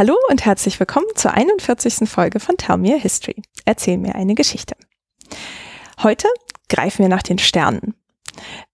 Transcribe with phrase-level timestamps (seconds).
[0.00, 2.08] Hallo und herzlich willkommen zur 41.
[2.08, 3.42] Folge von Tell Me a History.
[3.66, 4.74] Erzähl mir eine Geschichte.
[6.02, 6.26] Heute
[6.70, 7.92] greifen wir nach den Sternen.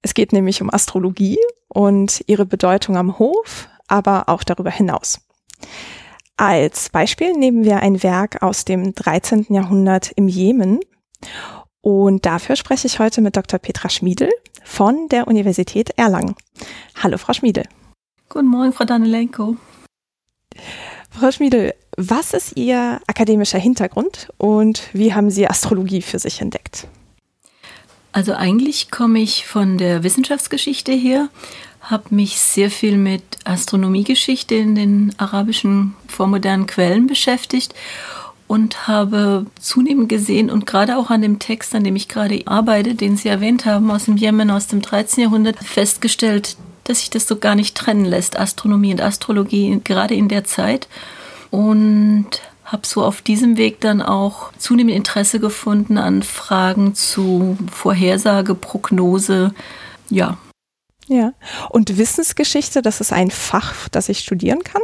[0.03, 5.21] Es geht nämlich um Astrologie und ihre Bedeutung am Hof, aber auch darüber hinaus.
[6.36, 9.46] Als Beispiel nehmen wir ein Werk aus dem 13.
[9.49, 10.79] Jahrhundert im Jemen.
[11.81, 13.58] Und dafür spreche ich heute mit Dr.
[13.58, 14.31] Petra Schmiedel
[14.63, 16.36] von der Universität Erlangen.
[17.03, 17.64] Hallo, Frau Schmiedel.
[18.29, 19.57] Guten Morgen, Frau Danelenko.
[21.18, 26.89] Frau Schmiedel, was ist Ihr akademischer Hintergrund und wie haben Sie Astrologie für sich entdeckt?
[28.12, 31.30] Also eigentlich komme ich von der Wissenschaftsgeschichte her,
[31.80, 37.75] habe mich sehr viel mit Astronomiegeschichte in den arabischen vormodernen Quellen beschäftigt
[38.47, 42.94] und habe zunehmend gesehen und gerade auch an dem Text, an dem ich gerade arbeite,
[42.94, 45.25] den Sie erwähnt haben, aus dem Jemen aus dem 13.
[45.25, 46.58] Jahrhundert, festgestellt,
[46.89, 50.89] dass sich das so gar nicht trennen lässt, Astronomie und Astrologie, gerade in der Zeit.
[51.51, 58.55] Und habe so auf diesem Weg dann auch zunehmend Interesse gefunden an Fragen zu Vorhersage,
[58.55, 59.55] Prognose,
[60.11, 60.37] ja.
[61.07, 61.33] Ja,
[61.70, 64.83] und Wissensgeschichte, das ist ein Fach, das ich studieren kann?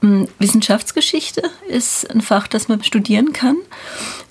[0.00, 3.56] Hm, Wissenschaftsgeschichte ist ein Fach, das man studieren kann.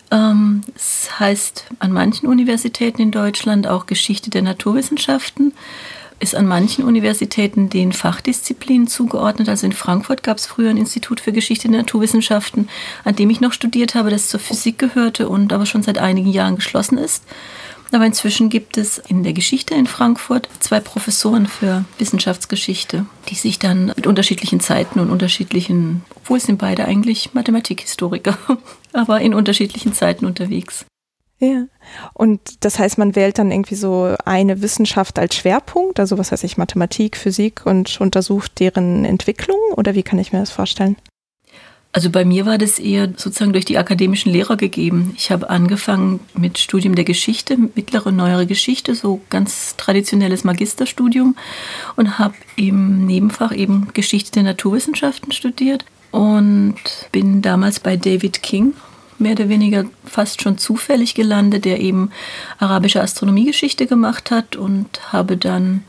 [0.09, 5.53] Ähm, es heißt an manchen Universitäten in Deutschland auch Geschichte der Naturwissenschaften
[6.19, 9.49] ist an manchen Universitäten den Fachdisziplinen zugeordnet.
[9.49, 12.69] Also in Frankfurt gab es früher ein Institut für Geschichte der Naturwissenschaften,
[13.03, 16.31] an dem ich noch studiert habe, das zur Physik gehörte und aber schon seit einigen
[16.31, 17.23] Jahren geschlossen ist.
[17.91, 23.59] Aber inzwischen gibt es in der Geschichte in Frankfurt zwei Professoren für Wissenschaftsgeschichte, die sich
[23.59, 28.37] dann mit unterschiedlichen Zeiten und unterschiedlichen, obwohl sind beide eigentlich Mathematikhistoriker,
[28.93, 30.85] aber in unterschiedlichen Zeiten unterwegs.
[31.39, 31.65] Ja.
[32.13, 36.43] Und das heißt, man wählt dann irgendwie so eine Wissenschaft als Schwerpunkt, also was heißt
[36.43, 40.95] ich, Mathematik, Physik und untersucht deren Entwicklung oder wie kann ich mir das vorstellen?
[41.93, 45.13] Also bei mir war das eher sozusagen durch die akademischen Lehrer gegeben.
[45.17, 51.35] Ich habe angefangen mit Studium der Geschichte, mittlere, neuere Geschichte, so ganz traditionelles Magisterstudium
[51.95, 56.75] und habe im Nebenfach eben Geschichte der Naturwissenschaften studiert und
[57.11, 58.73] bin damals bei David King
[59.19, 62.11] mehr oder weniger fast schon zufällig gelandet, der eben
[62.59, 65.83] arabische Astronomiegeschichte gemacht hat und habe dann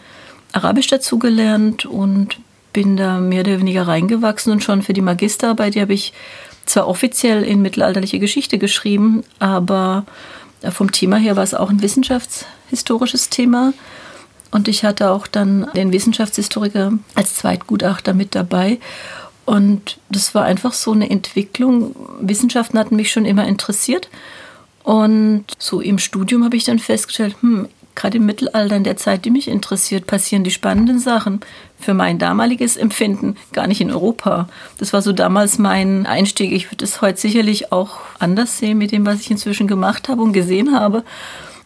[0.52, 2.38] Arabisch dazugelernt und
[2.72, 6.12] bin da mehr oder weniger reingewachsen und schon für die Magisterarbeit, die habe ich
[6.66, 10.04] zwar offiziell in mittelalterliche Geschichte geschrieben, aber
[10.70, 13.72] vom Thema her war es auch ein wissenschaftshistorisches Thema.
[14.50, 18.78] Und ich hatte auch dann den Wissenschaftshistoriker als Zweitgutachter mit dabei.
[19.48, 21.96] Und das war einfach so eine Entwicklung.
[22.20, 24.10] Wissenschaften hatten mich schon immer interessiert.
[24.84, 29.24] Und so im Studium habe ich dann festgestellt, hm, gerade im Mittelalter, in der Zeit,
[29.24, 31.40] die mich interessiert, passieren die spannenden Sachen.
[31.80, 34.50] Für mein damaliges Empfinden gar nicht in Europa.
[34.76, 36.52] Das war so damals mein Einstieg.
[36.52, 40.20] Ich würde es heute sicherlich auch anders sehen mit dem, was ich inzwischen gemacht habe
[40.20, 41.04] und gesehen habe.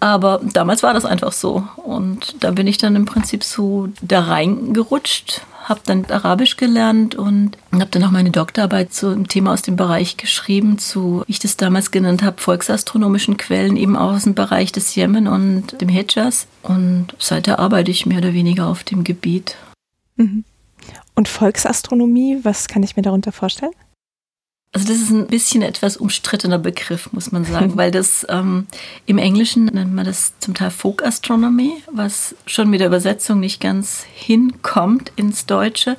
[0.02, 1.62] Aber damals war das einfach so.
[1.76, 7.56] Und da bin ich dann im Prinzip so da reingerutscht, habe dann Arabisch gelernt und
[7.72, 11.38] habe dann auch meine Doktorarbeit zu einem Thema aus dem Bereich geschrieben, zu, wie ich
[11.38, 16.48] das damals genannt habe, volksastronomischen Quellen eben aus dem Bereich des Jemen und dem Hijaz.
[16.62, 19.54] Und seither arbeite ich mehr oder weniger auf dem Gebiet.
[20.16, 20.42] Mhm.
[21.14, 23.70] Und Volksastronomie, was kann ich mir darunter vorstellen?
[24.74, 28.66] Also das ist ein bisschen etwas umstrittener Begriff, muss man sagen, weil das ähm,
[29.04, 33.60] im Englischen nennt man das zum Teil Folk Astronomy, was schon mit der Übersetzung nicht
[33.60, 35.98] ganz hinkommt ins Deutsche.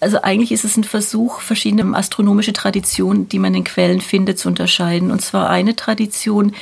[0.00, 4.48] Also eigentlich ist es ein Versuch, verschiedene astronomische Traditionen, die man in Quellen findet, zu
[4.48, 5.10] unterscheiden.
[5.10, 6.54] Und zwar eine Tradition,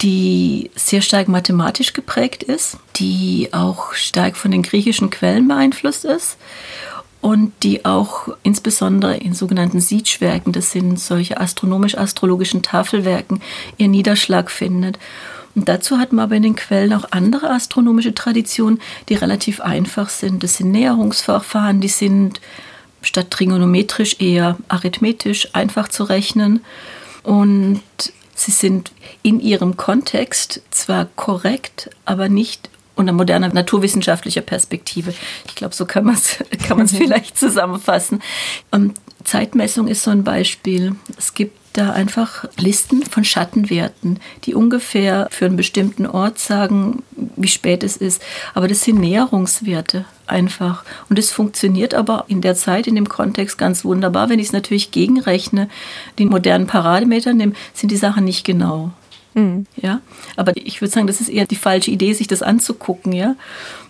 [0.00, 6.38] die sehr stark mathematisch geprägt ist, die auch stark von den griechischen Quellen beeinflusst ist
[7.20, 13.40] und die auch insbesondere in sogenannten Sietschwerken, das sind solche astronomisch-astrologischen Tafelwerken,
[13.76, 14.98] ihren Niederschlag findet.
[15.54, 20.08] Und dazu hat man aber in den Quellen auch andere astronomische Traditionen, die relativ einfach
[20.08, 20.44] sind.
[20.44, 22.40] Das sind Näherungsverfahren, die sind
[23.02, 26.60] statt trigonometrisch eher arithmetisch einfach zu rechnen.
[27.24, 27.82] Und
[28.34, 28.92] sie sind
[29.22, 35.14] in ihrem Kontext zwar korrekt, aber nicht unter moderner naturwissenschaftlicher Perspektive.
[35.46, 38.20] Ich glaube, so kann man es kann man's vielleicht zusammenfassen.
[38.70, 40.96] Und Zeitmessung ist so ein Beispiel.
[41.16, 47.02] Es gibt da einfach Listen von Schattenwerten, die ungefähr für einen bestimmten Ort sagen,
[47.36, 48.22] wie spät es ist.
[48.54, 50.84] Aber das sind Näherungswerte einfach.
[51.08, 54.28] Und es funktioniert aber in der Zeit, in dem Kontext ganz wunderbar.
[54.28, 55.68] Wenn ich es natürlich gegenrechne,
[56.18, 58.90] den modernen Parameter nehme, sind die Sachen nicht genau.
[59.38, 59.66] Mhm.
[59.76, 60.00] Ja,
[60.34, 63.12] aber ich würde sagen, das ist eher die falsche Idee, sich das anzugucken.
[63.12, 63.36] Ja,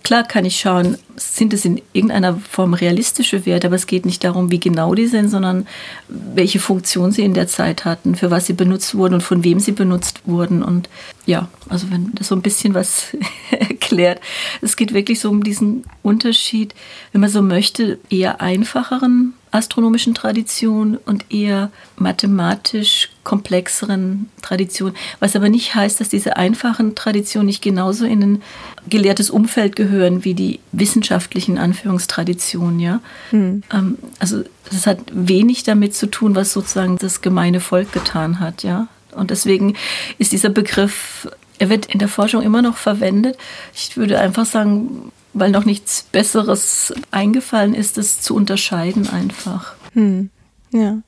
[0.03, 4.23] klar kann ich schauen, sind es in irgendeiner Form realistische Werte, aber es geht nicht
[4.23, 5.65] darum, wie genau die sind, sondern
[6.07, 9.59] welche Funktion sie in der Zeit hatten, für was sie benutzt wurden und von wem
[9.59, 10.61] sie benutzt wurden.
[10.61, 10.87] Und
[11.25, 13.07] ja, also wenn das so ein bisschen was
[13.49, 14.21] erklärt,
[14.61, 16.75] es geht wirklich so um diesen Unterschied,
[17.11, 24.93] wenn man so möchte, eher einfacheren astronomischen Tradition und eher mathematisch komplexeren Tradition.
[25.19, 28.41] Was aber nicht heißt, dass diese einfachen Traditionen nicht genauso in ein
[28.87, 32.79] gelehrtes Umfeld gehören wie die wissenschaftlichen Anführungstraditionen.
[32.79, 33.01] Ja?
[33.31, 33.63] Hm.
[33.71, 38.63] Ähm, also das hat wenig damit zu tun, was sozusagen das gemeine Volk getan hat.
[38.63, 38.87] Ja?
[39.11, 39.75] Und deswegen
[40.17, 41.27] ist dieser Begriff
[41.59, 43.37] er wird in der Forschung immer noch verwendet.
[43.73, 49.75] Ich würde einfach sagen, weil noch nichts Besseres eingefallen ist, es zu unterscheiden einfach.
[49.93, 50.29] Hm.
[50.71, 50.99] Ja.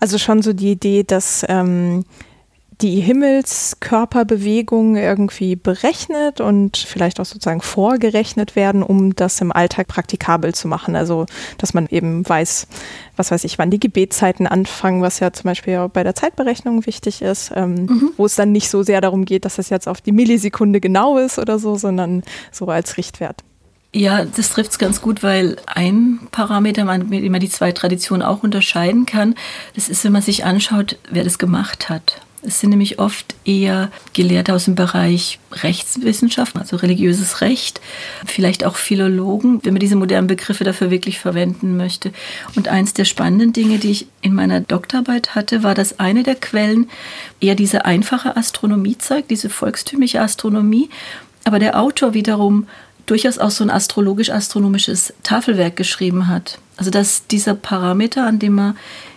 [0.00, 2.04] Also schon so die Idee, dass ähm,
[2.80, 10.54] die Himmelskörperbewegungen irgendwie berechnet und vielleicht auch sozusagen vorgerechnet werden, um das im Alltag praktikabel
[10.54, 10.96] zu machen.
[10.96, 11.26] Also,
[11.58, 12.66] dass man eben weiß,
[13.16, 16.86] was weiß ich, wann die Gebetszeiten anfangen, was ja zum Beispiel auch bei der Zeitberechnung
[16.86, 18.10] wichtig ist, ähm, mhm.
[18.16, 21.18] wo es dann nicht so sehr darum geht, dass das jetzt auf die Millisekunde genau
[21.18, 23.44] ist oder so, sondern so als Richtwert.
[23.92, 28.22] Ja, das trifft es ganz gut, weil ein Parameter, mit dem man die zwei Traditionen
[28.22, 29.36] auch unterscheiden kann,
[29.76, 32.20] das ist, wenn man sich anschaut, wer das gemacht hat.
[32.46, 37.80] Es sind nämlich oft eher Gelehrte aus dem Bereich Rechtswissenschaften, also religiöses Recht,
[38.26, 42.12] vielleicht auch Philologen, wenn man diese modernen Begriffe dafür wirklich verwenden möchte.
[42.54, 46.34] Und eins der spannenden Dinge, die ich in meiner Doktorarbeit hatte, war, dass eine der
[46.34, 46.90] Quellen
[47.40, 50.90] eher diese einfache Astronomie zeigt, diese volkstümliche Astronomie,
[51.44, 52.66] aber der Autor wiederum
[53.06, 56.58] durchaus auch so ein astrologisch-astronomisches Tafelwerk geschrieben hat.
[56.76, 58.76] Also dass dieser Parameter, an dem man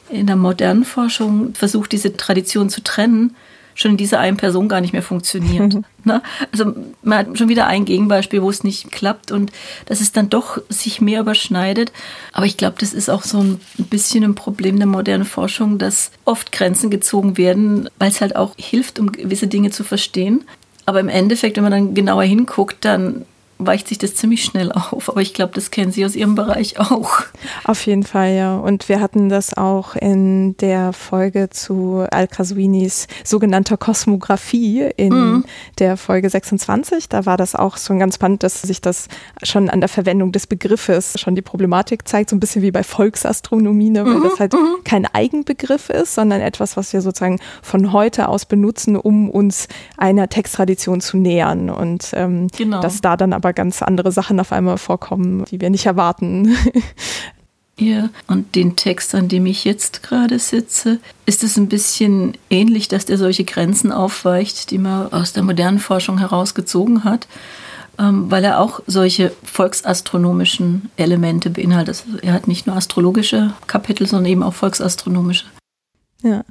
[0.10, 3.36] in der modernen Forschung versucht, diese Tradition zu trennen,
[3.78, 5.78] schon in dieser einen Person gar nicht mehr funktioniert.
[6.08, 6.22] Ne?
[6.54, 6.74] Also
[7.04, 9.52] man hat schon wieder ein Gegenbeispiel, wo es nicht klappt und
[9.88, 11.92] dass es dann doch sich mehr überschneidet.
[12.32, 16.12] Aber ich glaube, das ist auch so ein bisschen ein Problem der modernen Forschung, dass
[16.24, 20.46] oft Grenzen gezogen werden, weil es halt auch hilft, um gewisse Dinge zu verstehen.
[20.86, 23.26] Aber im Endeffekt, wenn man dann genauer hinguckt, dann
[23.60, 25.10] weicht sich das ziemlich schnell auf.
[25.10, 27.22] Aber ich glaube, das kennen Sie aus Ihrem Bereich auch.
[27.64, 28.58] Auf jeden Fall, ja.
[28.58, 35.46] Und wir hatten das auch in der Folge zu Al-Qaswinis sogenannter Kosmographie in mhm.
[35.80, 37.10] der Folge 26.
[37.10, 39.08] Da war das auch so ganz spannend, dass sich das
[39.44, 42.84] schon an der Verwendung des Begriffes schon die Problematik zeigt, so ein bisschen wie bei
[42.84, 44.06] Volksastronomie, ne?
[44.06, 44.24] weil mhm.
[44.24, 44.84] das halt mhm.
[44.84, 49.68] kein Eigenbegriff ist, sondern etwas, was wir sozusagen von heute aus benutzen, um uns
[49.98, 51.70] einer Texttradition zu nähern.
[51.70, 52.82] Und ähm, genau.
[52.82, 56.56] dass da dann aber aber ganz andere Sachen auf einmal vorkommen, die wir nicht erwarten.
[57.80, 60.98] Ja, und den Text, an dem ich jetzt gerade sitze,
[61.28, 65.78] ist es ein bisschen ähnlich, dass der solche Grenzen aufweicht, die man aus der modernen
[65.78, 67.28] Forschung herausgezogen hat,
[68.00, 72.04] ähm, weil er auch solche volksastronomischen Elemente beinhaltet.
[72.08, 75.46] Also er hat nicht nur astrologische Kapitel, sondern eben auch volksastronomische.
[76.24, 76.44] Ja.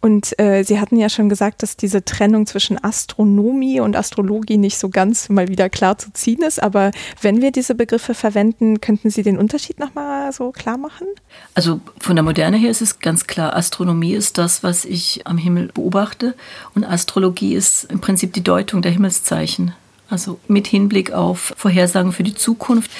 [0.00, 4.78] Und äh, Sie hatten ja schon gesagt, dass diese Trennung zwischen Astronomie und Astrologie nicht
[4.78, 6.62] so ganz mal wieder klar zu ziehen ist.
[6.62, 6.90] Aber
[7.20, 11.06] wenn wir diese Begriffe verwenden, könnten Sie den Unterschied nochmal so klar machen?
[11.54, 15.38] Also von der Moderne her ist es ganz klar, Astronomie ist das, was ich am
[15.38, 16.34] Himmel beobachte.
[16.74, 19.74] Und Astrologie ist im Prinzip die Deutung der Himmelszeichen.
[20.10, 22.90] Also mit Hinblick auf Vorhersagen für die Zukunft,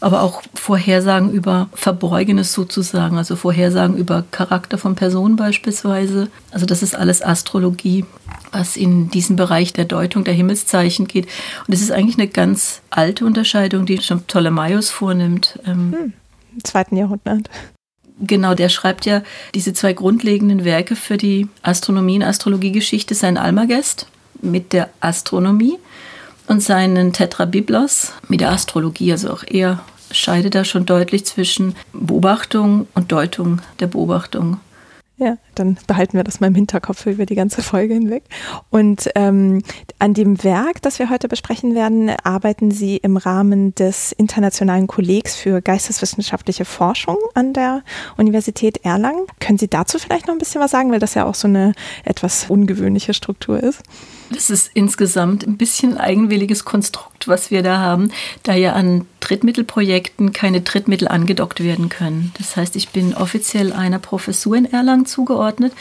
[0.00, 6.28] aber auch Vorhersagen über Verborgenes sozusagen, also Vorhersagen über Charakter von Personen beispielsweise.
[6.52, 8.04] Also das ist alles Astrologie,
[8.52, 11.26] was in diesen Bereich der Deutung der Himmelszeichen geht.
[11.66, 15.58] Und es ist eigentlich eine ganz alte Unterscheidung, die schon Ptolemaios vornimmt.
[15.66, 16.12] Ähm, hm,
[16.54, 17.50] Im zweiten Jahrhundert.
[18.20, 19.22] Genau, der schreibt ja
[19.54, 24.06] diese zwei grundlegenden Werke für die Astronomie und Astrologiegeschichte, sein Almagest
[24.42, 25.78] mit der Astronomie
[26.50, 29.12] und seinen Tetrabiblos mit der Astrologie.
[29.12, 29.78] Also auch er
[30.10, 34.58] scheidet da schon deutlich zwischen Beobachtung und Deutung der Beobachtung.
[35.20, 38.22] Ja, dann behalten wir das mal im Hinterkopf über die ganze Folge hinweg.
[38.70, 39.62] Und ähm,
[39.98, 45.36] an dem Werk, das wir heute besprechen werden, arbeiten Sie im Rahmen des Internationalen Kollegs
[45.36, 47.82] für Geisteswissenschaftliche Forschung an der
[48.16, 49.26] Universität Erlangen.
[49.40, 51.74] Können Sie dazu vielleicht noch ein bisschen was sagen, weil das ja auch so eine
[52.06, 53.82] etwas ungewöhnliche Struktur ist?
[54.32, 58.10] Das ist insgesamt ein bisschen eigenwilliges Konstrukt, was wir da haben,
[58.44, 62.32] da ja an Drittmittelprojekten keine Drittmittel angedockt werden können.
[62.38, 65.72] Das heißt, ich bin offiziell einer Professur in Erlangen zugeordnet,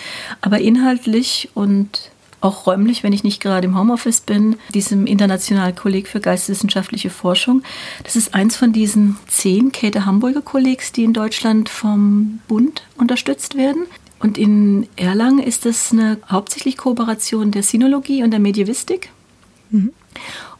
[0.41, 6.07] aber inhaltlich und auch räumlich, wenn ich nicht gerade im Homeoffice bin, diesem Internationalen Kolleg
[6.07, 7.63] für geisteswissenschaftliche Forschung.
[8.03, 13.55] Das ist eins von diesen zehn Käthe Hamburger Kollegs, die in Deutschland vom Bund unterstützt
[13.55, 13.83] werden.
[14.19, 19.09] Und in Erlangen ist das eine hauptsächlich Kooperation der Sinologie und der Medievistik.
[19.69, 19.91] Mhm.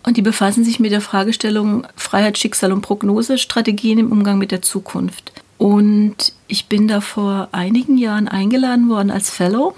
[0.03, 4.51] Und die befassen sich mit der Fragestellung Freiheit, Schicksal und Prognose, Strategien im Umgang mit
[4.51, 5.33] der Zukunft.
[5.57, 9.75] Und ich bin da vor einigen Jahren eingeladen worden als Fellow.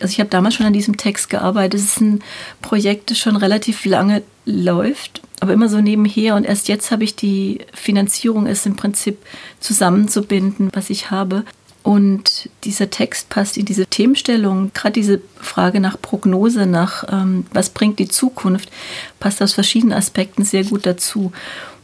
[0.00, 1.80] Also ich habe damals schon an diesem Text gearbeitet.
[1.80, 2.20] Es ist ein
[2.62, 6.36] Projekt, das schon relativ lange läuft, aber immer so nebenher.
[6.36, 9.18] Und erst jetzt habe ich die Finanzierung, es im Prinzip
[9.60, 11.44] zusammenzubinden, was ich habe.
[11.82, 17.70] Und dieser Text passt in diese Themenstellung, gerade diese Frage nach Prognose, nach ähm, was
[17.70, 18.70] bringt die Zukunft,
[19.18, 21.32] passt aus verschiedenen Aspekten sehr gut dazu.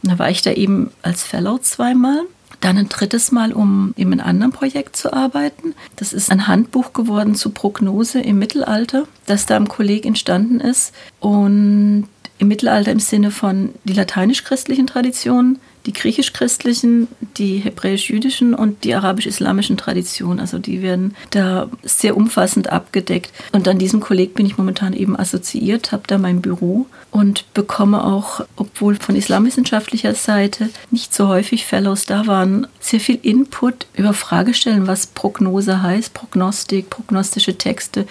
[0.01, 2.21] Und da war ich da eben als Fellow zweimal.
[2.61, 5.75] Dann ein drittes Mal, um in einem anderen Projekt zu arbeiten.
[5.95, 10.93] Das ist ein Handbuch geworden zu Prognose im Mittelalter, das da im Kolleg entstanden ist.
[11.19, 15.59] Und im Mittelalter im Sinne von die lateinisch-christlichen Traditionen,
[15.89, 20.39] die griechisch-christlichen, die hebräisch-jüdischen und die arabisch-islamischen Traditionen.
[20.39, 23.33] Also die werden da sehr umfassend abgedeckt.
[23.53, 28.03] Und an diesem Kolleg bin ich momentan eben assoziiert, habe da mein Büro und bekomme
[28.03, 34.13] auch, obwohl von islamwissenschaftlicher Seite nicht so häufig Fellows da waren, sehr viel Input über
[34.13, 38.05] Fragestellen, was Prognose heißt, Prognostik, prognostische Texte,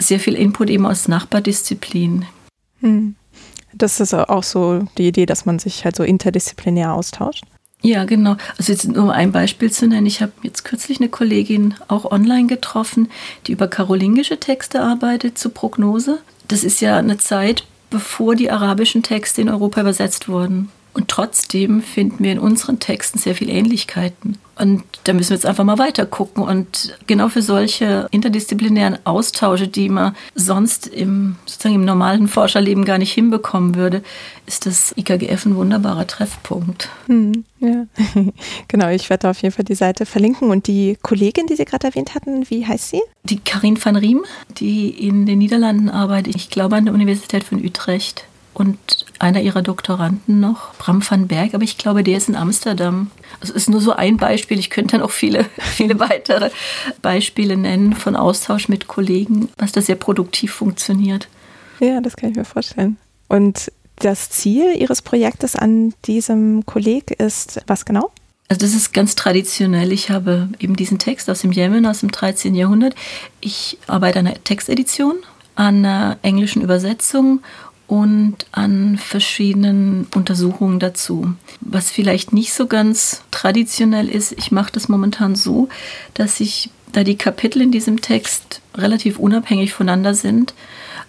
[0.00, 2.26] sehr viel Input eben aus Nachbardisziplinen.
[2.80, 3.14] Hm.
[3.78, 7.44] Das ist auch so die Idee, dass man sich halt so interdisziplinär austauscht.
[7.80, 8.36] Ja, genau.
[8.56, 10.06] Also jetzt nur ein Beispiel zu nennen.
[10.06, 13.08] Ich habe jetzt kürzlich eine Kollegin auch online getroffen,
[13.46, 16.18] die über karolingische Texte arbeitet zur Prognose.
[16.48, 20.70] Das ist ja eine Zeit, bevor die arabischen Texte in Europa übersetzt wurden.
[20.98, 24.36] Und trotzdem finden wir in unseren Texten sehr viele Ähnlichkeiten.
[24.58, 26.42] Und da müssen wir jetzt einfach mal weiter gucken.
[26.42, 32.98] Und genau für solche interdisziplinären Austausche, die man sonst im, sozusagen im normalen Forscherleben gar
[32.98, 34.02] nicht hinbekommen würde,
[34.46, 36.88] ist das IKGF ein wunderbarer Treffpunkt.
[37.06, 37.86] Hm, ja,
[38.66, 38.88] genau.
[38.88, 40.50] Ich werde auf jeden Fall die Seite verlinken.
[40.50, 43.02] Und die Kollegin, die Sie gerade erwähnt hatten, wie heißt sie?
[43.22, 44.24] Die Karin van Riem,
[44.58, 46.34] die in den Niederlanden arbeitet.
[46.34, 51.54] Ich glaube an der Universität von Utrecht und einer ihrer Doktoranden noch, Bram van Berg,
[51.54, 53.10] aber ich glaube, der ist in Amsterdam.
[53.40, 54.58] Also ist nur so ein Beispiel.
[54.58, 56.50] Ich könnte dann auch viele, viele weitere
[57.02, 61.28] Beispiele nennen von Austausch mit Kollegen, was da sehr produktiv funktioniert.
[61.80, 62.96] Ja, das kann ich mir vorstellen.
[63.28, 68.12] Und das Ziel Ihres Projektes an diesem Kolleg ist was genau?
[68.48, 69.92] Also das ist ganz traditionell.
[69.92, 72.54] Ich habe eben diesen Text aus dem Jemen aus dem 13.
[72.54, 72.94] Jahrhundert.
[73.40, 75.16] Ich arbeite an einer Textedition,
[75.54, 77.40] an einer englischen Übersetzung
[77.88, 81.34] und an verschiedenen Untersuchungen dazu.
[81.60, 85.68] Was vielleicht nicht so ganz traditionell ist, ich mache das momentan so,
[86.14, 90.54] dass ich, da die Kapitel in diesem Text relativ unabhängig voneinander sind,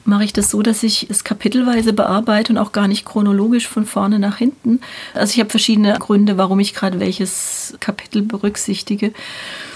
[0.05, 3.85] mache ich das so, dass ich es kapitelweise bearbeite und auch gar nicht chronologisch von
[3.85, 4.79] vorne nach hinten.
[5.13, 9.13] Also ich habe verschiedene Gründe, warum ich gerade welches Kapitel berücksichtige.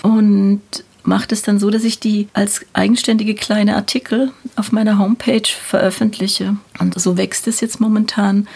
[0.01, 0.61] Und
[1.03, 6.57] mache es dann so, dass ich die als eigenständige kleine Artikel auf meiner Homepage veröffentliche.
[6.79, 8.47] Und so wächst es jetzt momentan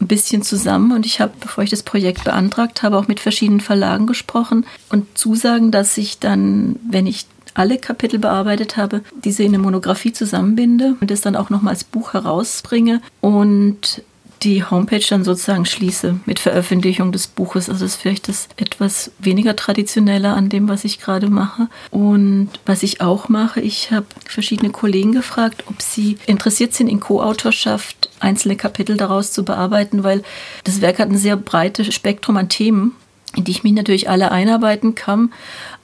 [0.00, 3.60] ein bisschen zusammen und ich habe, bevor ich das Projekt beantragt habe, auch mit verschiedenen
[3.60, 9.54] Verlagen gesprochen und zusagen, dass ich dann, wenn ich alle Kapitel bearbeitet habe, diese in
[9.54, 14.02] eine Monographie zusammenbinde und das dann auch nochmal als Buch herausbringe und
[14.44, 17.68] die Homepage dann sozusagen schließe mit Veröffentlichung des Buches.
[17.68, 21.68] Also das ist vielleicht das etwas weniger traditionelle an dem, was ich gerade mache.
[21.90, 27.00] Und was ich auch mache, ich habe verschiedene Kollegen gefragt, ob sie interessiert sind in
[27.00, 30.22] Co-Autorschaft, einzelne Kapitel daraus zu bearbeiten, weil
[30.64, 32.92] das Werk hat ein sehr breites Spektrum an Themen
[33.36, 35.32] in die ich mich natürlich alle einarbeiten kann.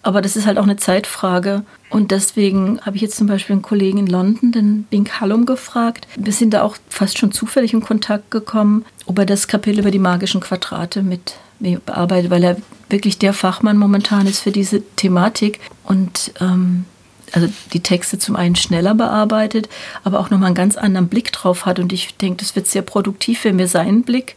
[0.03, 1.63] Aber das ist halt auch eine Zeitfrage.
[1.91, 6.07] Und deswegen habe ich jetzt zum Beispiel einen Kollegen in London, den Bink Hallum, gefragt.
[6.17, 9.91] Wir sind da auch fast schon zufällig in Kontakt gekommen, ob er das Kapitel über
[9.91, 12.57] die magischen Quadrate mit mir bearbeitet, weil er
[12.89, 15.61] wirklich der Fachmann momentan ist für diese Thematik.
[15.85, 16.87] Und ähm,
[17.33, 19.69] also die Texte zum einen schneller bearbeitet,
[20.03, 21.79] aber auch nochmal einen ganz anderen Blick drauf hat.
[21.79, 24.37] Und ich denke, das wird sehr produktiv, wenn wir seinen Blick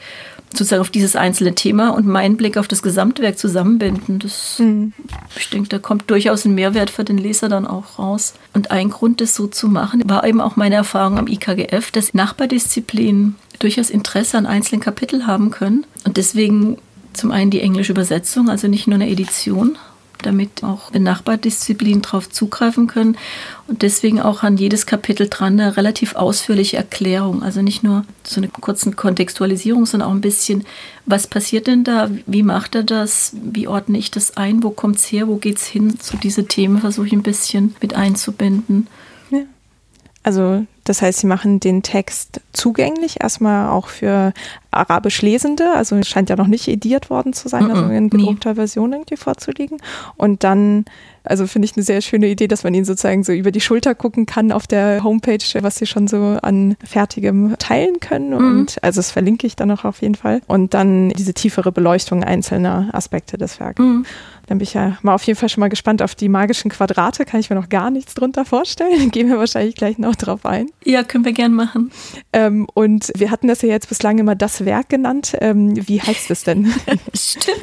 [0.54, 4.20] sozusagen auf dieses einzelne Thema und meinen Blick auf das Gesamtwerk zusammenbinden.
[4.20, 4.94] Das, mhm.
[5.36, 8.34] Ich denke, da kommt durchaus ein Mehrwert für den Leser dann auch raus.
[8.54, 12.14] Und ein Grund, das so zu machen, war eben auch meine Erfahrung am IKGF, dass
[12.14, 15.86] Nachbardisziplinen durchaus Interesse an einzelnen Kapiteln haben können.
[16.06, 16.78] Und deswegen
[17.14, 19.78] zum einen die englische Übersetzung, also nicht nur eine Edition,
[20.26, 23.18] damit auch Nachbardisziplinen darauf zugreifen können.
[23.68, 27.44] Und deswegen auch an jedes Kapitel dran eine relativ ausführliche Erklärung.
[27.44, 30.66] Also nicht nur so eine kurze Kontextualisierung, sondern auch ein bisschen,
[31.06, 32.10] was passiert denn da?
[32.26, 33.36] Wie macht er das?
[33.42, 34.64] Wie ordne ich das ein?
[34.64, 35.28] Wo kommt es her?
[35.28, 35.98] Wo geht es hin?
[36.02, 38.88] So diese Themen versuche ich ein bisschen mit einzubinden.
[39.30, 39.44] Ja.
[40.24, 44.34] Also Das heißt, sie machen den Text zugänglich, erstmal auch für
[44.72, 48.10] arabisch Lesende, also scheint ja noch nicht ediert worden zu sein, mm -mm, also in
[48.10, 48.56] gedruckter nie.
[48.56, 49.78] Version irgendwie vorzuliegen.
[50.18, 50.86] Und dann
[51.24, 53.96] also finde ich eine sehr schöne Idee, dass man ihn sozusagen so über die Schulter
[53.96, 58.30] gucken kann auf der Homepage, was sie schon so an Fertigem teilen können.
[58.30, 58.36] Mhm.
[58.36, 60.42] Und also das verlinke ich dann auch auf jeden Fall.
[60.48, 63.84] Und dann diese tiefere Beleuchtung einzelner Aspekte des Werkes.
[63.84, 64.06] Mhm.
[64.48, 67.24] Dann bin ich ja mal auf jeden Fall schon mal gespannt auf die magischen Quadrate.
[67.24, 69.10] Kann ich mir noch gar nichts drunter vorstellen.
[69.12, 70.70] Gehen wir wahrscheinlich gleich noch drauf ein.
[70.86, 71.92] Ja, können wir gern machen.
[72.34, 75.36] Ähm, und wir hatten das ja jetzt bislang immer das Werk genannt.
[75.40, 76.66] Ähm, wie heißt es denn?
[77.14, 77.62] stimmt,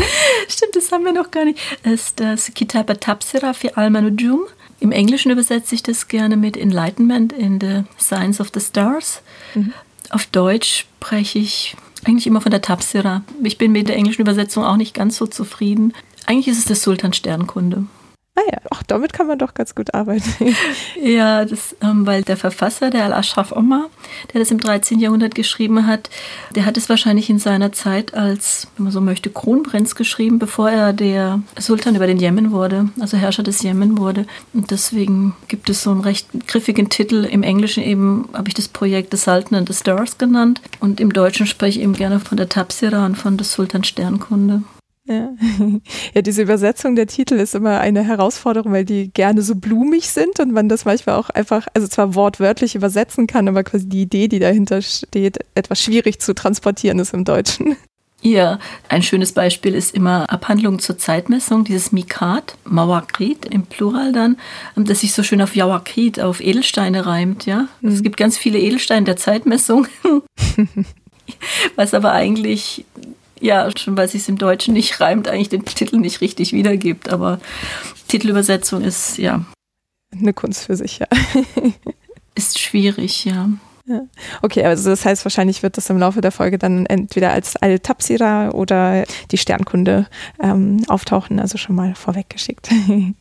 [0.49, 1.59] stimmt, das haben wir noch gar nicht.
[1.83, 4.41] Es ist das Kitab Tapsira fi al-Manujum.
[4.81, 9.23] Im Englischen übersetze ich das gerne mit Enlightenment in the Science of the Stars.
[9.55, 9.73] Mhm.
[10.09, 13.23] Auf Deutsch spreche ich eigentlich immer von der Tapsira.
[13.43, 15.93] Ich bin mit der englischen Übersetzung auch nicht ganz so zufrieden.
[16.27, 17.85] Eigentlich ist es der Sultan Sternkunde.
[18.41, 20.55] Ah ja, auch damit kann man doch ganz gut arbeiten.
[21.03, 23.91] ja, das, ähm, weil der Verfasser, der Al-Ashraf Omar,
[24.33, 24.99] der das im 13.
[24.99, 26.09] Jahrhundert geschrieben hat,
[26.55, 30.71] der hat es wahrscheinlich in seiner Zeit als, wenn man so möchte, Kronprinz geschrieben, bevor
[30.71, 34.27] er der Sultan über den Jemen wurde, also Herrscher des Jemen wurde.
[34.55, 37.25] Und deswegen gibt es so einen recht griffigen Titel.
[37.25, 41.13] Im Englischen eben habe ich das Projekt The Sultan and the Stars genannt und im
[41.13, 44.63] Deutschen spreche ich eben gerne von der Tapsira und von des Sultan Sternkunde.
[45.11, 45.31] Ja.
[46.15, 50.39] ja, diese Übersetzung der Titel ist immer eine Herausforderung, weil die gerne so blumig sind
[50.39, 54.29] und man das manchmal auch einfach, also zwar wortwörtlich übersetzen kann, aber quasi die Idee,
[54.29, 57.77] die dahinter steht, etwas schwierig zu transportieren ist im Deutschen.
[58.23, 64.37] Ja, ein schönes Beispiel ist immer Abhandlung zur Zeitmessung, dieses Mikat, Mawakrit im Plural dann,
[64.77, 67.67] das sich so schön auf Yawakrit, auf Edelsteine reimt, ja.
[67.81, 67.91] Mhm.
[67.91, 69.89] Es gibt ganz viele Edelsteine der Zeitmessung,
[71.77, 72.85] was aber eigentlich
[73.41, 77.09] ja, schon weil sich im Deutschen nicht reimt, eigentlich den Titel nicht richtig wiedergibt.
[77.09, 77.41] Aber
[78.09, 79.45] Titelübersetzung ist ja.
[80.13, 81.07] Eine Kunst für sich, ja.
[82.35, 83.49] ist schwierig, ja.
[83.87, 84.03] ja.
[84.43, 88.51] Okay, also das heißt, wahrscheinlich wird das im Laufe der Folge dann entweder als Al-Tapsira
[88.51, 90.07] oder die Sternkunde
[90.43, 92.71] ähm, auftauchen, also schon mal vorweggeschickt.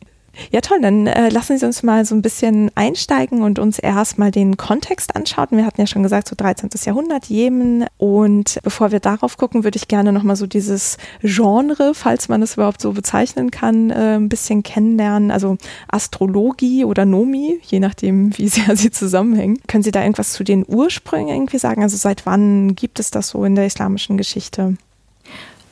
[0.52, 0.80] Ja, toll.
[0.82, 5.16] Dann äh, lassen Sie uns mal so ein bisschen einsteigen und uns erstmal den Kontext
[5.16, 5.48] anschauen.
[5.52, 6.70] Wir hatten ja schon gesagt, so 13.
[6.86, 7.86] Jahrhundert, Jemen.
[7.98, 12.56] Und bevor wir darauf gucken, würde ich gerne nochmal so dieses Genre, falls man es
[12.56, 15.32] überhaupt so bezeichnen kann, äh, ein bisschen kennenlernen.
[15.32, 19.60] Also Astrologie oder Nomi, je nachdem, wie sehr sie zusammenhängen.
[19.68, 21.84] Können Sie da irgendwas zu den Ursprüngen irgendwie sagen?
[21.84, 24.76] Also seit wann gibt es das so in der islamischen Geschichte?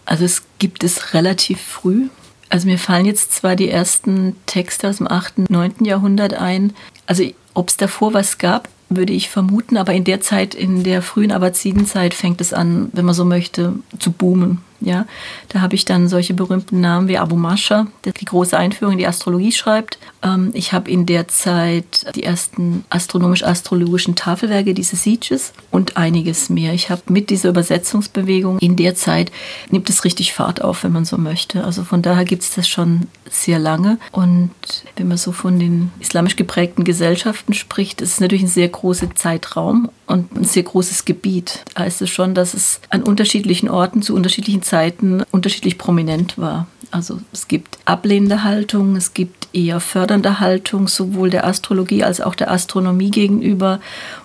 [0.05, 2.07] Also es gibt es relativ früh.
[2.49, 5.83] Also mir fallen jetzt zwar die ersten Texte aus dem 8., 9.
[5.83, 6.73] Jahrhundert ein.
[7.05, 11.01] Also ob es davor was gab, würde ich vermuten, aber in der Zeit, in der
[11.01, 14.61] frühen Abbazidenzeit fängt es an, wenn man so möchte, zu boomen.
[14.79, 15.05] Ja,
[15.49, 18.99] da habe ich dann solche berühmten Namen wie Abu Masha, der die große Einführung in
[18.99, 19.97] die Astrologie schreibt.
[20.21, 26.73] Ähm, ich habe in der Zeit die ersten astronomisch-astrologischen Tafelwerke, diese Sieges und einiges mehr.
[26.73, 29.31] Ich habe mit dieser Übersetzungsbewegung in der Zeit
[29.69, 31.63] nimmt es richtig Fahrt auf, wenn man so möchte.
[31.63, 33.97] Also von daher gibt es das schon sehr lange.
[34.11, 34.51] Und
[34.95, 39.15] wenn man so von den islamisch geprägten Gesellschaften spricht, ist es natürlich ein sehr großer
[39.15, 41.63] Zeitraum und ein sehr großes Gebiet.
[41.73, 46.67] Da heißt es schon, dass es an unterschiedlichen Orten zu unterschiedlichen Zeiten unterschiedlich prominent war.
[46.91, 52.35] Also es gibt ablehnende Haltung, es gibt eher fördernde Haltung, sowohl der Astrologie als auch
[52.35, 53.79] der Astronomie gegenüber.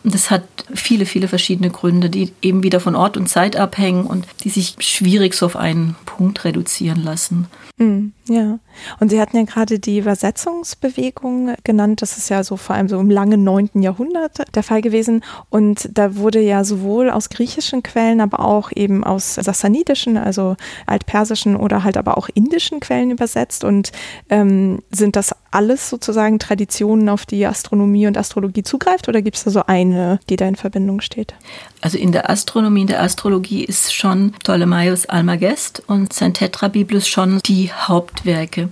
[0.05, 4.05] Und das hat viele, viele verschiedene Gründe, die eben wieder von Ort und Zeit abhängen
[4.05, 7.47] und die sich schwierig so auf einen Punkt reduzieren lassen.
[7.79, 8.59] Mhm, ja,
[9.01, 12.03] und Sie hatten ja gerade die Übersetzungsbewegung genannt.
[12.03, 13.81] Das ist ja so vor allem so im langen 9.
[13.81, 15.25] Jahrhundert der Fall gewesen.
[15.49, 20.57] Und da wurde ja sowohl aus griechischen Quellen, aber auch eben aus sassanidischen, also
[20.87, 23.65] altpersischen oder halt aber auch indischen Quellen übersetzt.
[23.65, 23.91] Und
[24.29, 29.09] ähm, sind das alles sozusagen Traditionen, auf die Astronomie und Astrologie zugreift?
[29.09, 31.35] Oder gibt es da so eine, die da in Verbindung steht?
[31.81, 37.41] Also in der Astronomie, in der Astrologie ist schon Ptolemaios Almagest und sein Tetrabiblus schon
[37.45, 38.69] die Hauptwerke.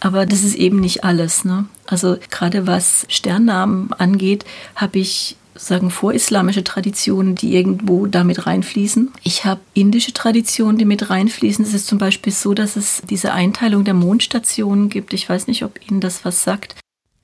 [0.00, 1.44] Aber das ist eben nicht alles.
[1.44, 1.66] Ne?
[1.86, 4.44] Also gerade was Sternnamen angeht,
[4.76, 9.12] habe ich sagen vorislamische Traditionen, die irgendwo damit reinfließen.
[9.22, 11.64] Ich habe indische Traditionen, die mit reinfließen.
[11.64, 15.12] Es ist zum Beispiel so, dass es diese Einteilung der Mondstationen gibt.
[15.12, 16.76] Ich weiß nicht, ob Ihnen das was sagt.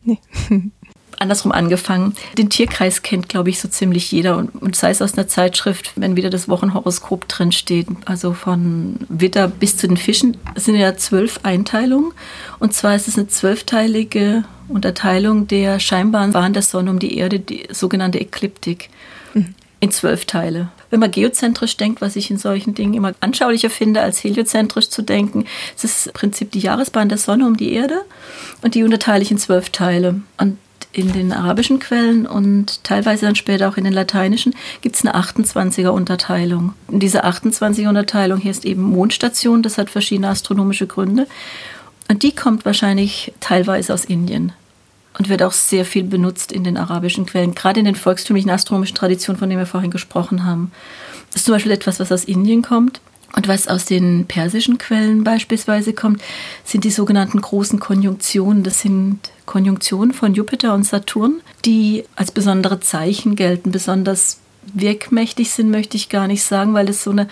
[0.03, 0.19] Nee.
[1.21, 2.15] andersrum angefangen.
[2.37, 4.37] Den Tierkreis kennt, glaube ich, so ziemlich jeder.
[4.37, 7.87] Und, und sei es aus einer Zeitschrift, wenn wieder das Wochenhoroskop drin steht.
[8.07, 12.13] Also von Witter bis zu den Fischen sind ja zwölf Einteilungen.
[12.59, 17.39] Und zwar ist es eine zwölfteilige Unterteilung der scheinbaren Bahn der Sonne um die Erde,
[17.39, 18.89] die sogenannte Ekliptik.
[19.35, 19.55] Mhm.
[19.83, 20.69] In zwölf Teile.
[20.91, 25.01] Wenn man geozentrisch denkt, was ich in solchen Dingen immer anschaulicher finde, als heliozentrisch zu
[25.01, 28.03] denken, ist es im Prinzip die Jahresbahn der Sonne um die Erde
[28.61, 30.21] und die unterteile ich in zwölf Teile.
[30.37, 30.59] Und
[30.93, 35.15] in den arabischen Quellen und teilweise dann später auch in den lateinischen gibt es eine
[35.15, 36.75] 28er Unterteilung.
[36.89, 41.27] Und diese 28er Unterteilung hier ist eben Mondstation, das hat verschiedene astronomische Gründe.
[42.09, 44.53] Und die kommt wahrscheinlich teilweise aus Indien
[45.17, 48.97] und wird auch sehr viel benutzt in den arabischen Quellen, gerade in den volkstümlichen astronomischen
[48.97, 50.73] Traditionen, von denen wir vorhin gesprochen haben.
[51.29, 53.01] Das ist zum Beispiel etwas, was aus Indien kommt.
[53.37, 56.21] Und was aus den persischen Quellen beispielsweise kommt,
[56.65, 58.65] sind die sogenannten großen Konjunktionen.
[58.65, 63.71] Das sind Konjunktionen von Jupiter und Saturn, die als besondere Zeichen gelten.
[63.71, 64.41] Besonders
[64.75, 67.29] wirkmächtig sind, möchte ich gar nicht sagen, weil es so eine,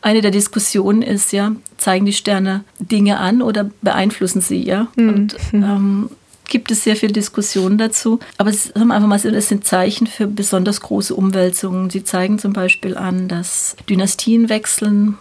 [0.00, 4.88] eine der Diskussionen ist, ja, zeigen die Sterne Dinge an oder beeinflussen sie, ja?
[4.96, 5.08] Mhm.
[5.08, 6.10] Und ähm,
[6.48, 8.20] gibt es sehr viel Diskussion dazu.
[8.36, 11.88] Aber es, wir einfach mal, es sind Zeichen für besonders große Umwälzungen.
[11.88, 15.16] Sie zeigen zum Beispiel an, dass Dynastien wechseln,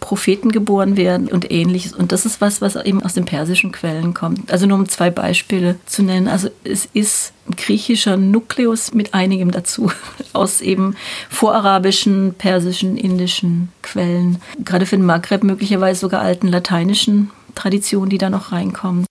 [0.00, 1.92] Propheten geboren werden und ähnliches.
[1.92, 4.50] Und das ist was, was eben aus den persischen Quellen kommt.
[4.52, 6.28] Also nur um zwei Beispiele zu nennen.
[6.28, 9.90] Also es ist ein griechischer Nukleus mit einigem dazu
[10.32, 10.96] aus eben
[11.28, 14.38] vorarabischen, persischen, indischen Quellen.
[14.64, 19.06] Gerade für den Maghreb möglicherweise sogar alten lateinischen Traditionen, die da noch reinkommen.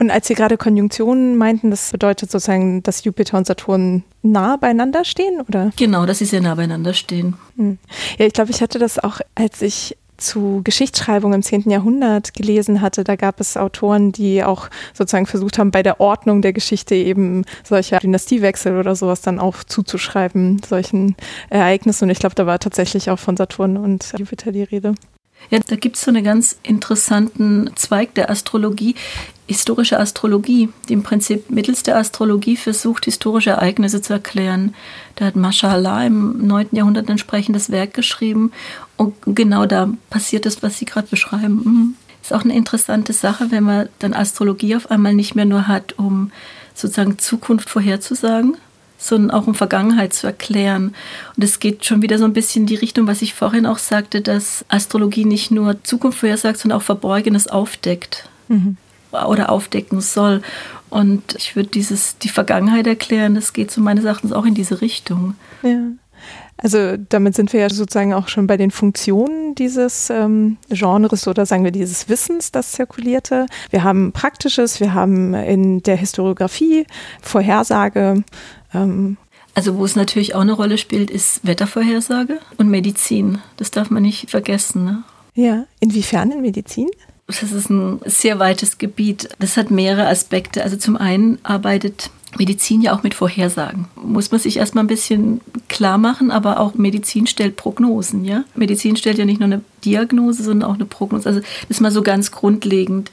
[0.00, 5.04] Und als Sie gerade Konjunktionen meinten, das bedeutet sozusagen, dass Jupiter und Saturn nah beieinander
[5.04, 5.70] stehen, oder?
[5.76, 7.34] Genau, dass sie sehr nah beieinander stehen.
[7.56, 7.78] Hm.
[8.18, 11.70] Ja, ich glaube, ich hatte das auch, als ich zu Geschichtsschreibung im 10.
[11.70, 16.42] Jahrhundert gelesen hatte, da gab es Autoren, die auch sozusagen versucht haben, bei der Ordnung
[16.42, 21.16] der Geschichte eben solche Dynastiewechsel oder sowas dann auch zuzuschreiben, solchen
[21.50, 22.04] Ereignissen.
[22.04, 24.94] Und ich glaube, da war tatsächlich auch von Saturn und Jupiter die Rede.
[25.50, 28.94] Ja, da gibt es so einen ganz interessanten Zweig der Astrologie,
[29.46, 34.74] historische Astrologie, die im Prinzip mittels der Astrologie versucht, historische Ereignisse zu erklären.
[35.16, 36.68] Da hat Mashallah im 9.
[36.72, 38.52] Jahrhundert ein entsprechendes Werk geschrieben
[38.96, 41.62] und genau da passiert das, was Sie gerade beschreiben.
[41.64, 41.94] Mhm.
[42.22, 45.98] Ist auch eine interessante Sache, wenn man dann Astrologie auf einmal nicht mehr nur hat,
[45.98, 46.32] um
[46.74, 48.56] sozusagen Zukunft vorherzusagen,
[49.04, 50.94] sondern auch um Vergangenheit zu erklären.
[51.36, 53.78] Und es geht schon wieder so ein bisschen in die Richtung, was ich vorhin auch
[53.78, 58.28] sagte, dass Astrologie nicht nur Zukunft vorhersagt, sondern auch Verborgenes aufdeckt.
[58.48, 58.76] Mhm.
[59.12, 60.42] Oder aufdecken soll.
[60.90, 64.80] Und ich würde dieses, die Vergangenheit erklären, das geht so meines Erachtens auch in diese
[64.80, 65.34] Richtung.
[65.62, 65.78] Ja.
[66.56, 71.46] Also damit sind wir ja sozusagen auch schon bei den Funktionen dieses ähm, Genres oder
[71.46, 73.46] sagen wir dieses Wissens, das zirkulierte.
[73.70, 76.86] Wir haben Praktisches, wir haben in der Historiografie
[77.20, 78.22] Vorhersage,
[78.74, 79.16] ähm,
[79.54, 83.38] also wo es natürlich auch eine Rolle spielt, ist Wettervorhersage und Medizin.
[83.56, 84.84] Das darf man nicht vergessen.
[84.84, 85.04] Ne?
[85.34, 86.88] Ja, inwiefern in Medizin?
[87.26, 89.30] Das ist ein sehr weites Gebiet.
[89.38, 90.62] Das hat mehrere Aspekte.
[90.62, 93.86] Also zum einen arbeitet Medizin ja auch mit Vorhersagen.
[93.94, 98.44] Muss man sich erstmal ein bisschen klar machen, aber auch Medizin stellt Prognosen, ja?
[98.56, 101.28] Medizin stellt ja nicht nur eine Diagnose, sondern auch eine Prognose.
[101.28, 103.10] Also das ist mal so ganz grundlegend.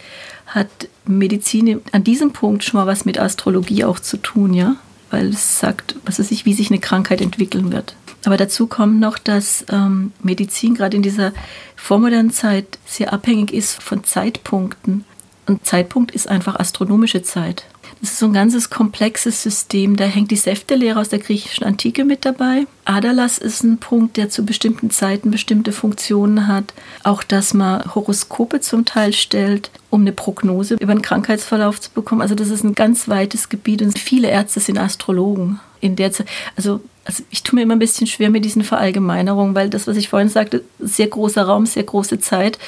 [0.47, 4.75] Hat Medizin an diesem Punkt schon mal was mit Astrologie auch zu tun, ja?
[5.11, 7.95] Weil es sagt, was weiß ich, wie sich eine Krankheit entwickeln wird.
[8.25, 11.33] Aber dazu kommt noch, dass ähm, Medizin gerade in dieser
[11.75, 15.05] vormodernen Zeit sehr abhängig ist von Zeitpunkten.
[15.47, 17.65] Und Zeitpunkt ist einfach astronomische Zeit.
[18.01, 19.95] Das ist so ein ganzes komplexes System.
[19.95, 22.65] Da hängt die Säftelehre aus der griechischen Antike mit dabei.
[22.83, 26.73] Adalas ist ein Punkt, der zu bestimmten Zeiten bestimmte Funktionen hat.
[27.03, 32.21] Auch, dass man Horoskope zum Teil stellt, um eine Prognose über einen Krankheitsverlauf zu bekommen.
[32.21, 35.59] Also das ist ein ganz weites Gebiet und viele Ärzte sind Astrologen.
[35.79, 39.55] In der Zeit, also also ich tue mir immer ein bisschen schwer mit diesen Verallgemeinerungen,
[39.55, 42.59] weil das, was ich vorhin sagte, sehr großer Raum, sehr große Zeit.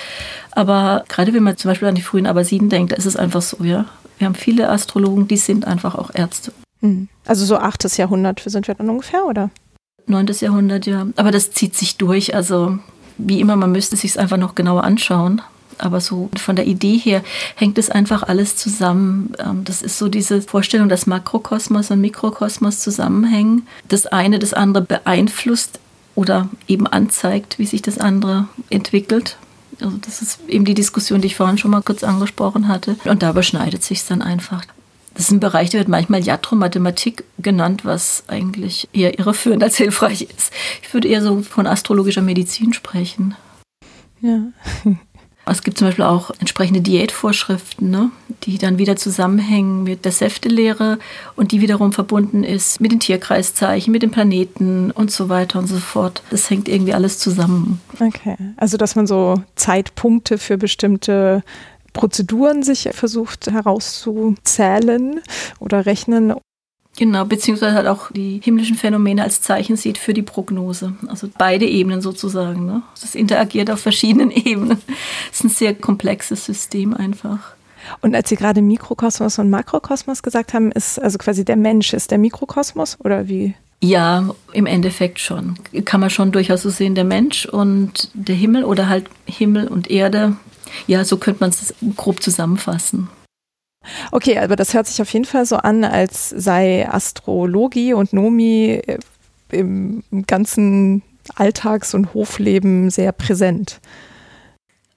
[0.52, 3.44] Aber gerade wenn man zum Beispiel an die frühen Abbasiden denkt, da ist es einfach
[3.44, 3.86] so, ja.
[4.24, 6.54] Wir haben viele Astrologen, die sind einfach auch Ärzte.
[6.80, 7.10] Hm.
[7.26, 7.98] Also so 8.
[7.98, 9.50] Jahrhundert sind wir dann ungefähr, oder?
[10.08, 10.28] 9.
[10.40, 11.08] Jahrhundert, ja.
[11.18, 12.34] Aber das zieht sich durch.
[12.34, 12.80] Also
[13.18, 15.42] wie immer, man müsste sich es einfach noch genauer anschauen.
[15.78, 17.22] Aber so von der Idee her
[17.56, 19.34] hängt es einfach alles zusammen.
[19.40, 23.68] Ähm, das ist so diese Vorstellung, dass Makrokosmos und Mikrokosmos zusammenhängen.
[23.90, 25.82] Das eine das andere beeinflusst
[26.16, 29.36] oder eben anzeigt, wie sich das andere entwickelt.
[29.84, 32.96] Also das ist eben die Diskussion, die ich vorhin schon mal kurz angesprochen hatte.
[33.06, 34.66] Und da überschneidet sich es dann einfach.
[35.14, 40.24] Das ist ein Bereich, der wird manchmal Jatromathematik genannt, was eigentlich eher irreführend als hilfreich
[40.36, 40.52] ist.
[40.82, 43.36] Ich würde eher so von astrologischer Medizin sprechen.
[44.22, 44.40] Ja.
[45.46, 48.12] Es gibt zum Beispiel auch entsprechende Diätvorschriften, ne,
[48.44, 51.00] die dann wieder zusammenhängen mit der Säftelehre
[51.36, 55.68] und die wiederum verbunden ist mit den Tierkreiszeichen, mit den Planeten und so weiter und
[55.68, 56.24] so fort.
[56.30, 57.82] Das hängt irgendwie alles zusammen.
[58.00, 61.44] Okay, also dass man so Zeitpunkte für bestimmte
[61.92, 65.22] Prozeduren sich versucht herauszuzählen
[65.60, 66.34] oder rechnen.
[66.96, 70.94] Genau, beziehungsweise halt auch die himmlischen Phänomene als Zeichen sieht für die Prognose.
[71.08, 72.66] Also beide Ebenen sozusagen.
[72.66, 72.84] Ne?
[73.02, 74.80] Das interagiert auf verschiedenen Ebenen.
[75.32, 77.56] Es ist ein sehr komplexes System einfach.
[78.02, 82.12] Und als Sie gerade Mikrokosmos und Makrokosmos gesagt haben, ist also quasi der Mensch ist
[82.12, 83.56] der Mikrokosmos oder wie?
[83.82, 85.56] Ja, im Endeffekt schon.
[85.84, 89.92] Kann man schon durchaus so sehen, der Mensch und der Himmel oder halt Himmel und
[89.92, 90.38] Erde.
[90.88, 93.10] Ja, so könnte man es grob zusammenfassen.
[94.12, 98.82] Okay, aber das hört sich auf jeden Fall so an, als sei Astrologie und Nomi
[98.86, 99.00] äh,
[99.52, 101.04] im ganzen
[101.36, 103.80] Alltags- und Hofleben sehr präsent.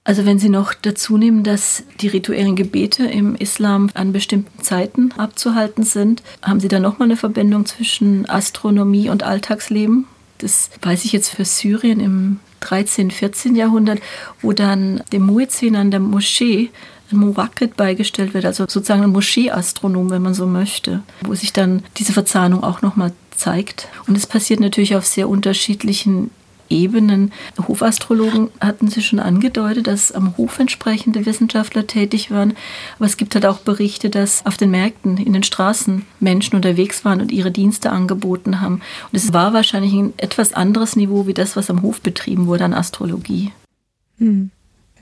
[0.03, 5.11] Also wenn Sie noch dazu nehmen, dass die rituellen Gebete im Islam an bestimmten Zeiten
[5.17, 10.07] abzuhalten sind, haben Sie da nochmal eine Verbindung zwischen Astronomie und Alltagsleben?
[10.37, 13.57] Das weiß ich jetzt für Syrien im 13., 14.
[13.57, 13.99] Jahrhundert,
[14.41, 16.69] wo dann dem Muezzin an der Moschee
[17.11, 21.83] ein Murakit beigestellt wird, also sozusagen ein Moscheeastronom, wenn man so möchte, wo sich dann
[21.97, 23.87] diese Verzahnung auch nochmal zeigt.
[24.07, 26.31] Und es passiert natürlich auf sehr unterschiedlichen
[26.69, 27.31] Ebenen.
[27.67, 32.55] Hofastrologen hatten sie schon angedeutet, dass am Hof entsprechende Wissenschaftler tätig waren.
[32.97, 37.05] Aber es gibt halt auch Berichte, dass auf den Märkten, in den Straßen Menschen unterwegs
[37.05, 38.81] waren und ihre Dienste angeboten haben.
[39.11, 42.65] Und es war wahrscheinlich ein etwas anderes Niveau wie das, was am Hof betrieben wurde
[42.65, 43.51] an Astrologie.
[44.17, 44.51] Hm.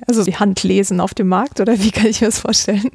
[0.08, 2.92] Also die Hand lesen auf dem Markt oder wie kann ich mir das vorstellen?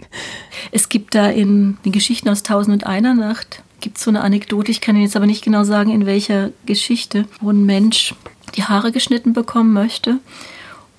[0.73, 4.21] Es gibt da in den Geschichten aus Tausend und einer Nacht gibt es so eine
[4.21, 8.15] Anekdote, ich kann Ihnen jetzt aber nicht genau sagen, in welcher Geschichte, wo ein Mensch
[8.57, 10.19] die Haare geschnitten bekommen möchte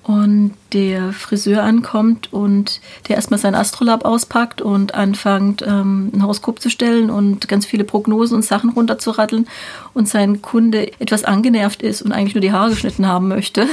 [0.02, 6.60] und der Friseur ankommt und der erstmal sein Astrolab auspackt und anfängt, ähm, ein Horoskop
[6.60, 9.46] zu stellen und ganz viele Prognosen und Sachen runterzuratteln
[9.94, 13.68] und sein Kunde etwas angenervt ist und eigentlich nur die Haare geschnitten haben möchte.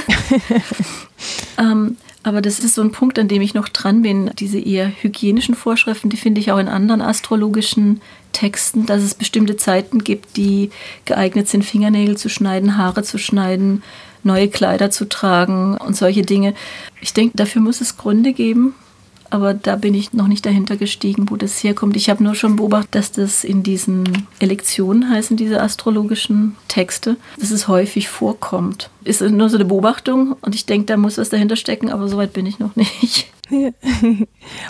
[1.58, 4.30] ähm, aber das ist so ein Punkt, an dem ich noch dran bin.
[4.38, 8.00] Diese eher hygienischen Vorschriften, die finde ich auch in anderen astrologischen
[8.32, 10.70] Texten, dass es bestimmte Zeiten gibt, die
[11.06, 13.82] geeignet sind, Fingernägel zu schneiden, Haare zu schneiden,
[14.22, 16.54] neue Kleider zu tragen und solche Dinge.
[17.00, 18.74] Ich denke, dafür muss es Gründe geben
[19.30, 21.96] aber da bin ich noch nicht dahinter gestiegen, wo das herkommt.
[21.96, 27.50] Ich habe nur schon beobachtet, dass das in diesen Elektionen heißen, diese astrologischen Texte, dass
[27.50, 28.90] es häufig vorkommt.
[29.04, 32.32] Ist nur so eine Beobachtung und ich denke, da muss was dahinter stecken, aber soweit
[32.32, 33.26] bin ich noch nicht.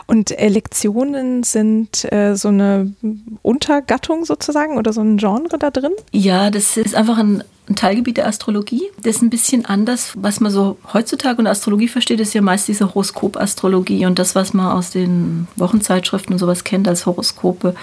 [0.06, 2.92] Und Elektionen sind äh, so eine
[3.42, 5.92] Untergattung sozusagen oder so ein Genre da drin?
[6.12, 8.82] Ja, das ist einfach ein ein Teilgebiet der Astrologie.
[9.02, 10.12] Das ist ein bisschen anders.
[10.16, 14.52] Was man so heutzutage unter Astrologie versteht, ist ja meist diese Horoskopastrologie und das, was
[14.52, 17.74] man aus den Wochenzeitschriften und sowas kennt als Horoskope.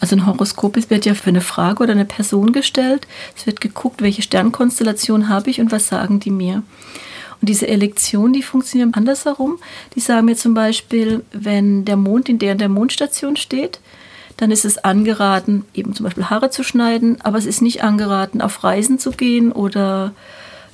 [0.00, 3.06] Also ein Horoskop wird ja für eine Frage oder eine Person gestellt.
[3.36, 6.64] Es wird geguckt, welche Sternkonstellation habe ich und was sagen die mir.
[7.40, 9.58] Und diese Elektionen, die funktionieren andersherum.
[9.94, 13.80] Die sagen mir zum Beispiel, wenn der Mond in der und der Mondstation steht,
[14.40, 18.40] dann ist es angeraten, eben zum Beispiel Haare zu schneiden, aber es ist nicht angeraten,
[18.40, 20.12] auf Reisen zu gehen oder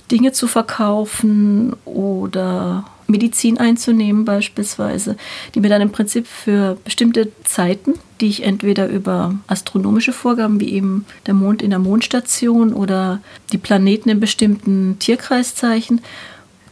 [0.09, 5.17] Dinge zu verkaufen oder Medizin einzunehmen beispielsweise,
[5.55, 10.73] die mir dann im Prinzip für bestimmte Zeiten, die ich entweder über astronomische Vorgaben wie
[10.73, 16.03] eben der Mond in der Mondstation oder die Planeten in bestimmten Tierkreiszeichen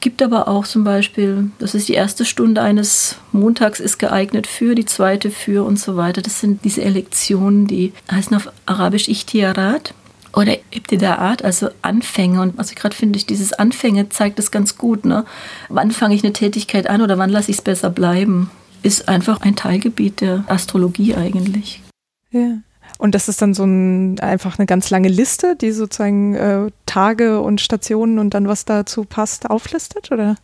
[0.05, 4.75] gibt aber auch zum Beispiel, das ist die erste Stunde eines Montags ist geeignet für,
[4.75, 6.21] die zweite für und so weiter.
[6.21, 9.95] Das sind diese Elektionen, die heißen auf Arabisch Ichtiarat
[10.35, 12.43] oder Ibtidaat, also Anfänge.
[12.43, 15.07] Und ich gerade finde, ich, dieses Anfänge zeigt das ganz gut.
[15.07, 15.25] Ne?
[15.71, 18.51] Wann fange ich eine Tätigkeit an oder wann lasse ich es besser bleiben?
[18.83, 21.83] Ist einfach ein Teilgebiet der Astrologie eigentlich.
[22.31, 22.59] Ja.
[22.97, 27.40] Und das ist dann so ein, einfach eine ganz lange Liste, die sozusagen äh, Tage
[27.40, 30.37] und Stationen und dann was dazu passt auflistet, oder?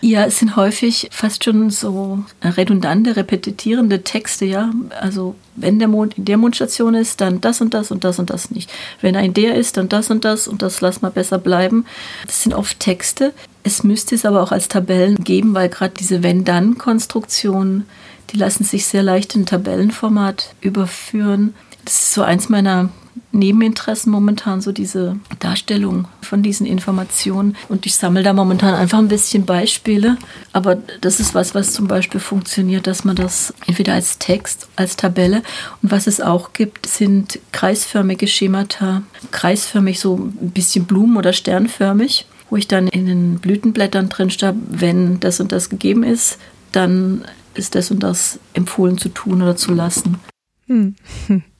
[0.00, 4.70] Ja, es sind häufig fast schon so redundante, repetitierende Texte, ja.
[5.00, 8.30] Also wenn der Mond in der Mondstation ist, dann das und das und das und
[8.30, 8.70] das nicht.
[9.00, 11.84] Wenn er in der ist, dann das und das und das lass mal besser bleiben.
[12.26, 13.34] Das sind oft Texte.
[13.64, 17.86] Es müsste es aber auch als Tabellen geben, weil gerade diese Wenn-Dann-Konstruktionen,
[18.30, 21.54] die lassen sich sehr leicht in Tabellenformat überführen.
[21.88, 22.90] Das ist so eins meiner
[23.32, 27.56] Nebeninteressen momentan, so diese Darstellung von diesen Informationen.
[27.70, 30.18] Und ich sammle da momentan einfach ein bisschen Beispiele.
[30.52, 34.96] Aber das ist was, was zum Beispiel funktioniert, dass man das entweder als Text, als
[34.96, 35.42] Tabelle
[35.82, 39.00] und was es auch gibt, sind kreisförmige Schemata.
[39.30, 44.54] Kreisförmig, so ein bisschen blumen- oder sternförmig, wo ich dann in den Blütenblättern drin stehe,
[44.68, 46.36] wenn das und das gegeben ist,
[46.70, 47.24] dann
[47.54, 50.18] ist das und das empfohlen zu tun oder zu lassen.
[50.66, 50.94] Hm.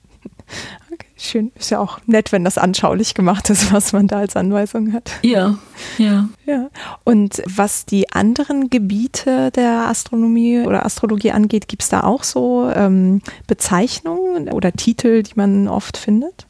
[0.91, 1.51] Okay, schön.
[1.55, 5.11] Ist ja auch nett, wenn das anschaulich gemacht ist, was man da als Anweisung hat.
[5.21, 5.57] Ja,
[5.97, 6.27] ja.
[6.45, 6.69] Ja.
[7.03, 12.69] Und was die anderen Gebiete der Astronomie oder Astrologie angeht, gibt es da auch so
[12.73, 16.48] ähm, Bezeichnungen oder Titel, die man oft findet?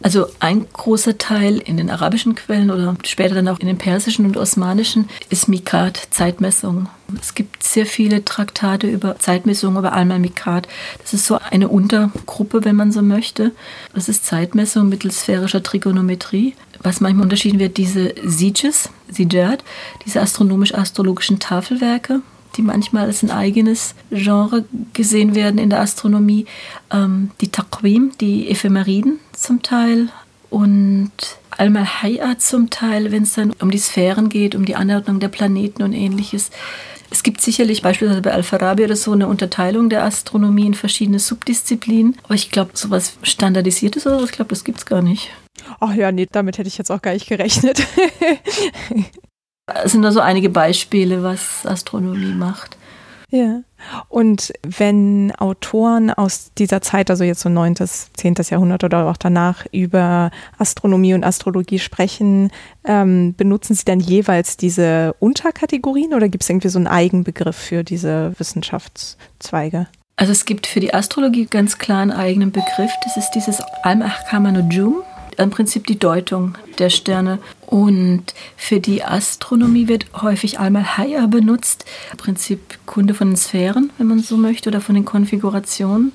[0.00, 4.26] Also ein großer Teil in den arabischen Quellen oder später dann auch in den persischen
[4.26, 6.88] und osmanischen ist Mikat, Zeitmessung.
[7.20, 10.68] Es gibt sehr viele Traktate über Zeitmessung, über Al-Mikat.
[11.02, 13.52] Das ist so eine Untergruppe, wenn man so möchte.
[13.92, 16.54] Das ist Zeitmessung mittels sphärischer Trigonometrie.
[16.80, 19.64] Was manchmal unterschieden wird, diese Sieges, Sijad,
[20.06, 22.20] diese astronomisch-astrologischen Tafelwerke,
[22.56, 26.46] die manchmal als ein eigenes Genre gesehen werden in der Astronomie.
[26.92, 30.08] Ähm, die Taqwim, die Ephemeriden zum Teil
[30.50, 31.10] und
[31.50, 35.82] Al-Malhaya zum Teil, wenn es dann um die Sphären geht, um die Anordnung der Planeten
[35.82, 36.50] und ähnliches.
[37.10, 42.16] Es gibt sicherlich beispielsweise bei Al-Farabi oder so eine Unterteilung der Astronomie in verschiedene Subdisziplinen.
[42.24, 45.30] Aber ich glaube, sowas Standardisiertes oder was, ich glaube, das gibt es gar nicht.
[45.80, 47.86] Ach ja, nee, damit hätte ich jetzt auch gar nicht gerechnet.
[49.84, 52.78] Es sind da so einige Beispiele, was Astronomie macht.
[53.30, 53.60] Ja.
[54.08, 58.34] Und wenn Autoren aus dieser Zeit, also jetzt so 9., 10.
[58.48, 62.50] Jahrhundert oder auch danach, über Astronomie und Astrologie sprechen,
[62.84, 67.84] ähm, benutzen sie dann jeweils diese Unterkategorien oder gibt es irgendwie so einen Eigenbegriff für
[67.84, 69.88] diese Wissenschaftszweige?
[70.16, 72.90] Also es gibt für die Astrologie ganz klar einen eigenen Begriff.
[73.04, 75.02] Das ist dieses Al-Ahkama Nujum
[75.36, 77.38] im Prinzip die Deutung der Sterne.
[77.68, 78.24] Und
[78.56, 84.06] für die Astronomie wird häufig einmal Haya benutzt, im Prinzip Kunde von den Sphären, wenn
[84.06, 86.12] man so möchte, oder von den Konfigurationen.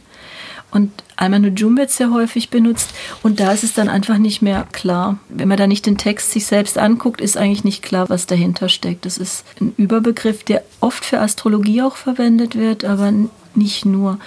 [0.71, 2.89] Und einmal Nujum wird sehr häufig benutzt
[3.21, 5.19] und da ist es dann einfach nicht mehr klar.
[5.29, 8.67] Wenn man da nicht den Text sich selbst anguckt, ist eigentlich nicht klar, was dahinter
[8.67, 9.05] steckt.
[9.05, 13.13] Das ist ein Überbegriff, der oft für Astrologie auch verwendet wird, aber
[13.53, 14.17] nicht nur.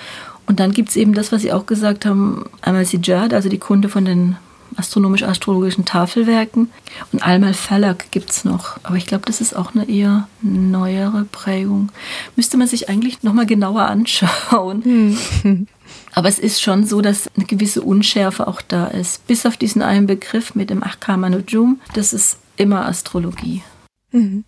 [0.47, 3.59] Und dann gibt es eben das, was Sie auch gesagt haben, einmal Sijad, also die
[3.59, 4.37] Kunde von den
[4.77, 6.71] astronomisch-astrologischen Tafelwerken.
[7.13, 8.79] Und Almal Falak gibt es noch.
[8.83, 11.91] Aber ich glaube, das ist auch eine eher neuere Prägung.
[12.37, 14.85] Müsste man sich eigentlich nochmal genauer anschauen.
[15.43, 15.67] Hm.
[16.15, 19.27] Aber es ist schon so, dass eine gewisse Unschärfe auch da ist.
[19.27, 23.63] Bis auf diesen einen Begriff mit dem Ahkama Nujum, das ist immer Astrologie.
[24.13, 24.45] Mhm.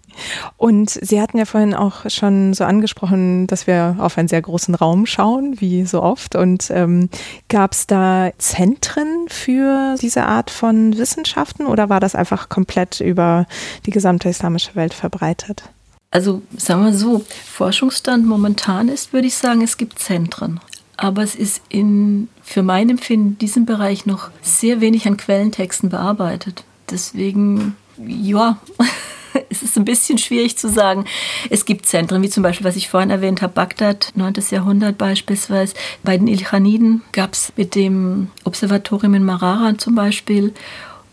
[0.56, 4.74] Und Sie hatten ja vorhin auch schon so angesprochen, dass wir auf einen sehr großen
[4.74, 6.36] Raum schauen, wie so oft.
[6.36, 7.08] Und ähm,
[7.48, 13.46] gab es da Zentren für diese Art von Wissenschaften oder war das einfach komplett über
[13.86, 15.64] die gesamte islamische Welt verbreitet?
[16.10, 20.60] Also sagen wir so, Forschungsstand momentan ist, würde ich sagen, es gibt Zentren.
[20.96, 25.90] Aber es ist in, für mein Empfinden in diesem Bereich noch sehr wenig an Quellentexten
[25.90, 26.64] bearbeitet.
[26.90, 28.58] Deswegen, ja,
[29.50, 31.04] es ist ein bisschen schwierig zu sagen.
[31.50, 34.34] Es gibt Zentren, wie zum Beispiel, was ich vorhin erwähnt habe, Bagdad, 9.
[34.50, 35.74] Jahrhundert beispielsweise.
[36.02, 40.54] Bei den Ilkhaniden gab es mit dem Observatorium in Marara zum Beispiel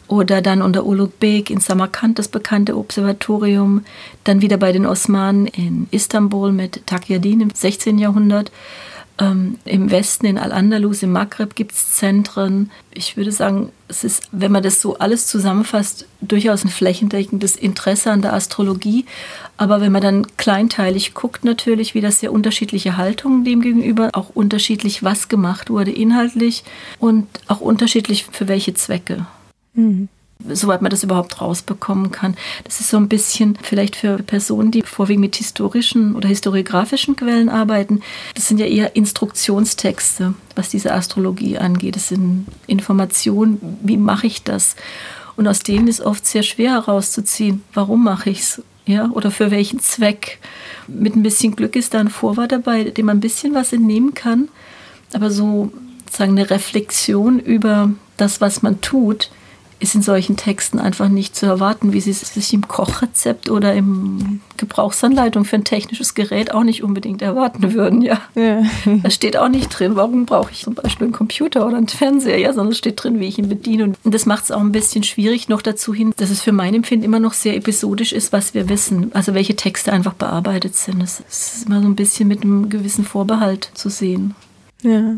[0.08, 3.84] oder dann unter Ulugh Beg in Samarkand das bekannte Observatorium,
[4.24, 7.98] dann wieder bei den Osmanen in Istanbul mit Takyadin im 16.
[7.98, 8.52] Jahrhundert
[9.17, 12.69] ähm, Im Westen, in Al-Andalus, im Maghreb gibt es Zentren.
[12.93, 18.12] Ich würde sagen, es ist, wenn man das so alles zusammenfasst, durchaus ein flächendeckendes Interesse
[18.12, 19.06] an der Astrologie.
[19.56, 25.30] Aber wenn man dann kleinteilig guckt, natürlich wieder sehr unterschiedliche Haltungen demgegenüber, auch unterschiedlich, was
[25.30, 26.65] gemacht wurde inhaltlich
[26.99, 29.25] und auch unterschiedlich für welche Zwecke.
[29.73, 30.10] Mhm
[30.50, 32.36] soweit man das überhaupt rausbekommen kann.
[32.64, 37.50] Das ist so ein bisschen vielleicht für Personen, die vorwiegend mit historischen oder historiografischen Quellen
[37.50, 38.02] arbeiten.
[38.34, 41.96] Das sind ja eher Instruktionstexte, was diese Astrologie angeht.
[41.96, 44.76] Das sind Informationen, wie mache ich das?
[45.36, 48.62] Und aus denen ist oft sehr schwer herauszuziehen, warum mache ich es?
[48.86, 50.40] Ja, oder für welchen Zweck?
[50.88, 54.14] Mit ein bisschen Glück ist da ein Vorwort dabei, dem man ein bisschen was entnehmen
[54.14, 54.50] kann.
[55.12, 55.72] Aber so
[56.12, 59.32] sagen eine Reflexion über das, was man tut,
[59.80, 63.74] ist in solchen Texten einfach nicht zu erwarten, wie sie es sich im Kochrezept oder
[63.74, 68.22] im Gebrauchsanleitung für ein technisches Gerät auch nicht unbedingt erwarten würden, ja.
[68.36, 68.64] ja.
[69.04, 72.38] Da steht auch nicht drin, warum brauche ich zum Beispiel einen Computer oder einen Fernseher,
[72.38, 73.94] ja, sondern es steht drin, wie ich ihn bediene.
[74.04, 76.74] Und das macht es auch ein bisschen schwierig noch dazu hin, dass es für mein
[76.74, 79.12] Empfinden immer noch sehr episodisch ist, was wir wissen.
[79.14, 81.02] Also welche Texte einfach bearbeitet sind.
[81.02, 84.36] Das ist immer so ein bisschen mit einem gewissen Vorbehalt zu sehen.
[84.82, 85.16] Ja.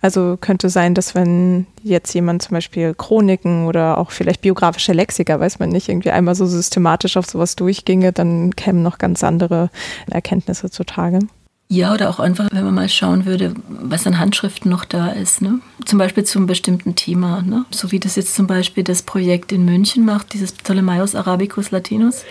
[0.00, 5.40] Also könnte sein, dass wenn jetzt jemand zum Beispiel Chroniken oder auch vielleicht biografische Lexiker,
[5.40, 9.70] weiß man nicht, irgendwie einmal so systematisch auf sowas durchginge, dann kämen noch ganz andere
[10.10, 11.20] Erkenntnisse zutage.
[11.68, 15.42] Ja, oder auch einfach, wenn man mal schauen würde, was an Handschriften noch da ist.
[15.42, 15.58] Ne?
[15.84, 17.42] Zum Beispiel zum bestimmten Thema.
[17.42, 17.64] Ne?
[17.70, 22.22] So wie das jetzt zum Beispiel das Projekt in München macht, dieses Ptolemaios Arabicus Latinus.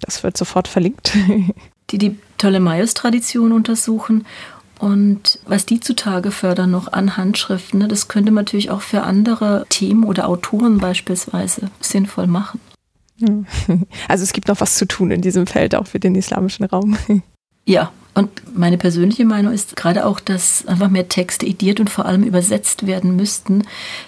[0.00, 1.16] Das wird sofort verlinkt.
[1.90, 4.26] die die Ptolemaios-Tradition untersuchen
[4.82, 9.04] und was die zutage fördern noch an Handschriften, ne, das könnte man natürlich auch für
[9.04, 12.58] andere Themen oder Autoren beispielsweise sinnvoll machen.
[14.08, 16.98] Also es gibt noch was zu tun in diesem Feld, auch für den islamischen Raum.
[17.64, 22.04] Ja, Und meine persönliche Meinung ist gerade auch, dass einfach mehr Texte ediert und vor
[22.04, 23.62] allem übersetzt werden müssten,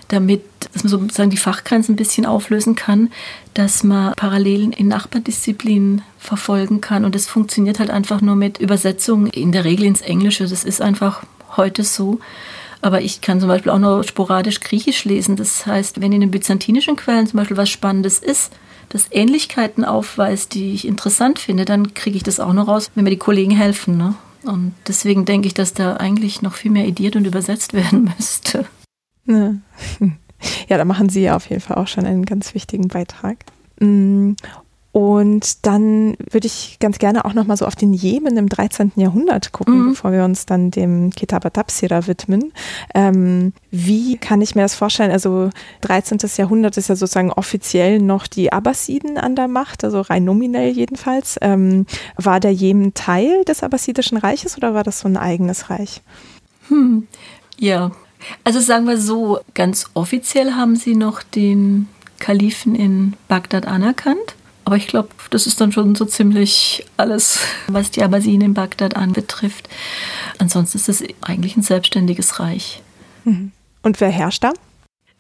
[0.09, 0.43] damit
[0.73, 3.13] dass man sozusagen die Fachgrenzen ein bisschen auflösen kann,
[3.55, 7.05] dass man Parallelen in Nachbardisziplinen verfolgen kann.
[7.05, 10.47] Und das funktioniert halt einfach nur mit Übersetzungen in der Regel ins Englische.
[10.47, 11.23] Das ist einfach
[11.57, 12.19] heute so.
[12.81, 15.37] Aber ich kann zum Beispiel auch nur sporadisch Griechisch lesen.
[15.37, 18.53] Das heißt, wenn in den byzantinischen Quellen zum Beispiel was Spannendes ist,
[18.89, 23.05] das Ähnlichkeiten aufweist, die ich interessant finde, dann kriege ich das auch noch raus, wenn
[23.05, 23.97] mir die Kollegen helfen.
[23.97, 24.15] Ne?
[24.45, 28.67] Und deswegen denke ich, dass da eigentlich noch viel mehr ediert und übersetzt werden müsste.
[29.27, 29.55] Ja.
[30.69, 33.39] ja, da machen Sie ja auf jeden Fall auch schon einen ganz wichtigen Beitrag.
[33.81, 34.33] Mm,
[34.95, 38.93] und dann würde ich ganz gerne auch nochmal so auf den Jemen im 13.
[38.95, 39.89] Jahrhundert gucken, mhm.
[39.89, 42.53] bevor wir uns dann dem Kitab Tafsira widmen.
[42.95, 45.11] Ähm, wie kann ich mir das vorstellen?
[45.11, 46.19] Also 13.
[46.37, 51.39] Jahrhundert ist ja sozusagen offiziell noch die Abbasiden an der Macht, also rein nominell jedenfalls.
[51.41, 56.03] Ähm, war der Jemen Teil des Abbasidischen Reiches oder war das so ein eigenes Reich?
[56.69, 57.09] Hm.
[57.59, 57.91] Ja,
[58.45, 61.89] also sagen wir so, ganz offiziell haben sie noch den
[62.21, 64.37] Kalifen in Bagdad anerkannt.
[64.65, 68.97] Aber ich glaube, das ist dann schon so ziemlich alles, was die Abbasiden in Bagdad
[68.97, 69.69] anbetrifft.
[70.39, 72.83] Ansonsten ist es eigentlich ein selbstständiges Reich.
[73.25, 73.53] Mhm.
[73.83, 74.53] Und wer herrscht da?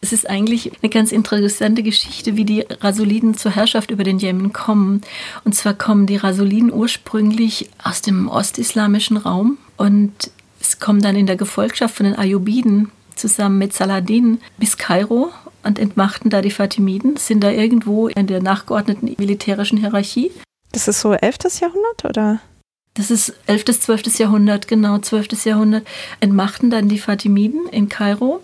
[0.00, 4.52] Es ist eigentlich eine ganz interessante Geschichte, wie die Rasuliden zur Herrschaft über den Jemen
[4.52, 5.00] kommen.
[5.44, 10.30] Und zwar kommen die Rasuliden ursprünglich aus dem ostislamischen Raum und
[10.60, 15.30] es kommen dann in der Gefolgschaft von den Ayyubiden zusammen mit Saladin bis Kairo
[15.64, 20.30] und entmachten da die Fatimiden, sind da irgendwo in der nachgeordneten militärischen Hierarchie.
[20.72, 21.38] Das ist so 11.
[21.60, 22.40] Jahrhundert oder?
[22.94, 23.64] Das ist 11.
[23.64, 24.18] bis 12.
[24.18, 25.44] Jahrhundert, genau, 12.
[25.44, 25.86] Jahrhundert.
[26.20, 28.40] Entmachten dann die Fatimiden in Kairo.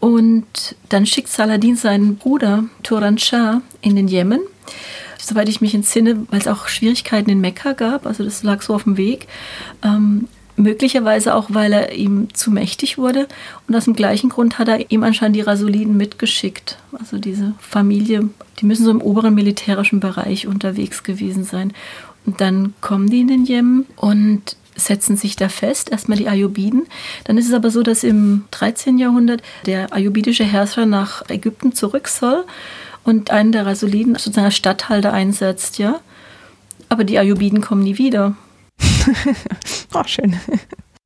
[0.00, 4.40] Und dann schickt Saladin seinen Bruder Turan Shah in den Jemen.
[5.18, 8.74] Soweit ich mich entsinne, weil es auch Schwierigkeiten in Mekka gab, also das lag so
[8.74, 9.26] auf dem Weg,
[9.82, 10.28] ähm,
[10.58, 13.28] Möglicherweise auch, weil er ihm zu mächtig wurde.
[13.66, 16.78] Und aus dem gleichen Grund hat er ihm anscheinend die Rasuliden mitgeschickt.
[16.98, 18.28] Also diese Familie,
[18.58, 21.72] die müssen so im oberen militärischen Bereich unterwegs gewesen sein.
[22.26, 26.86] Und dann kommen die in den Jemen und setzen sich da fest, erstmal die Ayyubiden.
[27.24, 28.98] Dann ist es aber so, dass im 13.
[28.98, 32.44] Jahrhundert der ayyubidische Herrscher nach Ägypten zurück soll
[33.04, 36.00] und einen der Rasuliden sozusagen als Statthalter einsetzt, ja.
[36.88, 38.36] Aber die Ayyubiden kommen nie wieder.
[39.94, 40.36] oh, schön.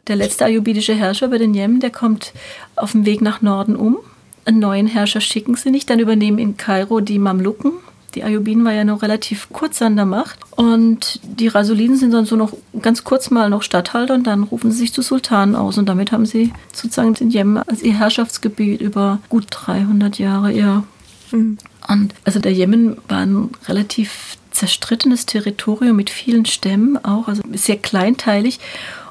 [0.08, 2.32] Der letzte ayubidische Herrscher über den Jemen, der kommt
[2.76, 3.98] auf dem Weg nach Norden um.
[4.44, 5.88] Einen neuen Herrscher schicken sie nicht.
[5.88, 7.72] Dann übernehmen in Kairo die Mamluken.
[8.14, 10.38] Die Ayubiden war ja noch relativ kurz an der Macht.
[10.56, 14.70] Und die Rasuliden sind dann so noch ganz kurz mal noch Statthalter und dann rufen
[14.70, 15.78] sie sich zu Sultanen aus.
[15.78, 20.84] Und damit haben sie sozusagen den Jemen als ihr Herrschaftsgebiet über gut 300 Jahre, ja.
[21.30, 21.58] Mhm.
[21.88, 27.76] Und also der Jemen war ein relativ zerstrittenes Territorium mit vielen Stämmen auch, also sehr
[27.76, 28.60] kleinteilig.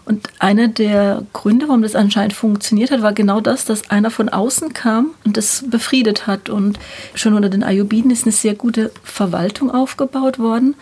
[0.03, 4.29] Und einer der Gründe, warum das anscheinend funktioniert hat, war genau das, dass einer von
[4.29, 6.49] außen kam und das befriedet hat.
[6.49, 6.79] Und
[7.13, 10.75] schon unter den Ayubiden ist eine sehr gute Verwaltung aufgebaut worden.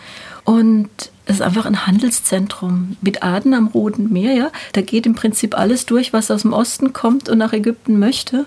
[0.44, 0.90] Und
[1.26, 4.34] es ist einfach ein Handelszentrum mit Aden am Roten Meer.
[4.34, 4.50] Ja?
[4.72, 8.46] Da geht im Prinzip alles durch, was aus dem Osten kommt und nach Ägypten möchte.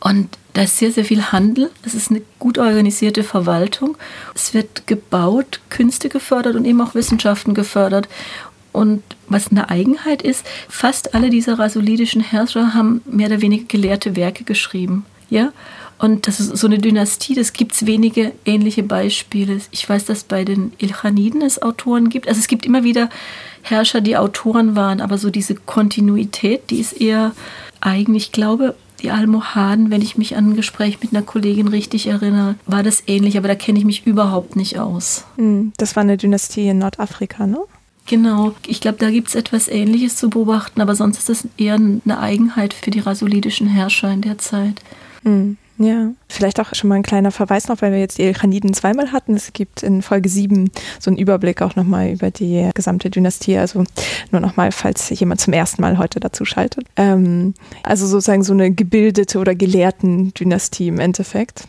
[0.00, 1.70] Und da ist sehr, sehr viel Handel.
[1.84, 3.96] Es ist eine gut organisierte Verwaltung.
[4.34, 8.08] Es wird gebaut, Künste gefördert und eben auch Wissenschaften gefördert.
[8.72, 14.16] Und was eine Eigenheit ist, fast alle dieser rasulidischen Herrscher haben mehr oder weniger gelehrte
[14.16, 15.06] Werke geschrieben.
[15.30, 15.52] Ja?
[15.98, 19.60] Und das ist so eine Dynastie, das gibt es wenige ähnliche Beispiele.
[19.70, 22.28] Ich weiß, dass bei den Ilchaniden es Autoren gibt.
[22.28, 23.08] Also es gibt immer wieder
[23.62, 27.32] Herrscher, die Autoren waren, aber so diese Kontinuität, die ist eher
[27.80, 28.14] eigen.
[28.14, 32.56] Ich glaube, die Almohaden, wenn ich mich an ein Gespräch mit einer Kollegin richtig erinnere,
[32.66, 35.24] war das ähnlich, aber da kenne ich mich überhaupt nicht aus.
[35.36, 37.58] Hm, das war eine Dynastie in Nordafrika, ne?
[38.06, 41.74] Genau, ich glaube, da gibt es etwas Ähnliches zu beobachten, aber sonst ist das eher
[41.74, 44.80] eine Eigenheit für die rasulidischen Herrscher in der Zeit.
[45.24, 45.56] Mhm.
[45.78, 49.12] Ja, vielleicht auch schon mal ein kleiner Verweis noch, weil wir jetzt die Elchaniden zweimal
[49.12, 49.34] hatten.
[49.34, 53.58] Es gibt in Folge 7 so einen Überblick auch nochmal über die gesamte Dynastie.
[53.58, 53.84] Also
[54.30, 56.86] nur nochmal, falls jemand zum ersten Mal heute dazu schaltet.
[56.96, 57.52] Ähm,
[57.82, 61.68] also sozusagen so eine gebildete oder gelehrten Dynastie im Endeffekt.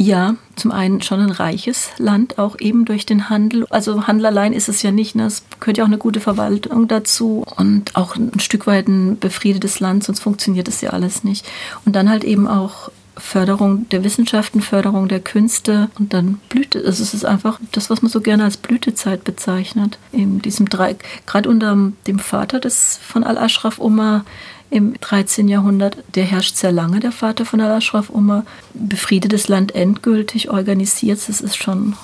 [0.00, 3.66] Ja, zum einen schon ein reiches Land, auch eben durch den Handel.
[3.68, 5.24] Also Handel allein ist es ja nicht, ne?
[5.24, 9.80] es gehört ja auch eine gute Verwaltung dazu und auch ein Stück weit ein befriedetes
[9.80, 11.44] Land, sonst funktioniert das ja alles nicht.
[11.84, 16.82] Und dann halt eben auch Förderung der Wissenschaften, Förderung der Künste und dann Blüte.
[16.84, 19.98] Also es ist einfach das, was man so gerne als Blütezeit bezeichnet.
[20.12, 20.96] In diesem drei,
[21.26, 24.24] gerade unter dem Vater des von Al-Ashraf Umar
[24.70, 25.48] im 13.
[25.48, 28.44] Jahrhundert, der herrscht sehr lange, der Vater von Al-Ashraf Umar,
[28.74, 31.94] befriedet das Land endgültig, organisiert es, ist schon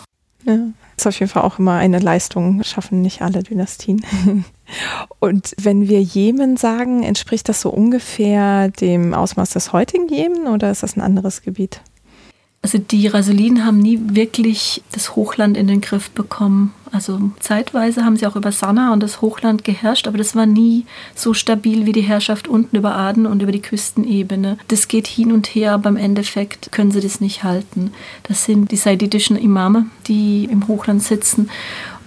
[0.44, 0.58] Ja,
[0.97, 4.05] ist auf jeden Fall auch immer eine Leistung, schaffen nicht alle Dynastien.
[5.20, 10.70] Und wenn wir Jemen sagen, entspricht das so ungefähr dem Ausmaß des heutigen Jemen oder
[10.70, 11.80] ist das ein anderes Gebiet?
[12.64, 16.72] Also die Rasuliden haben nie wirklich das Hochland in den Griff bekommen.
[16.90, 20.86] Also zeitweise haben sie auch über Sanaa und das Hochland geherrscht, aber das war nie
[21.14, 24.56] so stabil wie die Herrschaft unten über Aden und über die Küstenebene.
[24.68, 27.92] Das geht hin und her, aber im Endeffekt können sie das nicht halten.
[28.22, 31.50] Das sind die saiditischen Imame, die im Hochland sitzen.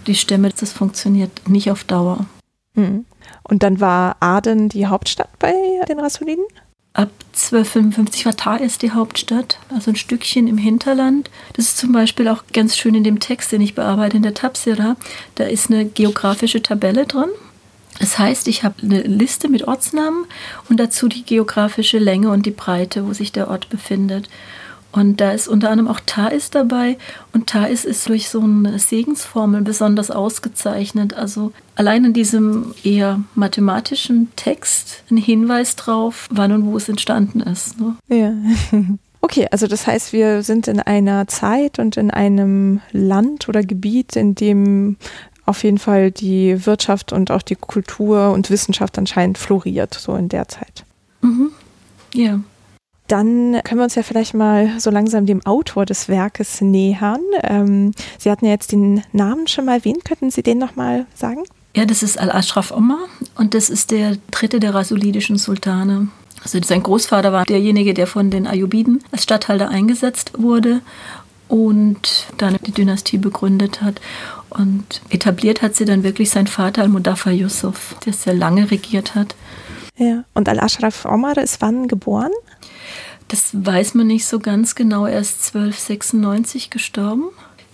[0.07, 2.25] Die Stämme, das funktioniert nicht auf Dauer.
[2.73, 3.05] Hm.
[3.43, 5.53] Und dann war Aden die Hauptstadt bei
[5.87, 6.45] den Rasuliden?
[6.97, 11.29] Ab 1255 war Taiz die Hauptstadt, also ein Stückchen im Hinterland.
[11.53, 14.33] Das ist zum Beispiel auch ganz schön in dem Text, den ich bearbeite, in der
[14.33, 14.95] Tapsira.
[15.35, 17.29] Da ist eine geografische Tabelle drin.
[17.99, 20.25] Das heißt, ich habe eine Liste mit Ortsnamen
[20.69, 24.27] und dazu die geografische Länge und die Breite, wo sich der Ort befindet.
[24.97, 26.97] Und da ist unter anderem auch Thais dabei.
[27.31, 31.13] Und Thais ist durch so eine Segensformel besonders ausgezeichnet.
[31.13, 37.41] Also allein in diesem eher mathematischen Text ein Hinweis drauf, wann und wo es entstanden
[37.41, 37.79] ist.
[37.79, 37.95] Ne?
[38.07, 38.33] Ja.
[39.19, 44.15] Okay, also das heißt, wir sind in einer Zeit und in einem Land oder Gebiet,
[44.15, 44.95] in dem
[45.45, 50.29] auf jeden Fall die Wirtschaft und auch die Kultur und Wissenschaft anscheinend floriert, so in
[50.29, 50.85] der Zeit.
[51.21, 51.51] Mhm.
[52.13, 52.39] Ja.
[53.07, 57.21] Dann können wir uns ja vielleicht mal so langsam dem Autor des Werkes nähern.
[57.43, 60.03] Ähm, Sie hatten ja jetzt den Namen schon mal erwähnt.
[60.03, 61.43] Könnten Sie den nochmal sagen?
[61.75, 66.07] Ja, das ist Al-Ashraf Omar und das ist der dritte der rasulidischen Sultane.
[66.43, 70.81] Also sein Großvater war derjenige, der von den Ayyubiden als Statthalter eingesetzt wurde
[71.47, 74.01] und dann die Dynastie begründet hat.
[74.49, 79.35] Und etabliert hat sie dann wirklich sein Vater Al-Mudaffar Yusuf, der sehr lange regiert hat.
[79.97, 82.31] Ja, und Al-Ashraf Omar ist wann geboren?
[83.27, 85.05] Das weiß man nicht so ganz genau.
[85.05, 87.25] Er ist 1296 gestorben.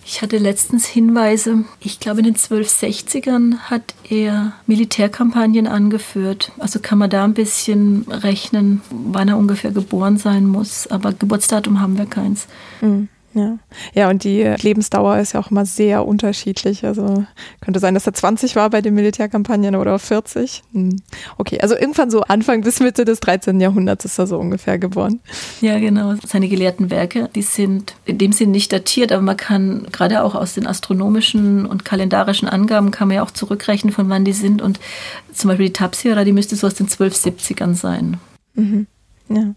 [0.06, 6.52] Ich hatte letztens Hinweise, ich glaube in den 1260ern hat er Militärkampagnen angeführt.
[6.58, 10.86] Also kann man da ein bisschen rechnen, wann er ungefähr geboren sein muss.
[10.88, 12.46] Aber Geburtsdatum haben wir keins.
[12.82, 13.08] Mhm.
[13.34, 13.58] Ja.
[13.94, 16.84] ja, und die Lebensdauer ist ja auch immer sehr unterschiedlich.
[16.84, 17.24] Also
[17.60, 20.62] könnte sein, dass er 20 war bei den Militärkampagnen oder 40.
[20.72, 21.00] Hm.
[21.36, 23.60] Okay, also irgendwann so Anfang bis Mitte des 13.
[23.60, 25.20] Jahrhunderts ist er so ungefähr geboren.
[25.60, 26.14] Ja, genau.
[26.24, 30.36] Seine gelehrten Werke, die sind in dem Sinn nicht datiert, aber man kann gerade auch
[30.36, 34.62] aus den astronomischen und kalendarischen Angaben kann man ja auch zurückrechnen, von wann die sind.
[34.62, 34.78] Und
[35.32, 38.18] zum Beispiel die Tapsira, die müsste so aus den 1270ern sein.
[38.54, 38.86] Mhm.
[39.28, 39.54] Ja.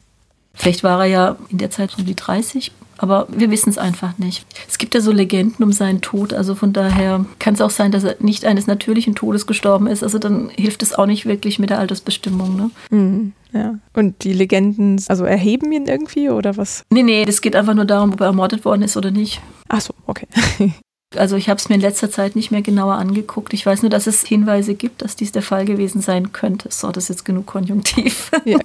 [0.55, 4.17] Vielleicht war er ja in der Zeit um die 30 aber wir wissen es einfach
[4.17, 4.45] nicht.
[4.67, 7.91] Es gibt ja so Legenden um seinen Tod, also von daher kann es auch sein,
[7.91, 10.03] dass er nicht eines natürlichen Todes gestorben ist.
[10.03, 12.55] Also dann hilft es auch nicht wirklich mit der Altersbestimmung.
[12.55, 12.71] Ne?
[12.89, 13.75] Mhm, ja.
[13.93, 16.83] Und die Legenden, also erheben ihn irgendwie oder was?
[16.89, 19.41] Nee, nee, das geht einfach nur darum, ob er ermordet worden ist oder nicht.
[19.67, 20.27] Ach so, okay.
[21.15, 23.53] Also ich habe es mir in letzter Zeit nicht mehr genauer angeguckt.
[23.53, 26.69] Ich weiß nur, dass es Hinweise gibt, dass dies der Fall gewesen sein könnte.
[26.69, 28.29] So, das ist jetzt genug Konjunktiv.
[28.43, 28.59] Ja.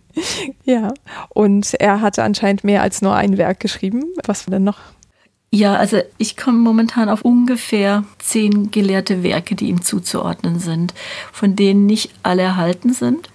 [0.64, 0.94] ja.
[1.28, 4.04] Und er hatte anscheinend mehr als nur ein Werk geschrieben.
[4.24, 4.78] Was war denn noch?
[5.52, 10.92] Ja, also ich komme momentan auf ungefähr zehn gelehrte Werke, die ihm zuzuordnen sind,
[11.32, 13.30] von denen nicht alle erhalten sind.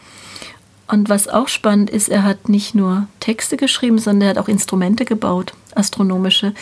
[0.91, 4.49] Und was auch spannend ist, er hat nicht nur Texte geschrieben, sondern er hat auch
[4.49, 6.53] Instrumente gebaut, astronomische.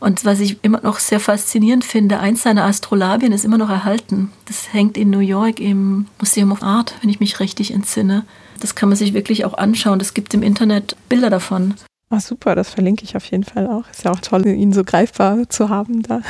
[0.00, 4.32] Und was ich immer noch sehr faszinierend finde, eins seiner Astrolabien ist immer noch erhalten.
[4.46, 8.24] Das hängt in New York im Museum of Art, wenn ich mich richtig entsinne.
[8.58, 10.00] Das kann man sich wirklich auch anschauen.
[10.00, 11.74] Es gibt im Internet Bilder davon.
[12.10, 13.88] Ah, super, das verlinke ich auf jeden Fall auch.
[13.88, 16.22] Ist ja auch toll, ihn so greifbar zu haben da.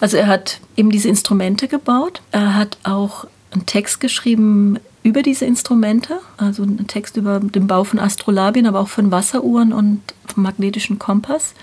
[0.00, 2.22] Also er hat eben diese Instrumente gebaut.
[2.30, 7.84] Er hat auch einen Text geschrieben über diese Instrumente, also ein Text über den Bau
[7.84, 11.54] von Astrolabien, aber auch von Wasseruhren und vom magnetischen Kompass.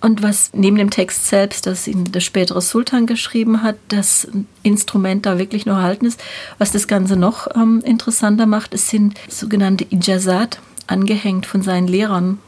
[0.00, 4.28] Und was neben dem Text selbst, das ihn der spätere Sultan geschrieben hat, das
[4.62, 6.20] Instrument da wirklich noch erhalten ist,
[6.58, 12.38] was das Ganze noch ähm, interessanter macht, es sind sogenannte Ijazat angehängt von seinen Lehrern,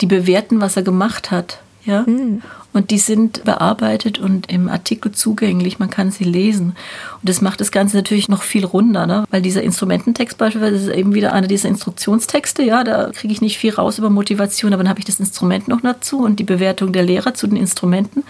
[0.00, 1.60] die bewerten, was er gemacht hat.
[1.86, 2.02] Ja?
[2.02, 2.42] Mhm.
[2.72, 5.78] Und die sind bearbeitet und im Artikel zugänglich.
[5.78, 6.76] Man kann sie lesen.
[7.14, 9.24] Und das macht das Ganze natürlich noch viel runder, ne?
[9.30, 12.62] weil dieser Instrumententext beispielsweise ist eben wieder einer dieser Instruktionstexte.
[12.62, 15.68] Ja, da kriege ich nicht viel raus über Motivation, aber dann habe ich das Instrument
[15.68, 18.24] noch dazu und die Bewertung der Lehrer zu den Instrumenten.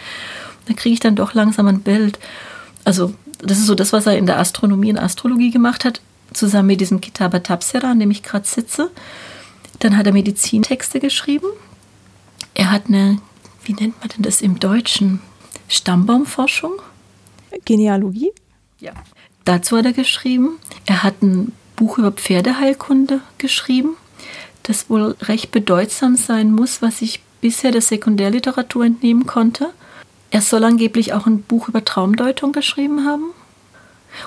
[0.66, 2.18] Da kriege ich dann doch langsam ein Bild.
[2.84, 6.00] Also, das ist so das, was er in der Astronomie und Astrologie gemacht hat,
[6.32, 8.90] zusammen mit diesem Kitaba Tapsira, an dem ich gerade sitze.
[9.80, 11.46] Dann hat er Medizintexte geschrieben.
[12.54, 13.18] Er hat eine
[13.66, 15.20] wie nennt man denn das im Deutschen?
[15.68, 16.74] Stammbaumforschung?
[17.64, 18.32] Genealogie?
[18.78, 18.92] Ja.
[19.44, 20.58] Dazu hat er geschrieben.
[20.86, 23.96] Er hat ein Buch über Pferdeheilkunde geschrieben,
[24.62, 29.70] das wohl recht bedeutsam sein muss, was ich bisher der Sekundärliteratur entnehmen konnte.
[30.30, 33.32] Er soll angeblich auch ein Buch über Traumdeutung geschrieben haben.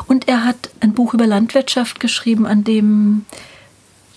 [0.08, 3.26] Und er hat ein Buch über Landwirtschaft geschrieben, an dem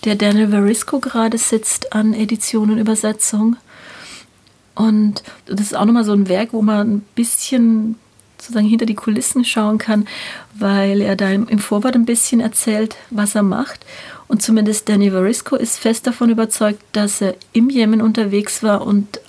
[0.05, 3.57] der Daniel Verisco gerade sitzt an Edition und Übersetzung.
[4.75, 7.95] Und das ist auch nochmal so ein Werk, wo man ein bisschen
[8.37, 10.07] sozusagen hinter die Kulissen schauen kann,
[10.53, 13.85] weil er da im Vorwort ein bisschen erzählt, was er macht.
[14.27, 19.19] Und zumindest Danny Varisco ist fest davon überzeugt, dass er im Jemen unterwegs war und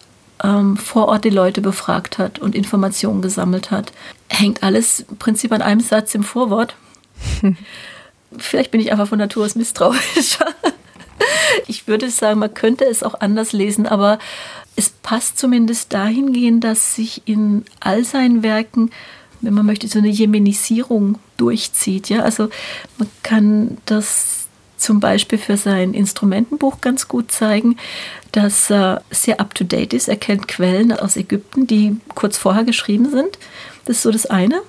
[0.43, 3.93] ähm, vor Ort die Leute befragt hat und Informationen gesammelt hat.
[4.29, 6.75] Hängt alles im Prinzip an einem Satz im Vorwort.
[8.39, 10.49] Vielleicht bin ich einfach von Natur aus misstrauischer.
[11.69, 14.19] Ich würde sagen, man könnte es auch anders lesen, aber
[14.77, 18.91] es passt zumindest dahingehend, dass sich in all seinen Werken,
[19.41, 22.09] wenn man möchte, so eine Jemenisierung durchzieht.
[22.09, 22.23] Ja?
[22.23, 22.49] Also
[22.99, 27.77] man kann das zum Beispiel für sein Instrumentenbuch ganz gut zeigen,
[28.33, 30.09] dass er sehr up-to-date ist.
[30.09, 33.39] Er kennt Quellen aus Ägypten, die kurz vorher geschrieben sind.
[33.85, 34.61] Das ist so das eine.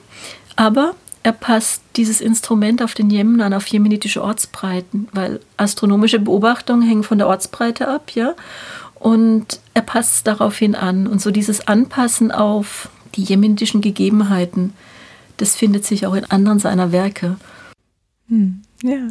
[0.56, 6.88] Aber er passt dieses Instrument auf den Jemen an, auf jemenitische Ortsbreiten, weil astronomische Beobachtungen
[6.88, 8.36] hängen von der Ortsbreite ab, ja.
[8.94, 11.06] Und er passt daraufhin an.
[11.06, 14.74] Und so dieses Anpassen auf die jemenitischen Gegebenheiten,
[15.38, 17.36] das findet sich auch in anderen seiner Werke.
[18.30, 19.10] Hm, ja,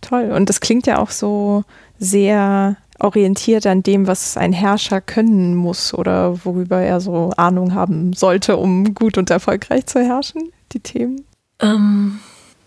[0.00, 0.30] toll.
[0.32, 1.64] Und das klingt ja auch so
[1.98, 8.12] sehr orientiert an dem, was ein Herrscher können muss oder worüber er so Ahnung haben
[8.12, 11.24] sollte, um gut und erfolgreich zu herrschen, die Themen.
[11.60, 12.20] Ähm,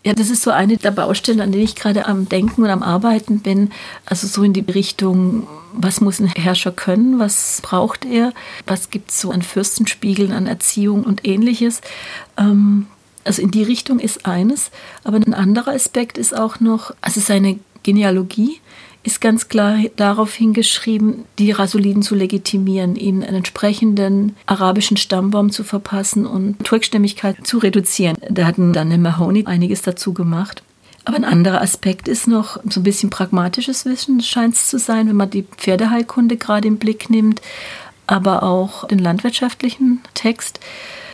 [0.07, 2.81] ja, das ist so eine der Baustellen, an denen ich gerade am Denken und am
[2.81, 3.71] Arbeiten bin.
[4.05, 8.31] Also so in die Richtung, was muss ein Herrscher können, was braucht er,
[8.65, 11.81] was gibt es so an Fürstenspiegeln, an Erziehung und ähnliches.
[12.37, 12.87] Ähm,
[13.25, 14.71] also in die Richtung ist eines,
[15.03, 18.61] aber ein anderer Aspekt ist auch noch, also seine Genealogie
[19.07, 25.63] ist ganz klar darauf hingeschrieben, die Rasuliden zu legitimieren, ihnen einen entsprechenden arabischen Stammbaum zu
[25.63, 28.17] verpassen und Turkstämmigkeit zu reduzieren.
[28.29, 30.61] Da hatten dann der Mahoney einiges dazu gemacht.
[31.05, 35.07] Aber ein anderer Aspekt ist noch so ein bisschen pragmatisches Wissen, scheint es zu sein,
[35.07, 37.41] wenn man die Pferdeheilkunde gerade im Blick nimmt,
[38.07, 40.59] aber auch den landwirtschaftlichen Text.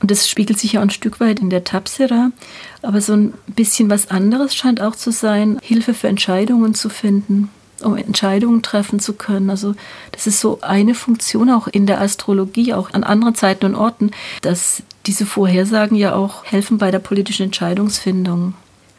[0.01, 2.31] Und das spiegelt sich ja ein Stück weit in der Tapsira.
[2.81, 7.49] Aber so ein bisschen was anderes scheint auch zu sein, Hilfe für Entscheidungen zu finden
[7.83, 9.49] um Entscheidungen treffen zu können.
[9.49, 9.75] Also
[10.11, 14.11] das ist so eine Funktion auch in der Astrologie, auch an anderen Zeiten und Orten,
[14.41, 18.53] dass diese Vorhersagen ja auch helfen bei der politischen Entscheidungsfindung.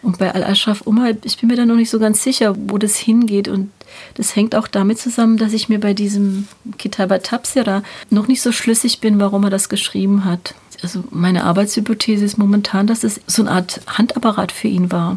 [0.05, 2.97] Und bei Al-Ashraf Umar, ich bin mir da noch nicht so ganz sicher, wo das
[2.97, 3.49] hingeht.
[3.49, 3.71] Und
[4.17, 8.53] das hängt auch damit zusammen, dass ich mir bei diesem Kitaba Tapsira noch nicht so
[8.53, 10.55] schlüssig bin, warum er das geschrieben hat.
[10.83, 15.17] Also meine Arbeitshypothese ist momentan, dass es so eine Art Handapparat für ihn war.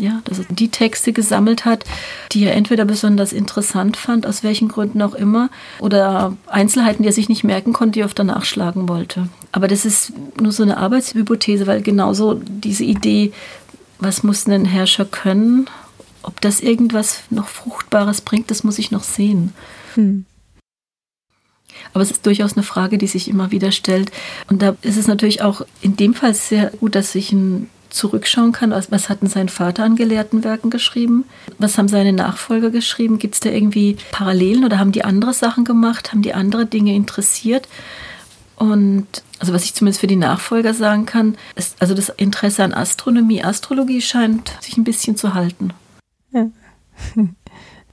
[0.00, 1.84] Ja, dass er die Texte gesammelt hat,
[2.30, 7.12] die er entweder besonders interessant fand, aus welchen Gründen auch immer, oder Einzelheiten, die er
[7.12, 9.28] sich nicht merken konnte, die er öfter nachschlagen wollte.
[9.50, 13.32] Aber das ist nur so eine Arbeitshypothese, weil genauso diese Idee,
[13.98, 15.68] was muss ein Herrscher können,
[16.22, 19.52] ob das irgendwas noch Fruchtbares bringt, das muss ich noch sehen.
[19.94, 20.26] Hm.
[21.92, 24.12] Aber es ist durchaus eine Frage, die sich immer wieder stellt.
[24.48, 28.52] Und da ist es natürlich auch in dem Fall sehr gut, dass sich ein zurückschauen
[28.52, 31.24] kann, was hat denn sein Vater an gelehrten Werken geschrieben?
[31.58, 33.18] Was haben seine Nachfolger geschrieben?
[33.18, 36.12] Gibt es da irgendwie Parallelen oder haben die andere Sachen gemacht?
[36.12, 37.68] Haben die andere Dinge interessiert?
[38.56, 39.06] Und
[39.38, 43.44] also was ich zumindest für die Nachfolger sagen kann, ist, also das Interesse an Astronomie,
[43.44, 45.72] Astrologie scheint sich ein bisschen zu halten.
[46.32, 46.50] Ja.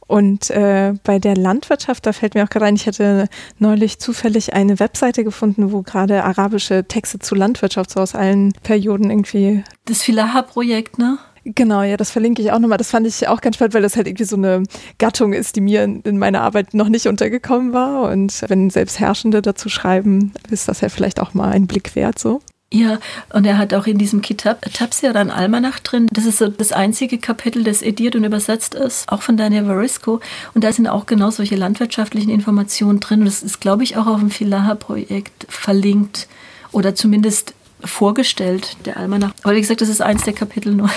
[0.07, 3.27] Und äh, bei der Landwirtschaft, da fällt mir auch gerade ein, ich hatte
[3.57, 9.09] neulich zufällig eine Webseite gefunden, wo gerade arabische Texte zu Landwirtschaft so aus allen Perioden
[9.09, 9.63] irgendwie.
[9.85, 11.17] Das Filaha-Projekt, ne?
[11.47, 12.79] Genau, ja, das verlinke ich auch nochmal.
[12.79, 14.63] Das fand ich auch ganz spannend, weil das halt irgendwie so eine
[14.97, 18.09] Gattung ist, die mir in meiner Arbeit noch nicht untergekommen war.
[18.09, 22.17] Und wenn selbst Herrschende dazu schreiben, ist das ja vielleicht auch mal ein Blick wert
[22.17, 22.41] so.
[22.73, 22.99] Ja,
[23.31, 26.07] und er hat auch in diesem Kitab Tapsir ein Almanach drin.
[26.11, 30.19] Das ist so das einzige Kapitel, das ediert und übersetzt ist, auch von Daniel Varisco.
[30.53, 33.19] Und da sind auch genau solche landwirtschaftlichen Informationen drin.
[33.19, 36.27] Und das ist, glaube ich, auch auf dem Filaha-Projekt verlinkt
[36.71, 37.53] oder zumindest
[37.83, 39.31] vorgestellt, der Almanach.
[39.43, 40.89] Aber wie gesagt, das ist eins der Kapitel nur.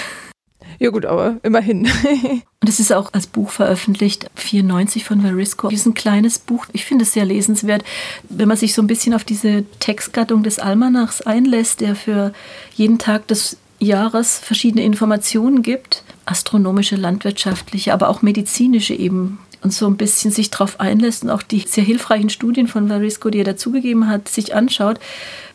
[0.79, 1.87] Ja gut, aber immerhin.
[2.61, 5.68] Und es ist auch als Buch veröffentlicht, 94 von Verisco.
[5.68, 6.66] Das ist ein kleines Buch.
[6.72, 7.85] Ich finde es sehr lesenswert,
[8.29, 12.33] wenn man sich so ein bisschen auf diese Textgattung des Almanachs einlässt, der für
[12.74, 19.86] jeden Tag des Jahres verschiedene Informationen gibt, astronomische, landwirtschaftliche, aber auch medizinische eben und so
[19.86, 23.44] ein bisschen sich darauf einlässt und auch die sehr hilfreichen Studien von Varisco, die er
[23.44, 25.00] dazugegeben hat, sich anschaut,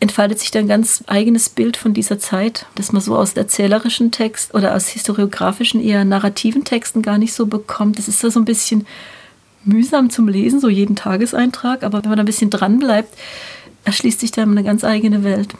[0.00, 4.10] entfaltet sich dann ein ganz eigenes Bild von dieser Zeit, das man so aus erzählerischen
[4.10, 7.98] Text oder aus historiografischen, eher narrativen Texten gar nicht so bekommt.
[7.98, 8.86] Das ist so ein bisschen
[9.64, 13.16] mühsam zum Lesen, so jeden Tageseintrag, aber wenn man ein bisschen dran bleibt,
[13.84, 15.54] erschließt sich da eine ganz eigene Welt.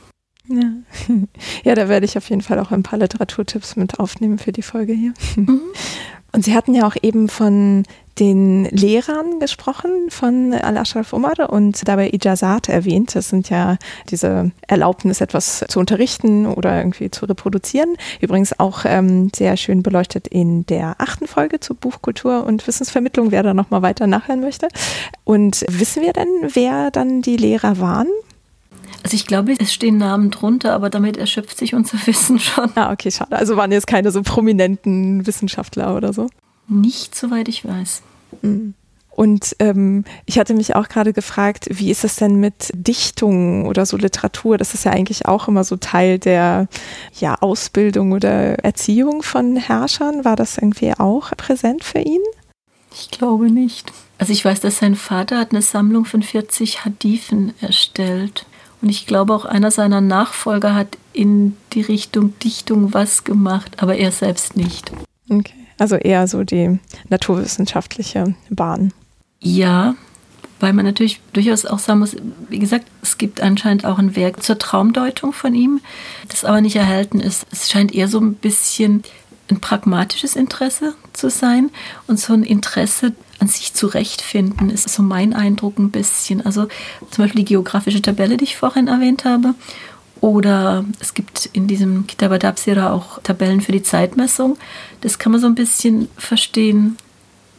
[0.47, 0.70] Ja.
[1.64, 4.62] ja, da werde ich auf jeden Fall auch ein paar Literaturtipps mit aufnehmen für die
[4.62, 5.14] Folge hier.
[5.36, 5.61] Mhm.
[6.32, 7.84] Und Sie hatten ja auch eben von
[8.19, 13.15] den Lehrern gesprochen von Al-Ashraf Umar und dabei Ijazat erwähnt.
[13.15, 13.77] Das sind ja
[14.11, 17.97] diese Erlaubnis, etwas zu unterrichten oder irgendwie zu reproduzieren.
[18.21, 23.43] Übrigens auch ähm, sehr schön beleuchtet in der achten Folge zu Buchkultur und Wissensvermittlung, wer
[23.43, 24.69] da nochmal weiter nachhören möchte.
[25.25, 28.09] Und wissen wir denn, wer dann die Lehrer waren?
[29.03, 32.71] Also ich glaube, es stehen Namen drunter, aber damit erschöpft sich unser Wissen schon.
[32.75, 33.37] Ah, okay, schade.
[33.37, 36.29] Also waren jetzt keine so prominenten Wissenschaftler oder so?
[36.69, 38.03] Nicht, soweit ich weiß.
[38.43, 38.75] Mhm.
[39.11, 43.87] Und ähm, ich hatte mich auch gerade gefragt, wie ist es denn mit Dichtung oder
[43.87, 44.59] so Literatur?
[44.59, 46.67] Das ist ja eigentlich auch immer so Teil der
[47.21, 50.25] ja, Ausbildung oder Erziehung von Herrschern.
[50.25, 52.23] War das irgendwie auch präsent für ihn?
[52.93, 53.93] Ich glaube nicht.
[54.19, 58.47] Also ich weiß, dass sein Vater hat eine Sammlung von 40 Hadithen erstellt.
[58.83, 63.97] Und ich glaube auch einer seiner Nachfolger hat in die Richtung Dichtung was gemacht, aber
[63.97, 64.93] er selbst nicht.
[65.31, 65.64] Okay.
[65.79, 68.93] Also eher so die naturwissenschaftliche Bahn.
[69.41, 69.95] Ja,
[70.61, 72.16] weil man natürlich durchaus auch sagen muss,
[72.49, 75.81] wie gesagt, es gibt anscheinend auch ein Werk zur Traumdeutung von ihm,
[76.29, 77.47] das aber nicht erhalten ist.
[77.51, 79.03] Es scheint eher so ein bisschen
[79.51, 81.70] ein pragmatisches Interesse zu sein
[82.07, 86.45] und so ein Interesse an sich zurechtfinden, ist so mein Eindruck ein bisschen.
[86.47, 86.68] Also
[87.11, 89.55] zum Beispiel die geografische Tabelle, die ich vorhin erwähnt habe
[90.25, 94.57] oder es gibt in diesem Kitab Adabsira auch Tabellen für die Zeitmessung.
[95.03, 96.97] Das kann man so ein bisschen verstehen.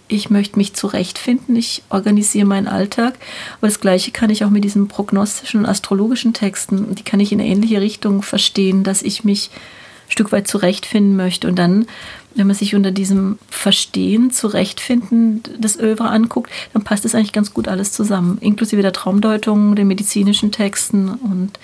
[0.07, 3.19] Ich möchte mich zurechtfinden, ich organisiere meinen Alltag.
[3.59, 7.31] Aber das Gleiche kann ich auch mit diesen prognostischen und astrologischen Texten, die kann ich
[7.31, 9.51] in eine ähnliche Richtung verstehen, dass ich mich
[10.07, 11.47] ein Stück weit zurechtfinden möchte.
[11.47, 11.85] Und dann,
[12.33, 17.53] wenn man sich unter diesem Verstehen, Zurechtfinden des Övre anguckt, dann passt das eigentlich ganz
[17.53, 21.59] gut alles zusammen, inklusive der Traumdeutung, den medizinischen Texten und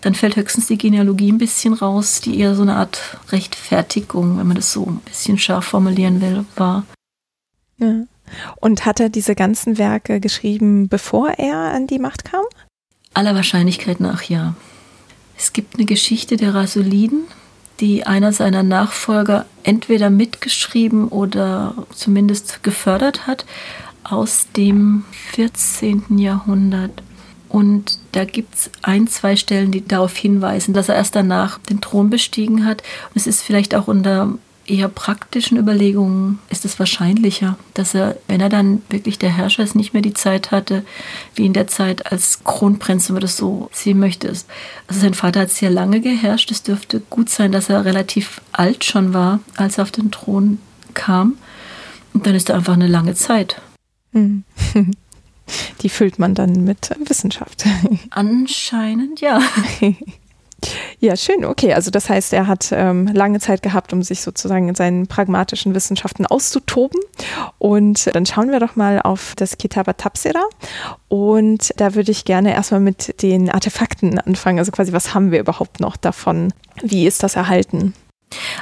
[0.00, 4.46] dann fällt höchstens die Genealogie ein bisschen raus, die eher so eine Art Rechtfertigung, wenn
[4.46, 6.84] man das so ein bisschen scharf formulieren will, war.
[7.78, 8.04] Ja.
[8.56, 12.44] Und hat er diese ganzen Werke geschrieben, bevor er an die Macht kam?
[13.14, 14.54] Aller Wahrscheinlichkeit nach ja.
[15.36, 17.22] Es gibt eine Geschichte der Rasuliden,
[17.80, 23.46] die einer seiner Nachfolger entweder mitgeschrieben oder zumindest gefördert hat,
[24.04, 26.18] aus dem 14.
[26.18, 27.02] Jahrhundert.
[27.48, 31.80] Und da gibt es ein, zwei Stellen, die darauf hinweisen, dass er erst danach den
[31.80, 32.82] Thron bestiegen hat.
[33.08, 34.34] Und es ist vielleicht auch unter
[34.68, 39.74] eher praktischen Überlegungen ist es wahrscheinlicher, dass er, wenn er dann wirklich der Herrscher ist,
[39.74, 40.84] nicht mehr die Zeit hatte,
[41.34, 44.28] wie in der Zeit als Kronprinz, wenn man das so sehen möchte.
[44.28, 44.44] Also
[44.88, 46.50] sein Vater hat sehr lange geherrscht.
[46.50, 50.58] Es dürfte gut sein, dass er relativ alt schon war, als er auf den Thron
[50.94, 51.38] kam.
[52.12, 53.60] Und dann ist er einfach eine lange Zeit.
[55.82, 57.64] Die füllt man dann mit Wissenschaft.
[58.10, 59.40] Anscheinend ja.
[61.00, 61.44] Ja, schön.
[61.44, 65.06] Okay, also das heißt, er hat ähm, lange Zeit gehabt, um sich sozusagen in seinen
[65.06, 67.00] pragmatischen Wissenschaften auszutoben.
[67.58, 70.42] Und dann schauen wir doch mal auf das Kitaba Tapsira.
[71.06, 74.58] Und da würde ich gerne erstmal mit den Artefakten anfangen.
[74.58, 76.52] Also quasi, was haben wir überhaupt noch davon?
[76.82, 77.94] Wie ist das erhalten?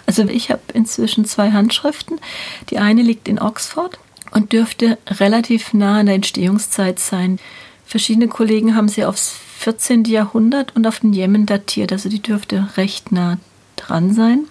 [0.05, 2.21] Also ich habe inzwischen zwei Handschriften.
[2.69, 3.99] Die eine liegt in Oxford
[4.37, 7.39] und dürfte relativ nah an der Entstehungszeit sein.
[7.87, 10.05] Verschiedene Kollegen haben sie aufs 14.
[10.05, 13.39] Jahrhundert und auf den Jemen datiert, also die dürfte recht nah
[13.77, 14.45] dran sein.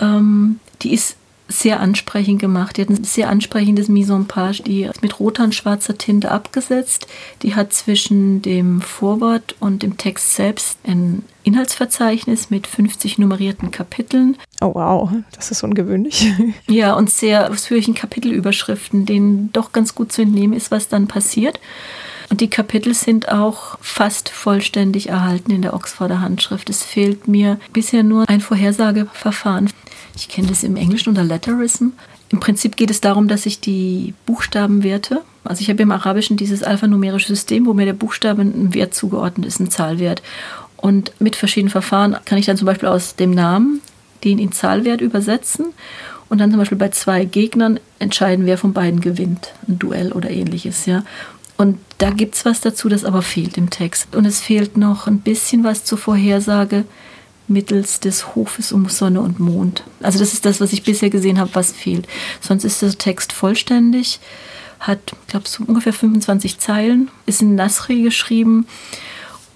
[0.00, 1.18] Ähm, die ist
[1.48, 2.76] sehr ansprechend gemacht.
[2.76, 6.30] Die hat ein sehr ansprechendes Mise en page, die ist mit roter und schwarzer Tinte
[6.30, 7.06] abgesetzt.
[7.42, 14.36] Die hat zwischen dem Vorwort und dem Text selbst ein Inhaltsverzeichnis mit 50 nummerierten Kapiteln.
[14.60, 16.32] Oh wow, das ist ungewöhnlich.
[16.68, 21.60] Ja, und sehr ausführlichen Kapitelüberschriften, denen doch ganz gut zu entnehmen ist, was dann passiert.
[22.28, 26.68] Und die Kapitel sind auch fast vollständig erhalten in der Oxforder Handschrift.
[26.68, 29.70] Es fehlt mir bisher nur ein Vorhersageverfahren.
[30.16, 31.88] Ich kenne das im Englischen unter Letterism.
[32.30, 36.62] Im Prinzip geht es darum, dass ich die Buchstabenwerte, also ich habe im Arabischen dieses
[36.62, 40.22] alphanumerische System, wo mir der Buchstabe ein Wert zugeordnet ist, ein Zahlwert.
[40.76, 43.80] Und mit verschiedenen Verfahren kann ich dann zum Beispiel aus dem Namen
[44.24, 45.66] den in Zahlwert übersetzen
[46.28, 49.52] und dann zum Beispiel bei zwei Gegnern entscheiden, wer von beiden gewinnt.
[49.68, 51.04] Ein Duell oder ähnliches, ja.
[51.56, 54.14] Und da gibt es was dazu, das aber fehlt im Text.
[54.16, 56.84] Und es fehlt noch ein bisschen was zur Vorhersage
[57.48, 59.84] mittels des Hofes um Sonne und Mond.
[60.02, 62.06] Also das ist das, was ich bisher gesehen habe, was fehlt.
[62.40, 64.20] Sonst ist der Text vollständig,
[64.80, 68.66] hat, ich glaube, so ungefähr 25 Zeilen, ist in Nasri geschrieben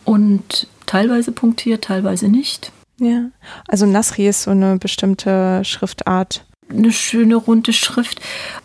[0.05, 2.73] und teilweise punktiert, teilweise nicht.
[2.99, 3.31] Ja,
[3.67, 6.45] also Nasri ist so eine bestimmte Schriftart.
[6.69, 8.21] eine schöne runde Schrift.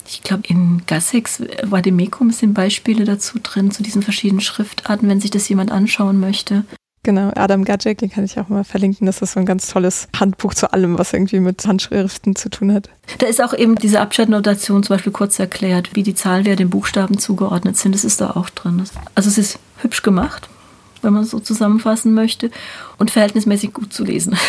[0.08, 5.32] Ich glaube, in Gassex Vademecum sind Beispiele dazu drin, zu diesen verschiedenen Schriftarten, wenn sich
[5.32, 6.66] das jemand anschauen möchte.
[7.06, 9.06] Genau, Adam Gadget, den kann ich auch mal verlinken.
[9.06, 12.74] Das ist so ein ganz tolles Handbuch zu allem, was irgendwie mit Handschriften zu tun
[12.74, 12.90] hat.
[13.20, 17.20] Da ist auch eben diese Abschnittnotation zum Beispiel kurz erklärt, wie die Zahlenwerte den Buchstaben
[17.20, 17.94] zugeordnet sind.
[17.94, 18.84] Das ist da auch drin.
[19.14, 20.50] Also es ist hübsch gemacht,
[21.04, 22.50] wenn man es so zusammenfassen möchte,
[22.98, 24.36] und verhältnismäßig gut zu lesen.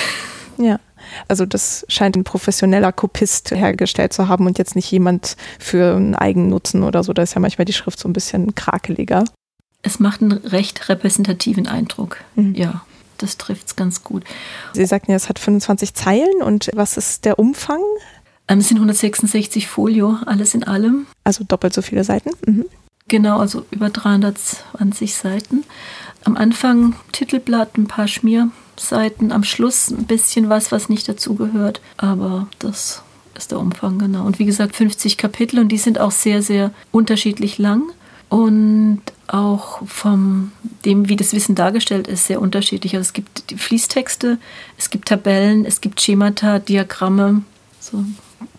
[0.59, 0.81] Ja.
[1.29, 6.15] Also das scheint ein professioneller Kopist hergestellt zu haben und jetzt nicht jemand für einen
[6.15, 7.13] Eigennutzen oder so.
[7.13, 9.25] Da ist ja manchmal die Schrift so ein bisschen krakeliger.
[9.87, 12.19] Es macht einen recht repräsentativen Eindruck.
[12.35, 12.57] Mhm.
[12.57, 12.85] Ja,
[13.19, 14.25] das trifft es ganz gut.
[14.73, 17.79] Sie sagten ja, es hat 25 Zeilen und was ist der Umfang?
[18.49, 21.07] Ähm, es sind 166 Folio, alles in allem.
[21.23, 22.31] Also doppelt so viele Seiten?
[22.45, 22.65] Mhm.
[23.07, 25.63] Genau, also über 320 Seiten.
[26.25, 31.81] Am Anfang Titelblatt, ein paar Schmierseiten, am Schluss ein bisschen was, was nicht dazugehört.
[31.97, 33.03] Aber das
[33.37, 34.27] ist der Umfang, genau.
[34.27, 37.85] Und wie gesagt, 50 Kapitel und die sind auch sehr, sehr unterschiedlich lang.
[38.29, 40.53] Und auch vom
[40.85, 42.95] dem, wie das Wissen dargestellt ist, sehr unterschiedlich.
[42.95, 44.39] Also es gibt Fließtexte,
[44.79, 47.43] es gibt Tabellen, es gibt Schemata, Diagramme,
[47.81, 48.05] so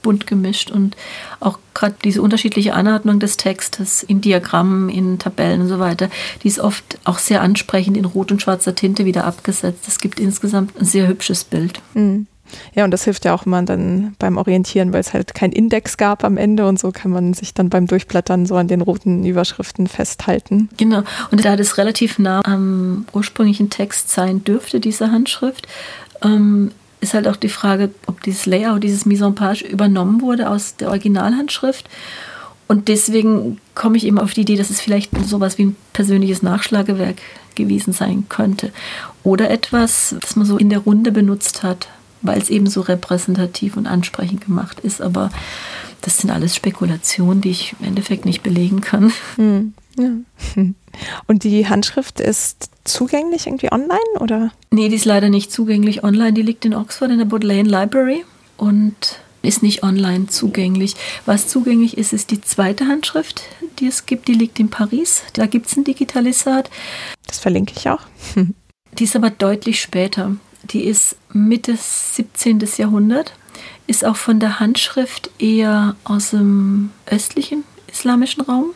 [0.01, 0.95] bunt gemischt und
[1.39, 6.09] auch gerade diese unterschiedliche Anordnung des Textes in Diagrammen, in Tabellen und so weiter,
[6.43, 9.87] die ist oft auch sehr ansprechend in rot und schwarzer Tinte wieder abgesetzt.
[9.87, 11.81] Es gibt insgesamt ein sehr hübsches Bild.
[11.93, 12.27] Mhm.
[12.73, 15.97] Ja, und das hilft ja auch immer dann beim Orientieren, weil es halt keinen Index
[15.97, 19.25] gab am Ende und so kann man sich dann beim Durchblättern so an den roten
[19.25, 20.69] Überschriften festhalten.
[20.77, 21.03] Genau.
[21.31, 25.67] Und da das relativ nah am ursprünglichen Text sein dürfte, diese Handschrift,
[26.23, 30.49] ähm, ist halt auch die Frage, ob dieses Layout, dieses Mise en Page übernommen wurde
[30.49, 31.87] aus der Originalhandschrift.
[32.67, 36.41] Und deswegen komme ich eben auf die Idee, dass es vielleicht sowas wie ein persönliches
[36.41, 37.17] Nachschlagewerk
[37.55, 38.71] gewesen sein könnte.
[39.23, 41.87] Oder etwas, das man so in der Runde benutzt hat,
[42.21, 45.01] weil es eben so repräsentativ und ansprechend gemacht ist.
[45.01, 45.29] Aber
[46.01, 49.11] das sind alles Spekulationen, die ich im Endeffekt nicht belegen kann.
[49.35, 50.11] Hm, ja.
[51.27, 54.51] Und die Handschrift ist zugänglich irgendwie online oder?
[54.71, 56.33] Nee, die ist leider nicht zugänglich online.
[56.33, 58.23] Die liegt in Oxford in der Bodleian Library
[58.55, 60.95] und ist nicht online zugänglich.
[61.25, 63.43] Was zugänglich ist, ist die zweite Handschrift,
[63.79, 64.27] die es gibt.
[64.27, 65.23] Die liegt in Paris.
[65.33, 66.69] Da gibt es ein Digitalisat.
[67.27, 68.01] Das verlinke ich auch.
[68.97, 70.37] Die ist aber deutlich später.
[70.71, 72.59] Die ist Mitte 17.
[72.77, 73.33] Jahrhundert,
[73.87, 78.71] ist auch von der Handschrift eher aus dem östlichen islamischen Raum.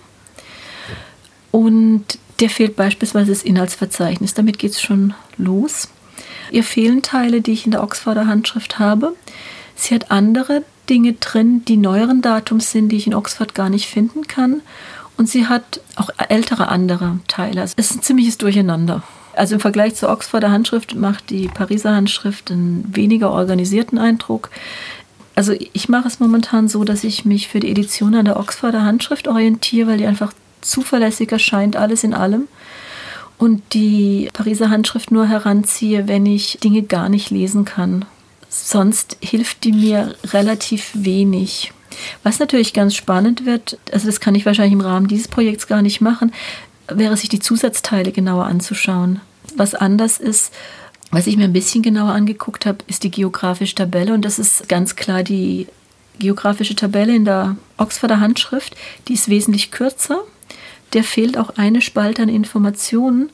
[1.51, 4.33] Und der fehlt beispielsweise das Inhaltsverzeichnis.
[4.33, 5.89] Damit geht es schon los.
[6.49, 9.13] Ihr fehlen Teile, die ich in der Oxforder Handschrift habe.
[9.75, 13.87] Sie hat andere Dinge drin, die neueren Datums sind, die ich in Oxford gar nicht
[13.87, 14.61] finden kann.
[15.17, 17.61] Und sie hat auch ältere andere Teile.
[17.61, 19.03] Es ist ein ziemliches Durcheinander.
[19.33, 24.49] Also im Vergleich zur Oxforder Handschrift macht die Pariser Handschrift einen weniger organisierten Eindruck.
[25.35, 28.83] Also ich mache es momentan so, dass ich mich für die Edition an der Oxforder
[28.83, 32.47] Handschrift orientiere, weil die einfach zuverlässig erscheint, alles in allem.
[33.37, 38.05] Und die Pariser Handschrift nur heranziehe, wenn ich Dinge gar nicht lesen kann.
[38.49, 41.71] Sonst hilft die mir relativ wenig.
[42.23, 45.81] Was natürlich ganz spannend wird, also das kann ich wahrscheinlich im Rahmen dieses Projekts gar
[45.81, 46.31] nicht machen,
[46.97, 49.21] wäre sich die Zusatzteile genauer anzuschauen.
[49.55, 50.53] Was anders ist,
[51.11, 54.69] was ich mir ein bisschen genauer angeguckt habe, ist die geografische Tabelle und das ist
[54.69, 55.67] ganz klar die
[56.19, 58.75] geografische Tabelle in der Oxforder Handschrift,
[59.07, 60.19] die ist wesentlich kürzer.
[60.93, 63.29] Der fehlt auch eine Spalte an Informationen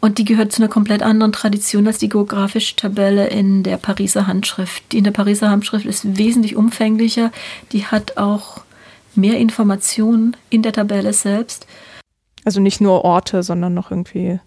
[0.00, 4.26] und die gehört zu einer komplett anderen Tradition als die geografische Tabelle in der Pariser
[4.26, 4.82] Handschrift.
[4.92, 7.32] Die in der Pariser Handschrift ist wesentlich umfänglicher,
[7.72, 8.64] die hat auch
[9.14, 11.66] mehr Informationen in der Tabelle selbst.
[12.44, 14.38] Also nicht nur Orte, sondern noch irgendwie.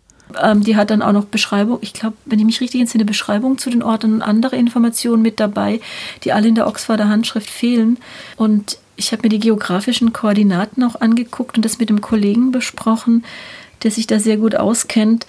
[0.41, 3.57] Ähm, die hat dann auch noch Beschreibung, ich glaube, wenn ich mich richtig entsinne, Beschreibung
[3.57, 5.79] zu den Orten und andere Informationen mit dabei,
[6.23, 7.97] die alle in der Oxforder Handschrift fehlen.
[8.35, 13.23] Und ich habe mir die geografischen Koordinaten auch angeguckt und das mit dem Kollegen besprochen,
[13.83, 15.25] der sich da sehr gut auskennt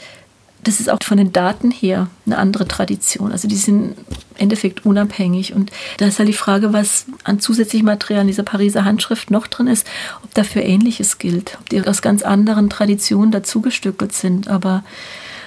[0.65, 3.33] das ist auch von den Daten her eine andere Tradition.
[3.33, 3.95] Also die sind im
[4.37, 5.55] Endeffekt unabhängig.
[5.55, 9.47] Und da ist halt die Frage, was an zusätzlichem Material in dieser Pariser Handschrift noch
[9.47, 9.87] drin ist,
[10.25, 14.49] ob dafür Ähnliches gilt, ob die aus ganz anderen Traditionen dazugestückelt sind.
[14.49, 14.85] Aber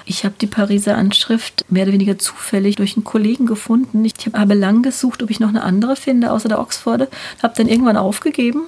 [0.06, 4.04] ich habe die Pariser Handschrift mehr oder weniger zufällig durch einen Kollegen gefunden.
[4.06, 7.08] Ich habe lang gesucht, ob ich noch eine andere finde, außer der Oxforder.
[7.44, 8.64] Habe dann irgendwann aufgegeben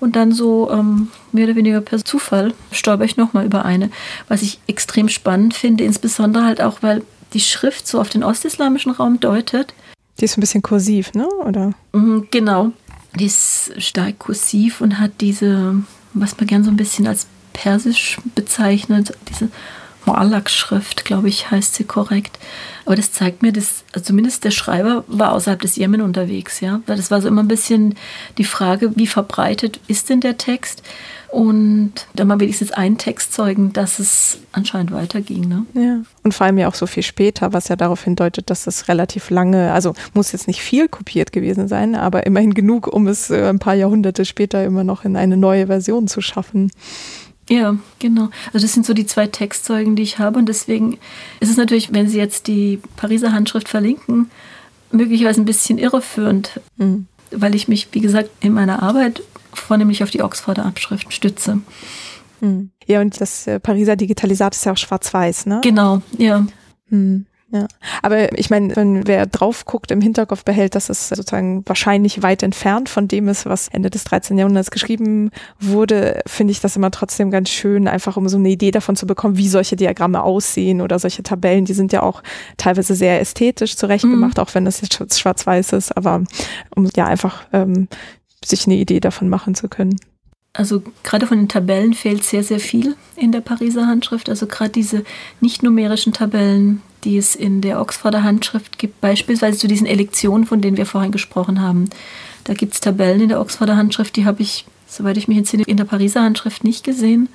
[0.00, 3.90] und dann so ähm, mehr oder weniger per Zufall stolper ich nochmal über eine,
[4.28, 8.92] was ich extrem spannend finde, insbesondere halt auch, weil die Schrift so auf den ostislamischen
[8.92, 9.74] Raum deutet.
[10.20, 11.28] Die ist ein bisschen kursiv, ne?
[11.44, 11.72] Oder?
[11.92, 12.72] Mhm, genau.
[13.18, 15.82] Die ist stark kursiv und hat diese,
[16.14, 19.48] was man gern so ein bisschen als persisch bezeichnet, diese
[20.06, 22.38] Moallak-Schrift, glaube ich, heißt sie korrekt.
[22.84, 26.80] Aber das zeigt mir, dass also zumindest der Schreiber war außerhalb des Jemen unterwegs, ja.
[26.86, 27.96] Weil das war so immer ein bisschen
[28.38, 30.82] die Frage, wie verbreitet ist denn der Text?
[31.28, 35.48] Und da mal wenigstens einen Text zeugen, dass es anscheinend weiterging.
[35.48, 35.66] Ne?
[35.74, 36.02] Ja.
[36.22, 39.28] Und vor allem ja auch so viel später, was ja darauf hindeutet, dass es relativ
[39.30, 43.48] lange, also muss jetzt nicht viel kopiert gewesen sein, aber immerhin genug, um es äh,
[43.48, 46.70] ein paar Jahrhunderte später immer noch in eine neue Version zu schaffen.
[47.48, 48.30] Ja, genau.
[48.52, 50.38] Also das sind so die zwei Textzeugen, die ich habe.
[50.38, 50.98] Und deswegen
[51.40, 54.30] ist es natürlich, wenn Sie jetzt die Pariser Handschrift verlinken,
[54.90, 57.06] möglicherweise ein bisschen irreführend, mhm.
[57.30, 59.22] weil ich mich, wie gesagt, in meiner Arbeit
[59.52, 61.60] vornehmlich auf die Oxforder Abschrift stütze.
[62.40, 62.70] Mhm.
[62.86, 65.60] Ja, und das äh, Pariser Digitalisat ist ja auch schwarz-weiß, ne?
[65.62, 66.46] Genau, ja.
[66.88, 67.26] Mhm.
[67.52, 67.68] Ja,
[68.02, 72.42] aber ich meine, wenn wer drauf guckt, im Hinterkopf behält, dass es sozusagen wahrscheinlich weit
[72.42, 74.36] entfernt von dem ist, was Ende des 13.
[74.36, 75.30] Jahrhunderts geschrieben
[75.60, 79.06] wurde, finde ich das immer trotzdem ganz schön, einfach um so eine Idee davon zu
[79.06, 81.66] bekommen, wie solche Diagramme aussehen oder solche Tabellen.
[81.66, 82.24] Die sind ja auch
[82.56, 84.42] teilweise sehr ästhetisch zurechtgemacht, mhm.
[84.42, 86.24] auch wenn das jetzt schwarz-weiß ist, aber
[86.74, 87.86] um ja einfach ähm,
[88.44, 89.96] sich eine Idee davon machen zu können.
[90.52, 94.28] Also gerade von den Tabellen fehlt sehr, sehr viel in der Pariser Handschrift.
[94.30, 95.04] Also gerade diese
[95.40, 100.60] nicht numerischen Tabellen, die es in der Oxforder Handschrift gibt, beispielsweise zu diesen Elektionen, von
[100.60, 101.88] denen wir vorhin gesprochen haben.
[102.44, 105.62] Da gibt es Tabellen in der Oxforder Handschrift, die habe ich, soweit ich mich entsinne,
[105.66, 107.28] in der Pariser Handschrift nicht gesehen.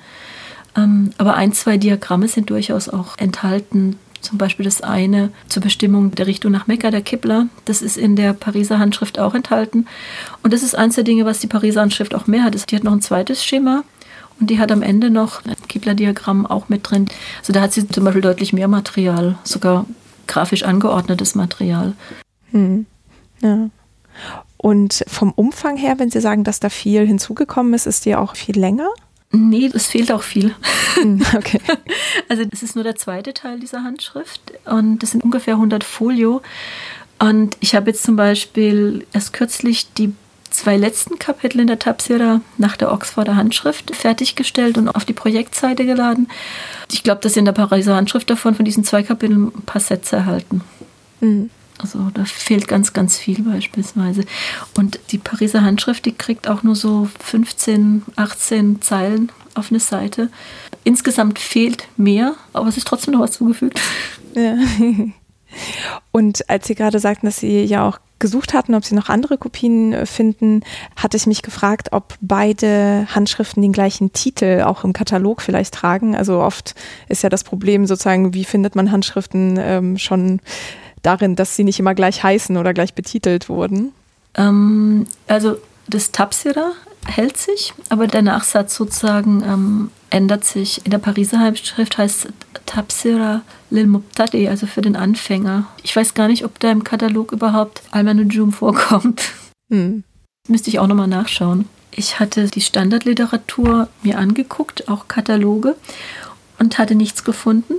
[0.76, 6.14] Ähm, aber ein, zwei Diagramme sind durchaus auch enthalten, zum Beispiel das eine zur Bestimmung
[6.14, 7.46] der Richtung nach Mekka, der Kibla.
[7.64, 9.86] Das ist in der Pariser Handschrift auch enthalten.
[10.42, 12.70] Und das ist eins der Dinge, was die Pariser Handschrift auch mehr hat.
[12.70, 13.84] Die hat noch ein zweites Schema.
[14.40, 17.06] Und die hat am Ende noch ein Kibla-Diagramm auch mit drin.
[17.40, 19.86] Also da hat sie zum Beispiel deutlich mehr Material, sogar
[20.26, 21.94] grafisch angeordnetes Material.
[22.50, 22.86] Hm.
[23.40, 23.70] Ja.
[24.56, 28.36] Und vom Umfang her, wenn Sie sagen, dass da viel hinzugekommen ist, ist die auch
[28.36, 28.88] viel länger?
[29.32, 30.54] Nee, es fehlt auch viel.
[30.94, 31.60] Hm, okay.
[32.28, 36.40] Also es ist nur der zweite Teil dieser Handschrift und das sind ungefähr 100 Folio.
[37.18, 40.14] Und ich habe jetzt zum Beispiel erst kürzlich die
[40.52, 45.84] zwei letzten Kapitel in der Tapsira nach der Oxforder Handschrift fertiggestellt und auf die Projektseite
[45.84, 46.28] geladen.
[46.90, 50.16] Ich glaube, dass in der Pariser Handschrift davon von diesen zwei Kapiteln ein paar Sätze
[50.16, 50.62] erhalten.
[51.20, 51.50] Mhm.
[51.78, 54.24] Also da fehlt ganz, ganz viel beispielsweise.
[54.76, 60.30] Und die Pariser Handschrift, die kriegt auch nur so 15, 18 Zeilen auf eine Seite.
[60.84, 63.80] Insgesamt fehlt mehr, aber es ist trotzdem noch was zugefügt.
[64.34, 64.56] Ja.
[66.10, 69.36] Und als Sie gerade sagten, dass Sie ja auch gesucht hatten, ob Sie noch andere
[69.36, 70.62] Kopien äh, finden,
[70.96, 76.14] hatte ich mich gefragt, ob beide Handschriften den gleichen Titel auch im Katalog vielleicht tragen.
[76.16, 76.74] Also oft
[77.08, 80.40] ist ja das Problem sozusagen, wie findet man Handschriften ähm, schon
[81.02, 83.92] darin, dass sie nicht immer gleich heißen oder gleich betitelt wurden?
[84.36, 85.56] Ähm, also
[85.88, 86.72] das Tapsira
[87.06, 90.84] hält sich, aber der Nachsatz sozusagen ähm, ändert sich.
[90.84, 92.28] In der Pariser Halbschrift heißt
[92.66, 95.66] Tapsira lil Mubtadi, also für den Anfänger.
[95.82, 99.32] Ich weiß gar nicht, ob da im Katalog überhaupt Al-Manujum vorkommt.
[99.70, 100.04] Hm.
[100.48, 101.68] Müsste ich auch nochmal nachschauen.
[101.90, 105.76] Ich hatte die Standardliteratur mir angeguckt, auch Kataloge,
[106.58, 107.74] und hatte nichts gefunden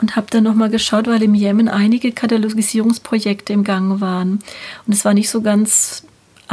[0.00, 4.40] und habe dann nochmal geschaut, weil im Jemen einige Katalogisierungsprojekte im Gang waren.
[4.86, 6.03] Und es war nicht so ganz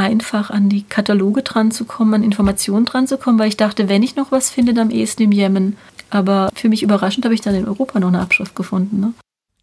[0.02, 3.88] einfach, an die Kataloge dran zu kommen, an Informationen dran zu kommen, weil ich dachte,
[3.88, 5.76] wenn ich noch was finde, dann am ehesten im Jemen.
[6.10, 9.00] Aber für mich überraschend habe ich dann in Europa noch eine Abschrift gefunden.
[9.00, 9.12] Ne?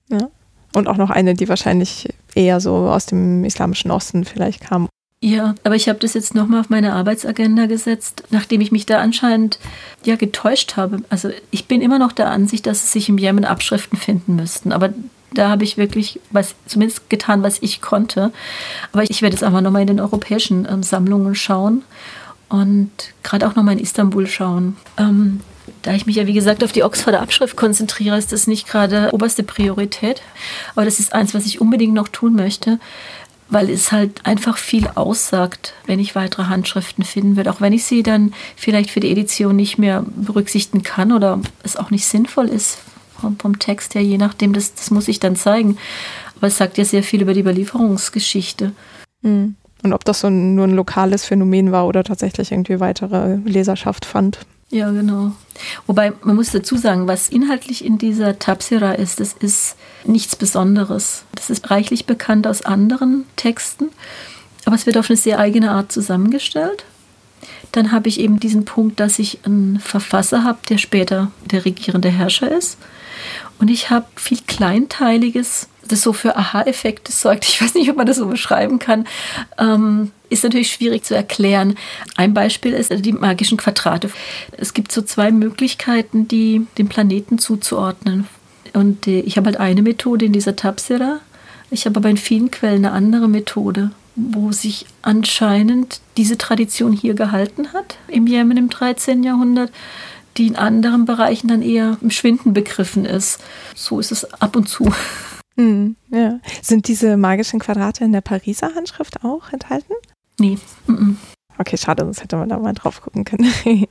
[0.09, 0.29] Ja.
[0.73, 4.87] Und auch noch eine, die wahrscheinlich eher so aus dem islamischen Osten vielleicht kam.
[5.21, 8.99] Ja, aber ich habe das jetzt nochmal auf meine Arbeitsagenda gesetzt, nachdem ich mich da
[8.99, 9.59] anscheinend
[10.05, 11.01] ja getäuscht habe.
[11.09, 14.71] Also ich bin immer noch der Ansicht, dass es sich im Jemen Abschriften finden müssten.
[14.71, 14.93] Aber
[15.33, 18.31] da habe ich wirklich was zumindest getan, was ich konnte.
[18.91, 21.83] Aber ich werde jetzt einfach nochmal in den europäischen ähm, Sammlungen schauen
[22.47, 22.91] und
[23.23, 24.77] gerade auch nochmal in Istanbul schauen.
[24.97, 25.41] Ähm,
[25.83, 29.09] da ich mich ja, wie gesagt, auf die Oxforder Abschrift konzentriere, ist das nicht gerade
[29.13, 30.21] oberste Priorität.
[30.75, 32.79] Aber das ist eins, was ich unbedingt noch tun möchte
[33.51, 37.51] weil es halt einfach viel aussagt, wenn ich weitere Handschriften finden würde.
[37.51, 41.75] Auch wenn ich sie dann vielleicht für die Edition nicht mehr berücksichtigen kann oder es
[41.75, 42.77] auch nicht sinnvoll ist
[43.19, 45.77] vom, vom Text her, je nachdem, das, das muss ich dann zeigen.
[46.37, 48.71] Aber es sagt ja sehr viel über die Überlieferungsgeschichte.
[49.23, 49.55] Hm.
[49.83, 54.05] Und ob das so ein, nur ein lokales Phänomen war oder tatsächlich irgendwie weitere Leserschaft
[54.05, 54.39] fand.
[54.71, 55.31] Ja, genau.
[55.87, 61.23] Wobei man muss dazu sagen, was inhaltlich in dieser Tapsira ist, das ist nichts Besonderes.
[61.33, 63.89] Das ist reichlich bekannt aus anderen Texten,
[64.65, 66.85] aber es wird auf eine sehr eigene Art zusammengestellt.
[67.71, 72.09] Dann habe ich eben diesen Punkt, dass ich einen Verfasser habe, der später der regierende
[72.09, 72.77] Herrscher ist.
[73.59, 77.45] Und ich habe viel Kleinteiliges, das so für Aha-Effekte sorgt.
[77.47, 79.05] Ich weiß nicht, ob man das so beschreiben kann.
[79.57, 81.75] Ähm, ist natürlich schwierig zu erklären.
[82.15, 84.09] Ein Beispiel ist die magischen Quadrate.
[84.51, 88.27] Es gibt so zwei Möglichkeiten, die dem Planeten zuzuordnen.
[88.73, 91.19] Und ich habe halt eine Methode in dieser Tapsira.
[91.71, 97.13] Ich habe aber in vielen Quellen eine andere Methode, wo sich anscheinend diese Tradition hier
[97.13, 99.23] gehalten hat, im Jemen im 13.
[99.23, 99.71] Jahrhundert,
[100.37, 103.39] die in anderen Bereichen dann eher im Schwinden begriffen ist.
[103.75, 104.91] So ist es ab und zu.
[105.57, 106.39] Hm, ja.
[106.61, 109.93] Sind diese magischen Quadrate in der Pariser Handschrift auch enthalten?
[110.39, 110.57] Nee.
[110.87, 111.15] Mm -mm.
[111.57, 113.51] Okay, schade, sonst hätte man da mal drauf gucken können.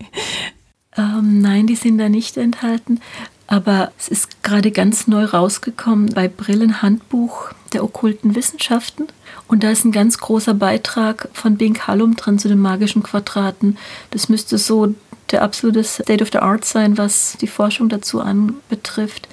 [0.96, 3.00] ähm, nein, die sind da nicht enthalten.
[3.46, 9.06] Aber es ist gerade ganz neu rausgekommen bei Brillen Handbuch der okkulten Wissenschaften.
[9.46, 13.78] Und da ist ein ganz großer Beitrag von Bing Hallum drin zu den magischen Quadraten.
[14.10, 14.94] Das müsste so
[15.32, 19.28] der absolute State of the Art sein, was die Forschung dazu anbetrifft.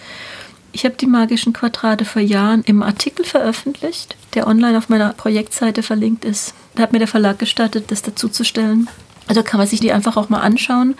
[0.71, 5.83] Ich habe die magischen Quadrate vor Jahren im Artikel veröffentlicht, der online auf meiner Projektseite
[5.83, 6.53] verlinkt ist.
[6.75, 8.89] Da hat mir der Verlag gestattet, das dazuzustellen.
[9.27, 10.95] Also kann man sich die einfach auch mal anschauen.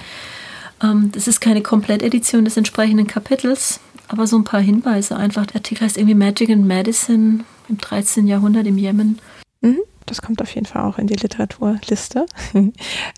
[0.82, 5.46] Ähm, das ist keine Komplettedition des entsprechenden Kapitels, aber so ein paar Hinweise einfach.
[5.46, 8.28] Der Artikel heißt irgendwie Magic and Medicine im 13.
[8.28, 9.20] Jahrhundert im Jemen.
[9.62, 9.80] Mhm.
[10.06, 12.26] Das kommt auf jeden Fall auch in die Literaturliste.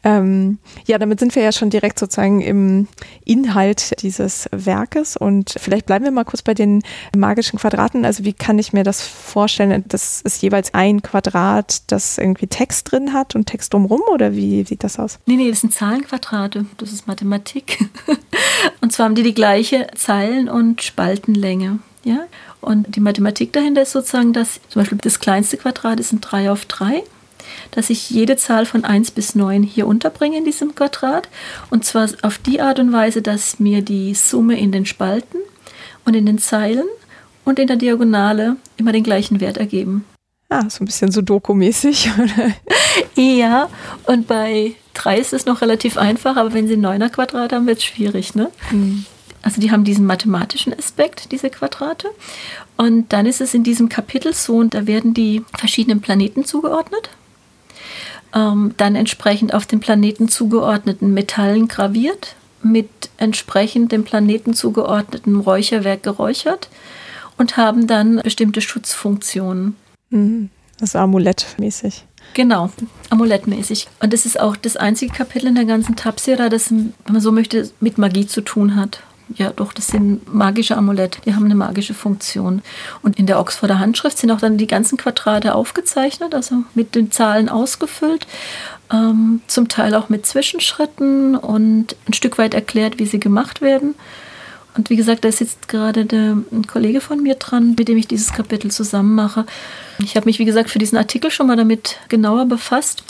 [0.04, 2.88] ähm, ja, damit sind wir ja schon direkt sozusagen im
[3.26, 6.84] Inhalt dieses Werkes und vielleicht bleiben wir mal kurz bei den
[7.16, 8.06] magischen Quadraten.
[8.06, 9.84] Also wie kann ich mir das vorstellen?
[9.88, 14.64] Das ist jeweils ein Quadrat, das irgendwie Text drin hat und Text drumherum oder wie
[14.64, 15.20] sieht das aus?
[15.26, 16.66] Nee, nee, das sind Zahlenquadrate.
[16.78, 17.90] Das ist Mathematik.
[18.82, 21.80] und zwar haben die die gleiche Zeilen- und Spaltenlänge.
[22.04, 22.26] Ja?
[22.62, 26.52] Und die Mathematik dahinter ist sozusagen, dass zum Beispiel das kleinste Quadrat ist ein 3
[26.52, 27.04] auf 3,
[27.72, 31.30] dass ich jede Zahl von 1 bis 9 hier unterbringe in diesem Quadrat.
[31.70, 35.38] Und zwar auf die Art und Weise, dass mir die Summe in den Spalten
[36.06, 36.88] und in den Zeilen
[37.46, 40.06] und in der Diagonale immer den gleichen Wert ergeben.
[40.50, 42.54] Ah, so ein bisschen Sudoku-mäßig, oder?
[43.22, 43.70] ja,
[44.06, 47.68] und bei 3 ist es noch relativ einfach, aber wenn Sie ein 9er Quadrat haben,
[47.68, 48.50] wird es schwierig, ne?
[48.72, 49.06] Mhm.
[49.48, 52.10] Also die haben diesen mathematischen Aspekt, diese Quadrate.
[52.76, 57.10] Und dann ist es in diesem Kapitel so, und da werden die verschiedenen Planeten zugeordnet.
[58.36, 66.04] Ähm, dann entsprechend auf den Planeten zugeordneten Metallen graviert, mit entsprechend dem Planeten zugeordneten Räucherwerk
[66.04, 66.68] geräuchert
[67.38, 69.78] und haben dann bestimmte Schutzfunktionen.
[70.10, 70.50] Mhm.
[70.82, 72.04] Also amulettmäßig.
[72.34, 72.70] Genau,
[73.12, 73.88] amulettmäßig.
[74.02, 77.32] Und das ist auch das einzige Kapitel in der ganzen Tapsira, das, wenn man so
[77.32, 79.04] möchte, mit Magie zu tun hat
[79.36, 82.62] ja doch, das sind magische Amulette, die haben eine magische Funktion.
[83.02, 87.12] Und in der Oxforder Handschrift sind auch dann die ganzen Quadrate aufgezeichnet, also mit den
[87.12, 88.28] Zahlen ausgefüllt,
[88.92, 93.96] ähm, zum Teil auch mit Zwischenschritten und ein Stück weit erklärt, wie sie gemacht werden.
[94.78, 98.08] Und wie gesagt, da sitzt gerade der, ein Kollege von mir dran, mit dem ich
[98.08, 99.46] dieses Kapitel zusammen mache.
[100.00, 103.04] Ich habe mich, wie gesagt, für diesen Artikel schon mal damit genauer befasst.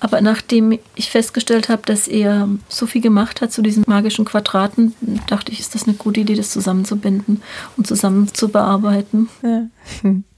[0.00, 4.94] Aber nachdem ich festgestellt habe, dass er so viel gemacht hat zu diesen magischen Quadraten,
[5.28, 7.40] dachte ich, ist das eine gute Idee, das zusammenzubinden
[7.76, 9.28] und zusammen zu bearbeiten.
[9.42, 9.66] Ja.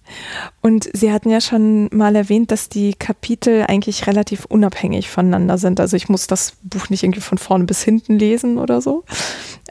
[0.61, 5.81] Und Sie hatten ja schon mal erwähnt, dass die Kapitel eigentlich relativ unabhängig voneinander sind.
[5.81, 9.05] Also ich muss das Buch nicht irgendwie von vorne bis hinten lesen oder so.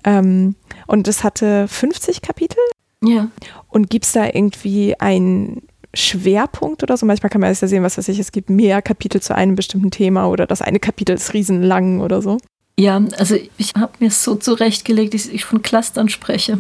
[0.03, 0.55] Ähm,
[0.87, 2.59] und es hatte 50 Kapitel.
[3.03, 3.29] Ja.
[3.69, 5.63] Und gibt es da irgendwie einen
[5.93, 7.05] Schwerpunkt oder so?
[7.05, 9.91] Manchmal kann man ja sehen, was weiß ich, es gibt mehr Kapitel zu einem bestimmten
[9.91, 12.37] Thema oder das eine Kapitel ist riesenlang oder so.
[12.79, 16.57] Ja, also ich habe mir so zurechtgelegt, dass ich von Clustern spreche.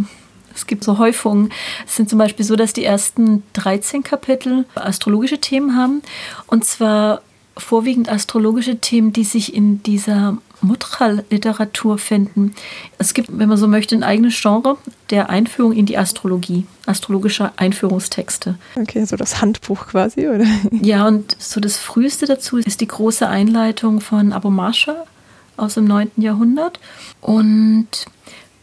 [0.55, 1.51] Es gibt so Häufungen.
[1.85, 6.01] Es sind zum Beispiel so, dass die ersten 13 Kapitel astrologische Themen haben.
[6.47, 7.21] Und zwar
[7.57, 12.55] vorwiegend astrologische Themen, die sich in dieser Mutral-Literatur finden.
[12.97, 14.77] Es gibt, wenn man so möchte, ein eigenes Genre
[15.09, 18.55] der Einführung in die Astrologie, astrologische Einführungstexte.
[18.75, 20.45] Okay, so das Handbuch quasi, oder?
[20.71, 24.95] Ja, und so das früheste dazu ist die große Einleitung von Abu Masha
[25.57, 26.11] aus dem 9.
[26.17, 26.79] Jahrhundert.
[27.21, 27.87] Und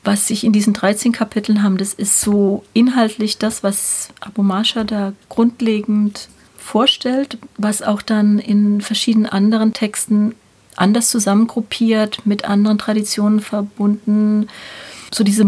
[0.03, 4.85] was sich in diesen 13 Kapiteln haben, das ist so inhaltlich das, was Abu Masha
[4.85, 10.35] da grundlegend vorstellt, was auch dann in verschiedenen anderen Texten
[10.77, 14.49] anders zusammengruppiert, mit anderen Traditionen verbunden,
[15.13, 15.45] so diese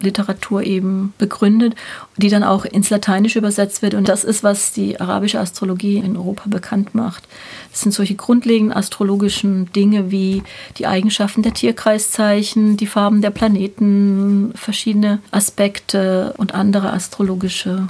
[0.00, 1.74] Mutral-Literatur eben begründet,
[2.16, 3.94] die dann auch ins Lateinische übersetzt wird.
[3.94, 7.28] Und das ist, was die arabische Astrologie in Europa bekannt macht.
[7.70, 10.42] Das sind solche grundlegenden astrologischen Dinge wie
[10.78, 17.88] die Eigenschaften der Tierkreiszeichen, die Farben der Planeten, verschiedene Aspekte und andere astrologische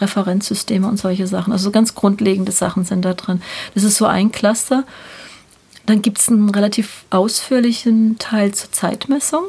[0.00, 1.52] Referenzsysteme und solche Sachen.
[1.52, 3.42] Also ganz grundlegende Sachen sind da drin.
[3.74, 4.84] Das ist so ein Cluster.
[5.86, 9.44] Dann gibt es einen relativ ausführlichen Teil zur Zeitmessung,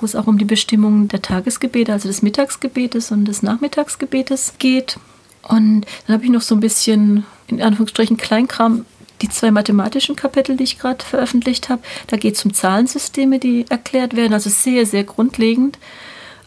[0.00, 4.98] wo es auch um die Bestimmung der Tagesgebete, also des Mittagsgebetes und des Nachmittagsgebetes geht.
[5.42, 8.84] Und dann habe ich noch so ein bisschen, in Anführungsstrichen, Kleinkram
[9.22, 13.66] die zwei mathematischen Kapitel, die ich gerade veröffentlicht habe, da geht es um Zahlensysteme, die
[13.68, 15.78] erklärt werden, also sehr, sehr grundlegend.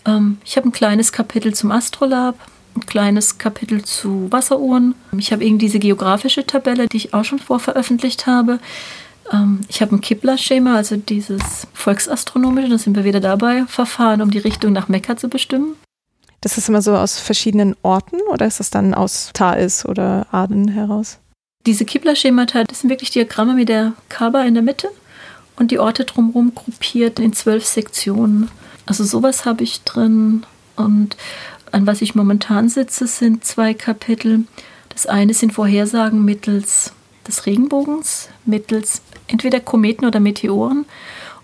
[0.05, 2.35] Ähm, ich habe ein kleines Kapitel zum Astrolab,
[2.75, 4.95] ein kleines Kapitel zu Wasseruhren.
[5.17, 8.59] Ich habe eben diese geografische Tabelle, die ich auch schon vorveröffentlicht habe.
[9.31, 14.31] Ähm, ich habe ein Kibler-Schema, also dieses volksastronomische, da sind wir wieder dabei, Verfahren, um
[14.31, 15.75] die Richtung nach Mekka zu bestimmen.
[16.41, 20.67] Das ist immer so aus verschiedenen Orten oder ist das dann aus Thais oder Aden
[20.67, 21.19] heraus?
[21.65, 24.89] Diese Kibler-Schemata, das sind wirklich Diagramme mit der Kaaba in der Mitte
[25.55, 28.49] und die Orte drumherum gruppiert in zwölf Sektionen.
[28.85, 30.45] Also sowas habe ich drin.
[30.75, 31.15] Und
[31.71, 34.41] an was ich momentan sitze, sind zwei Kapitel.
[34.89, 36.91] Das eine sind Vorhersagen mittels
[37.27, 40.85] des Regenbogens, mittels entweder Kometen oder Meteoren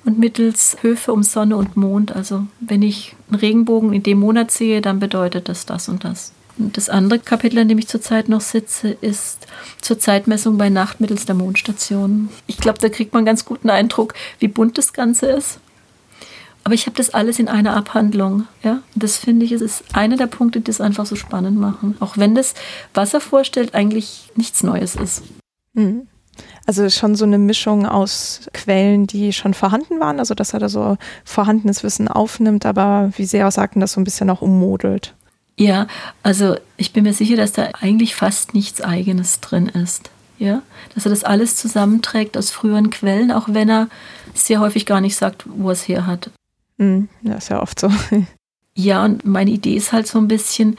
[0.06, 2.15] und mittels Höfe um Sonne und Mond.
[2.15, 6.34] Also wenn ich einen Regenbogen in dem Monat sehe, dann bedeutet das das und das.
[6.57, 9.47] Und das andere Kapitel, an dem ich zurzeit noch sitze, ist
[9.80, 12.30] zur Zeitmessung bei Nacht mittels der Mondstation.
[12.47, 15.60] Ich glaube, da kriegt man einen ganz guten Eindruck, wie bunt das Ganze ist.
[16.65, 18.45] Aber ich habe das alles in einer Abhandlung.
[18.61, 18.84] Ja?
[18.93, 21.95] Das finde ich, ist einer der Punkte, die es einfach so spannend machen.
[22.01, 22.53] Auch wenn das,
[22.93, 25.23] was er vorstellt, eigentlich nichts Neues ist.
[25.73, 26.07] Mhm.
[26.70, 30.70] Also schon so eine Mischung aus Quellen, die schon vorhanden waren, also dass er da
[30.70, 35.16] so vorhandenes Wissen aufnimmt, aber wie Sie auch sagten, das so ein bisschen auch ummodelt.
[35.58, 35.88] Ja,
[36.22, 40.12] also ich bin mir sicher, dass da eigentlich fast nichts Eigenes drin ist.
[40.38, 40.62] Ja,
[40.94, 43.88] dass er das alles zusammenträgt aus früheren Quellen, auch wenn er
[44.36, 46.30] sehr häufig gar nicht sagt, wo er es her hat.
[46.78, 47.90] Mm, das ist ja oft so.
[48.76, 50.78] Ja, und meine Idee ist halt so ein bisschen,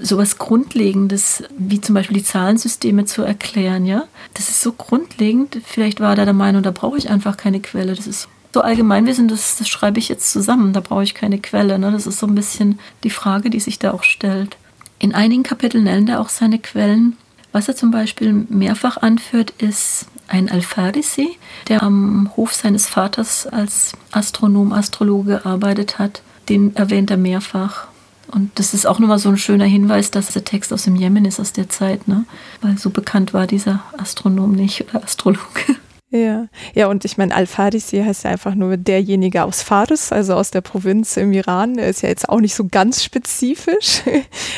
[0.00, 4.04] sowas Grundlegendes, wie zum Beispiel die Zahlensysteme zu erklären, ja.
[4.34, 5.58] Das ist so grundlegend.
[5.64, 7.94] Vielleicht war er der Meinung, da brauche ich einfach keine Quelle.
[7.94, 11.78] Das ist so Allgemeinwissen, das, das schreibe ich jetzt zusammen, da brauche ich keine Quelle.
[11.78, 11.92] Ne?
[11.92, 14.56] Das ist so ein bisschen die Frage, die sich da auch stellt.
[14.98, 17.16] In einigen Kapiteln nennt er auch seine Quellen.
[17.52, 21.38] Was er zum Beispiel mehrfach anführt, ist ein Al-Farisi,
[21.68, 26.22] der am Hof seines Vaters als Astronom, Astrologe gearbeitet hat.
[26.48, 27.87] Den erwähnt er mehrfach.
[28.30, 31.24] Und das ist auch nochmal so ein schöner Hinweis, dass der Text aus dem Jemen
[31.24, 32.24] ist aus der Zeit, ne?
[32.60, 35.76] Weil so bekannt war dieser Astronom nicht oder Astrologe.
[36.10, 40.50] Ja, ja, und ich meine, Al-Farisi heißt ja einfach nur derjenige aus Faris, also aus
[40.50, 41.76] der Provinz im Iran.
[41.76, 44.02] Er ist ja jetzt auch nicht so ganz spezifisch.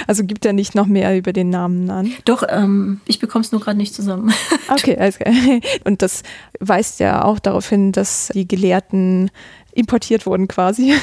[0.06, 2.12] Also gibt er nicht noch mehr über den Namen an.
[2.24, 4.32] Doch, ähm, ich bekomme es nur gerade nicht zusammen.
[4.68, 5.34] Okay, alles klar.
[5.84, 6.22] Und das
[6.60, 9.30] weist ja auch darauf hin, dass die Gelehrten
[9.72, 10.94] importiert wurden quasi.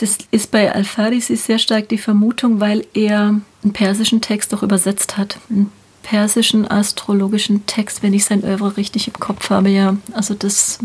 [0.00, 5.18] Das ist bei Al-Farisi sehr stark die Vermutung, weil er einen persischen Text auch übersetzt
[5.18, 5.36] hat.
[5.50, 5.70] Einen
[6.02, 9.98] persischen astrologischen Text, wenn ich sein Oeuvre richtig im Kopf habe, ja.
[10.14, 10.78] Also das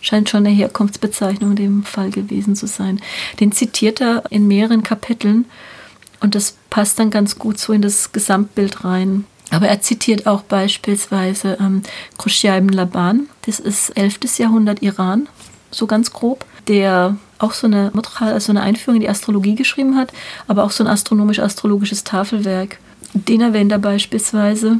[0.00, 3.02] scheint schon eine Herkunftsbezeichnung in dem Fall gewesen zu sein.
[3.40, 5.44] Den zitiert er in mehreren Kapiteln
[6.20, 9.26] und das passt dann ganz gut so in das Gesamtbild rein.
[9.50, 11.82] Aber er zitiert auch beispielsweise ähm,
[12.16, 14.38] Khrushchev Laban, das ist 11.
[14.38, 15.28] Jahrhundert Iran,
[15.70, 20.12] so ganz grob, der auch so eine, also eine Einführung in die Astrologie geschrieben hat,
[20.46, 22.78] aber auch so ein astronomisch-astrologisches Tafelwerk.
[23.14, 24.78] Den erwähnt er beispielsweise.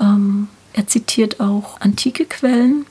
[0.00, 2.86] Ähm, er zitiert auch antike Quellen.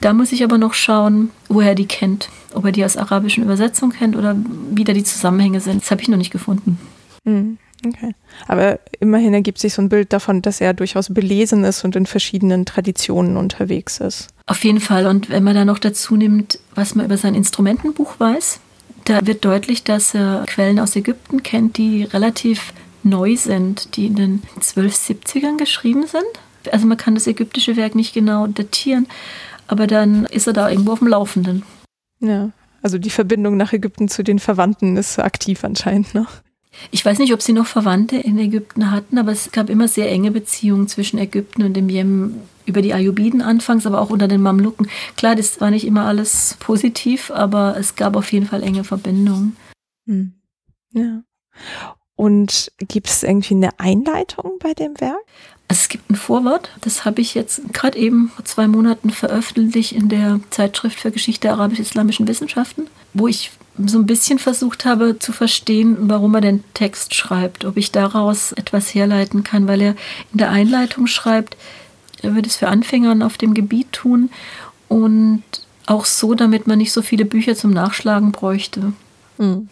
[0.00, 2.28] Da muss ich aber noch schauen, woher die kennt.
[2.54, 4.36] Ob er die aus arabischen Übersetzungen kennt oder
[4.70, 5.82] wie da die Zusammenhänge sind.
[5.82, 6.78] Das habe ich noch nicht gefunden.
[7.24, 7.58] Mhm.
[7.86, 8.14] Okay.
[8.46, 12.06] Aber immerhin ergibt sich so ein Bild davon, dass er durchaus belesen ist und in
[12.06, 14.28] verschiedenen Traditionen unterwegs ist.
[14.46, 15.06] Auf jeden Fall.
[15.06, 18.60] Und wenn man da noch dazu nimmt, was man über sein Instrumentenbuch weiß,
[19.04, 24.16] da wird deutlich, dass er Quellen aus Ägypten kennt, die relativ neu sind, die in
[24.16, 26.24] den 1270ern geschrieben sind.
[26.72, 29.06] Also man kann das ägyptische Werk nicht genau datieren,
[29.68, 31.62] aber dann ist er da irgendwo auf dem Laufenden.
[32.18, 32.50] Ja,
[32.82, 36.30] also die Verbindung nach Ägypten zu den Verwandten ist aktiv anscheinend noch.
[36.90, 40.10] Ich weiß nicht, ob sie noch Verwandte in Ägypten hatten, aber es gab immer sehr
[40.10, 44.42] enge Beziehungen zwischen Ägypten und dem Jemen über die Ayubiden anfangs, aber auch unter den
[44.42, 44.88] Mamluken.
[45.16, 49.56] Klar, das war nicht immer alles positiv, aber es gab auf jeden Fall enge Verbindungen.
[50.06, 50.34] Hm.
[50.92, 51.22] Ja.
[52.16, 55.18] Und gibt es irgendwie eine Einleitung bei dem Werk?
[55.68, 59.92] Also es gibt ein Vorwort, das habe ich jetzt gerade eben vor zwei Monaten veröffentlicht
[59.92, 63.50] in der Zeitschrift für Geschichte arabisch-islamischen Wissenschaften, wo ich
[63.84, 68.52] so ein bisschen versucht habe zu verstehen, warum er den Text schreibt, ob ich daraus
[68.52, 69.96] etwas herleiten kann, weil er
[70.32, 71.56] in der Einleitung schreibt,
[72.22, 74.30] er würde es für Anfänger auf dem Gebiet tun
[74.88, 75.42] und
[75.86, 78.92] auch so, damit man nicht so viele Bücher zum Nachschlagen bräuchte.
[79.38, 79.68] Mhm.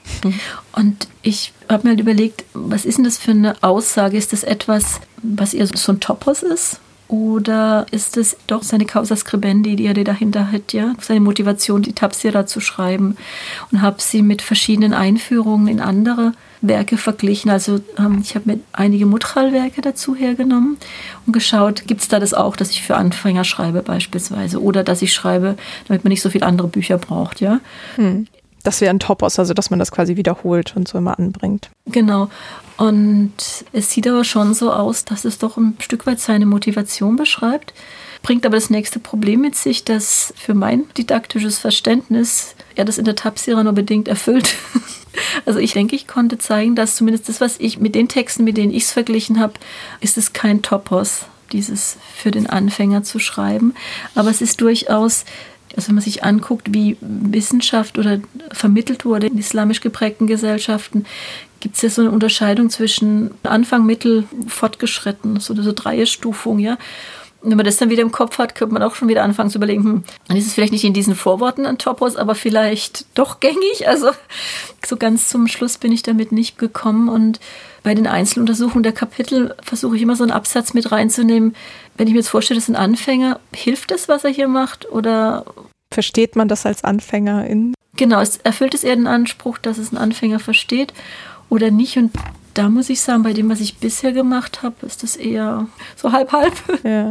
[0.72, 4.16] Und ich habe mir halt überlegt, was ist denn das für eine Aussage?
[4.16, 6.80] Ist das etwas, was eher so ein Topos ist?
[7.08, 10.94] Oder ist es doch seine Causa Scribendi, die er dahinter hat, ja?
[11.00, 13.16] Seine Motivation, die Tapsira zu schreiben.
[13.70, 16.32] Und habe sie mit verschiedenen Einführungen in andere
[16.69, 17.51] Werke verglichen.
[17.51, 20.78] Also ähm, ich habe mir einige Mutral-Werke dazu hergenommen
[21.27, 25.03] und geschaut, gibt es da das auch, dass ich für Anfänger schreibe beispielsweise oder dass
[25.03, 25.57] ich schreibe,
[25.89, 27.61] damit man nicht so viele andere Bücher braucht, ja.
[27.97, 28.27] Hm.
[28.62, 31.69] Das wäre ein Topos, also dass man das quasi wiederholt und so immer anbringt.
[31.85, 32.31] Genau.
[32.78, 33.32] Und
[33.73, 37.74] es sieht aber schon so aus, dass es doch ein Stück weit seine Motivation beschreibt
[38.24, 43.05] bringt aber das nächste Problem mit sich, dass für mein didaktisches Verständnis er das in
[43.05, 44.56] der Tapsira nur bedingt erfüllt.
[45.46, 48.56] Also ich denke, ich konnte zeigen, dass zumindest das, was ich mit den Texten, mit
[48.56, 49.52] denen ich es verglichen habe,
[50.01, 53.74] ist es kein Topos, dieses für den Anfänger zu schreiben.
[54.16, 55.24] Aber es ist durchaus
[55.76, 58.20] also wenn man sich anguckt, wie Wissenschaft oder
[58.51, 61.05] vermittelt wurde in islamisch geprägten Gesellschaften,
[61.60, 66.76] gibt es ja so eine Unterscheidung zwischen Anfang, Mittel, Fortgeschritten, so eine Dreierstufung, ja
[67.44, 69.58] wenn man das dann wieder im Kopf hat, könnte man auch schon wieder anfangen zu
[69.58, 73.40] überlegen, hm, dann ist es vielleicht nicht in diesen Vorworten ein Topos, aber vielleicht doch
[73.40, 73.86] gängig.
[73.86, 74.10] Also
[74.84, 77.08] so ganz zum Schluss bin ich damit nicht gekommen.
[77.08, 77.40] Und
[77.82, 81.54] bei den Einzeluntersuchungen der Kapitel versuche ich immer so einen Absatz mit reinzunehmen.
[81.96, 84.90] Wenn ich mir jetzt vorstelle, das ist ein Anfänger, hilft das, was er hier macht?
[84.90, 85.44] Oder
[85.92, 87.74] versteht man das als Anfängerin?
[87.96, 90.92] Genau, es erfüllt es eher den Anspruch, dass es ein Anfänger versteht
[91.48, 91.96] oder nicht.
[91.96, 92.12] Und
[92.55, 95.66] da muss ich sagen, bei dem, was ich bisher gemacht habe, ist das eher
[95.97, 96.55] so halb-halb.
[96.85, 97.10] Ja.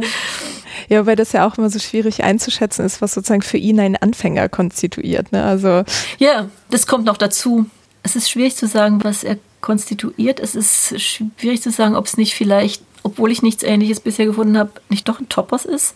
[0.88, 3.96] ja, weil das ja auch immer so schwierig einzuschätzen ist, was sozusagen für ihn ein
[3.96, 5.32] Anfänger konstituiert.
[5.32, 5.44] Ne?
[5.44, 5.84] Also
[6.18, 7.66] ja, das kommt noch dazu.
[8.02, 10.40] Es ist schwierig zu sagen, was er konstituiert.
[10.40, 14.58] Es ist schwierig zu sagen, ob es nicht vielleicht, obwohl ich nichts Ähnliches bisher gefunden
[14.58, 15.94] habe, nicht doch ein Topos ist.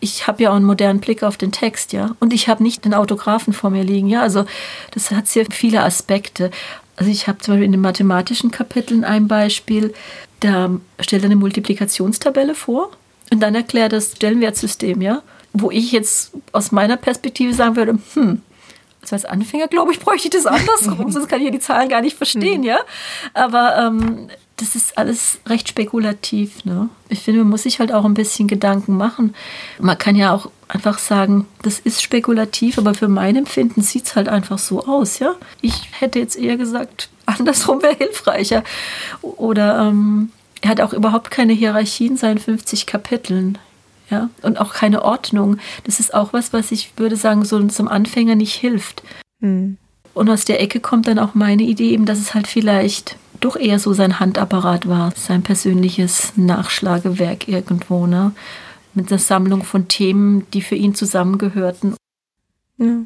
[0.00, 2.16] Ich habe ja auch einen modernen Blick auf den Text, ja.
[2.18, 4.22] Und ich habe nicht den Autographen vor mir liegen, ja.
[4.22, 4.44] Also
[4.92, 6.50] das hat sehr viele Aspekte.
[6.98, 9.94] Also ich habe zum Beispiel in den mathematischen Kapiteln ein Beispiel,
[10.40, 10.70] da
[11.00, 12.90] stellt er eine Multiplikationstabelle vor
[13.30, 15.22] und dann erklärt das Stellenwertsystem, ja,
[15.52, 18.42] wo ich jetzt aus meiner Perspektive sagen würde, hm,
[19.00, 21.88] also als Anfänger, glaube ich, bräuchte ich das andersrum, sonst kann ich ja die Zahlen
[21.88, 22.78] gar nicht verstehen, ja.
[23.32, 24.28] Aber ähm,
[24.58, 26.64] das ist alles recht spekulativ.
[26.64, 26.88] Ne?
[27.08, 29.34] Ich finde, man muss sich halt auch ein bisschen Gedanken machen.
[29.78, 34.16] Man kann ja auch einfach sagen, das ist spekulativ, aber für mein Empfinden sieht es
[34.16, 35.20] halt einfach so aus.
[35.20, 35.34] Ja?
[35.60, 38.64] Ich hätte jetzt eher gesagt, andersrum wäre hilfreicher.
[39.22, 40.30] Oder ähm,
[40.60, 43.58] er hat auch überhaupt keine Hierarchie in seinen 50 Kapiteln.
[44.10, 44.28] Ja?
[44.42, 45.58] Und auch keine Ordnung.
[45.84, 49.02] Das ist auch was, was ich würde sagen, so zum Anfänger nicht hilft.
[49.40, 49.78] Hm.
[50.14, 53.56] Und aus der Ecke kommt dann auch meine Idee eben, dass es halt vielleicht doch
[53.56, 58.32] eher so sein Handapparat war, sein persönliches Nachschlagewerk irgendwo, ne?
[58.94, 61.94] Mit einer Sammlung von Themen, die für ihn zusammengehörten.
[62.78, 63.00] Ja.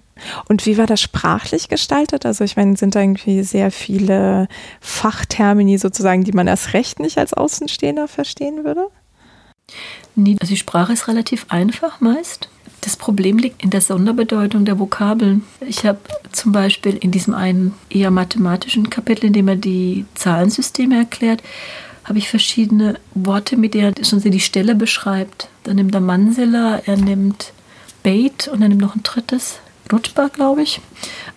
[0.48, 2.26] Und wie war das sprachlich gestaltet?
[2.26, 4.48] Also ich meine, sind da irgendwie sehr viele
[4.80, 8.88] Fachtermini sozusagen, die man erst recht nicht als Außenstehender verstehen würde?
[10.14, 12.48] Nee, also die Sprache ist relativ einfach meist.
[12.82, 15.44] Das Problem liegt in der Sonderbedeutung der Vokabeln.
[15.60, 16.00] Ich habe
[16.32, 21.42] zum Beispiel in diesem einen eher mathematischen Kapitel, in dem er die Zahlensysteme erklärt,
[22.04, 25.48] habe ich verschiedene Worte, mit denen er schon die Stelle beschreibt.
[25.62, 27.52] Dann nimmt er Mansilla, er nimmt
[28.02, 29.60] Bait und er nimmt noch ein drittes,
[29.92, 30.80] Rutschbar, glaube ich.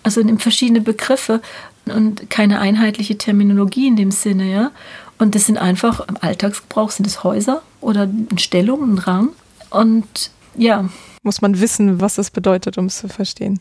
[0.02, 1.40] Also nimmt verschiedene Begriffe
[1.84, 4.70] und keine einheitliche Terminologie in dem Sinne, ja.
[5.18, 9.28] Und das sind einfach im Alltagsgebrauch sind es Häuser oder eine Stellung, ein Rang.
[9.70, 10.88] Und ja,
[11.26, 13.60] muss man wissen, was es bedeutet, um es zu verstehen.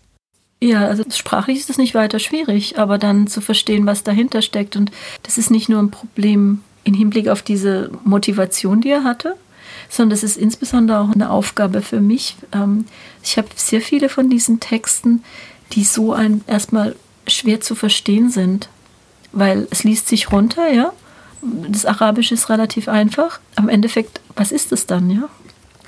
[0.62, 4.78] Ja, also sprachlich ist es nicht weiter schwierig, aber dann zu verstehen, was dahinter steckt.
[4.78, 4.92] Und
[5.24, 9.36] das ist nicht nur ein Problem im Hinblick auf diese Motivation, die er hatte,
[9.90, 12.38] sondern das ist insbesondere auch eine Aufgabe für mich.
[12.54, 12.86] Ähm,
[13.24, 15.24] ich habe sehr viele von diesen Texten,
[15.74, 16.96] die so ein erstmal
[17.28, 18.70] schwer zu verstehen sind,
[19.32, 20.94] weil es liest sich runter, ja.
[21.42, 23.40] Das Arabische ist relativ einfach.
[23.58, 25.30] Im Endeffekt, was ist es dann, ja?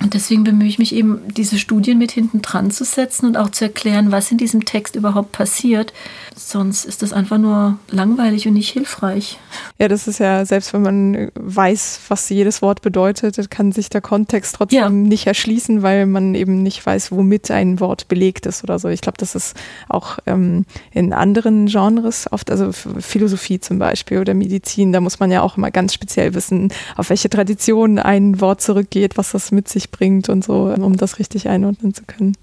[0.00, 3.50] Und deswegen bemühe ich mich eben, diese Studien mit hinten dran zu setzen und auch
[3.50, 5.92] zu erklären, was in diesem Text überhaupt passiert.
[6.36, 9.38] Sonst ist das einfach nur langweilig und nicht hilfreich.
[9.78, 14.00] Ja, das ist ja, selbst wenn man weiß, was jedes Wort bedeutet, kann sich der
[14.00, 14.88] Kontext trotzdem ja.
[14.88, 18.88] nicht erschließen, weil man eben nicht weiß, womit ein Wort belegt ist oder so.
[18.88, 19.56] Ich glaube, das ist
[19.88, 25.32] auch ähm, in anderen Genres oft, also Philosophie zum Beispiel oder Medizin, da muss man
[25.32, 29.68] ja auch immer ganz speziell wissen, auf welche Tradition ein Wort zurückgeht, was das mit
[29.68, 32.36] sich bringt und so, um das richtig einordnen zu können.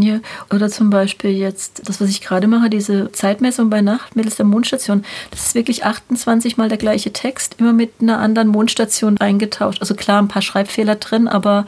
[0.00, 0.20] Ja,
[0.54, 4.46] oder zum Beispiel jetzt das, was ich gerade mache, diese Zeitmessung bei Nacht mittels der
[4.46, 5.04] Mondstation.
[5.32, 9.80] Das ist wirklich 28 mal der gleiche Text, immer mit einer anderen Mondstation eingetauscht.
[9.80, 11.66] Also klar, ein paar Schreibfehler drin, aber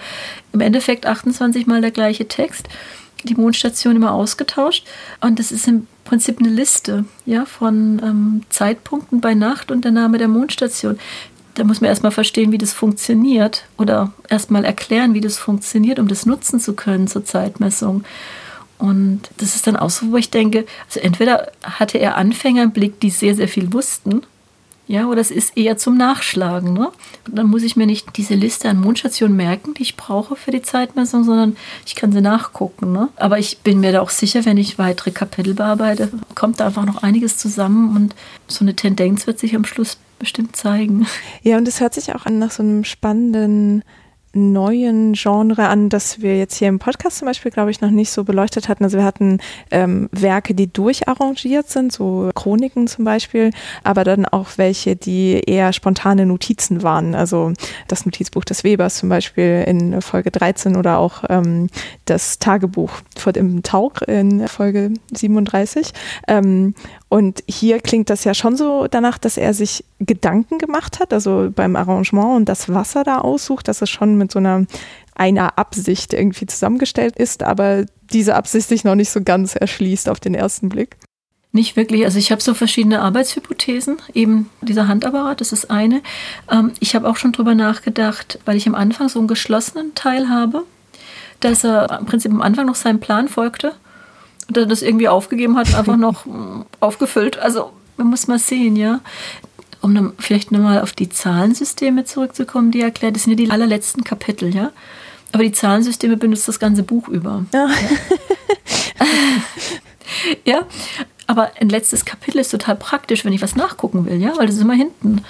[0.52, 2.68] im Endeffekt 28 mal der gleiche Text.
[3.24, 4.86] Die Mondstation immer ausgetauscht.
[5.20, 9.92] Und das ist im Prinzip eine Liste ja, von ähm, Zeitpunkten bei Nacht und der
[9.92, 11.00] Name der Mondstation
[11.54, 16.08] da muss man erstmal verstehen, wie das funktioniert oder erstmal erklären, wie das funktioniert, um
[16.08, 18.04] das nutzen zu können zur Zeitmessung.
[18.78, 22.70] Und das ist dann auch so, wo ich denke, also entweder hatte er Anfänger im
[22.70, 24.22] Blick, die sehr, sehr viel wussten,
[24.90, 26.72] ja, oder es ist eher zum Nachschlagen.
[26.72, 26.90] Ne?
[27.28, 30.50] Und dann muss ich mir nicht diese Liste an Mondstationen merken, die ich brauche für
[30.50, 31.56] die Zeitmessung, sondern
[31.86, 32.90] ich kann sie nachgucken.
[32.90, 33.08] Ne?
[33.14, 36.86] Aber ich bin mir da auch sicher, wenn ich weitere Kapitel bearbeite, kommt da einfach
[36.86, 38.16] noch einiges zusammen und
[38.48, 41.06] so eine Tendenz wird sich am Schluss bestimmt zeigen.
[41.42, 43.82] Ja, und es hört sich auch an nach so einem spannenden
[44.32, 48.10] neuen Genre an, das wir jetzt hier im Podcast zum Beispiel, glaube ich, noch nicht
[48.10, 48.84] so beleuchtet hatten.
[48.84, 49.38] Also wir hatten
[49.70, 53.50] ähm, Werke, die durcharrangiert sind, so Chroniken zum Beispiel,
[53.82, 57.14] aber dann auch welche, die eher spontane Notizen waren.
[57.14, 57.52] Also
[57.88, 61.68] das Notizbuch des Webers zum Beispiel in Folge 13 oder auch ähm,
[62.04, 65.90] das Tagebuch vor dem Tauch in Folge 37.
[66.28, 66.74] Ähm,
[67.10, 71.50] und hier klingt das ja schon so danach, dass er sich Gedanken gemacht hat, also
[71.52, 74.64] beim Arrangement und das Wasser da aussucht, dass es schon mit so einer,
[75.16, 80.20] einer Absicht irgendwie zusammengestellt ist, aber diese Absicht sich noch nicht so ganz erschließt auf
[80.20, 80.98] den ersten Blick.
[81.50, 82.04] Nicht wirklich.
[82.04, 83.96] Also ich habe so verschiedene Arbeitshypothesen.
[84.14, 86.02] Eben dieser Handapparat, das ist eine.
[86.48, 90.28] Ähm, ich habe auch schon drüber nachgedacht, weil ich am Anfang so einen geschlossenen Teil
[90.28, 90.62] habe,
[91.40, 93.74] dass er im Prinzip am Anfang noch seinem Plan folgte
[94.50, 97.38] und er das irgendwie aufgegeben hat, einfach noch mm, aufgefüllt.
[97.38, 99.00] Also man muss mal sehen, ja.
[99.80, 103.50] Um dann vielleicht nochmal auf die Zahlensysteme zurückzukommen, die er erklärt, das sind ja die
[103.50, 104.72] allerletzten Kapitel, ja.
[105.32, 107.44] Aber die Zahlensysteme benutzt das ganze Buch über.
[107.54, 107.68] Ja.
[110.44, 110.62] ja.
[111.28, 114.56] Aber ein letztes Kapitel ist total praktisch, wenn ich was nachgucken will, ja, weil das
[114.56, 115.22] ist immer hinten.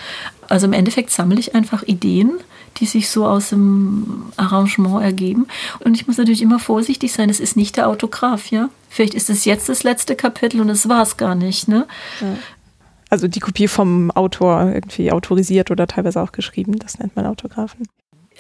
[0.49, 2.41] Also im Endeffekt sammle ich einfach Ideen
[2.79, 5.47] die sich so aus dem Arrangement ergeben.
[5.81, 8.69] Und ich muss natürlich immer vorsichtig sein, es ist nicht der Autograph, ja.
[8.89, 11.87] Vielleicht ist es jetzt das letzte Kapitel und es war es gar nicht, ne?
[13.11, 17.87] Also die Kopie vom Autor irgendwie autorisiert oder teilweise auch geschrieben, das nennt man Autografen.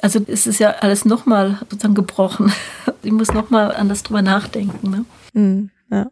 [0.02, 2.52] Also es ist ja alles nochmal sozusagen gebrochen.
[3.02, 4.90] Ich muss nochmal anders drüber nachdenken.
[4.90, 5.40] Ne?
[5.40, 6.11] Mm, ja.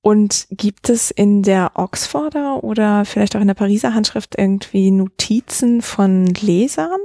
[0.00, 5.82] Und gibt es in der Oxforder oder vielleicht auch in der Pariser Handschrift irgendwie Notizen
[5.82, 7.00] von Lesern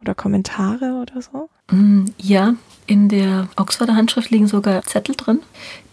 [0.00, 1.48] oder Kommentare oder so?
[1.70, 2.54] Mm, ja,
[2.86, 5.40] in der Oxforder Handschrift liegen sogar Zettel drin.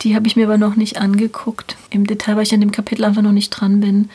[0.02, 3.04] Die habe ich mir aber noch nicht angeguckt im Detail, weil ich an dem Kapitel
[3.04, 4.10] einfach noch nicht dran bin.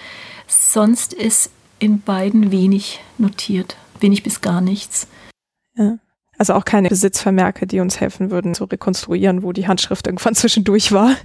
[0.46, 1.50] Sonst ist
[1.80, 3.76] in beiden wenig notiert.
[4.00, 5.08] Wenig bis gar nichts.
[5.76, 5.98] Ja.
[6.38, 10.92] Also auch keine Besitzvermerke, die uns helfen würden zu rekonstruieren, wo die Handschrift irgendwann zwischendurch
[10.92, 11.16] war.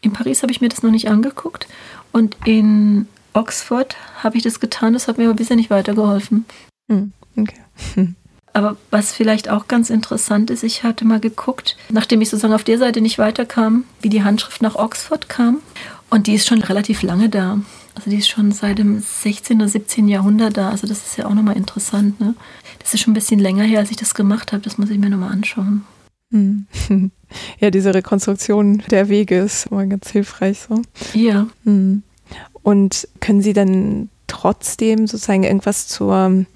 [0.00, 1.68] In Paris habe ich mir das noch nicht angeguckt
[2.12, 6.46] und in Oxford habe ich das getan, das hat mir aber bisher nicht weitergeholfen.
[6.90, 8.14] Hm, okay.
[8.52, 12.64] Aber was vielleicht auch ganz interessant ist, ich hatte mal geguckt, nachdem ich sozusagen auf
[12.64, 15.58] der Seite nicht weiterkam, wie die Handschrift nach Oxford kam.
[16.10, 17.60] Und die ist schon relativ lange da.
[17.94, 19.58] Also die ist schon seit dem 16.
[19.58, 20.08] oder 17.
[20.08, 20.70] Jahrhundert da.
[20.70, 22.20] Also das ist ja auch nochmal interessant.
[22.20, 22.34] Ne?
[22.80, 24.62] Das ist schon ein bisschen länger her, als ich das gemacht habe.
[24.62, 25.84] Das muss ich mir nochmal anschauen.
[26.30, 26.66] Hm.
[27.60, 30.82] Ja, diese Rekonstruktion der Wege ist immer ganz hilfreich so.
[31.14, 31.46] Ja.
[31.62, 32.02] Hm.
[32.62, 36.46] Und können Sie dann trotzdem sozusagen irgendwas zur,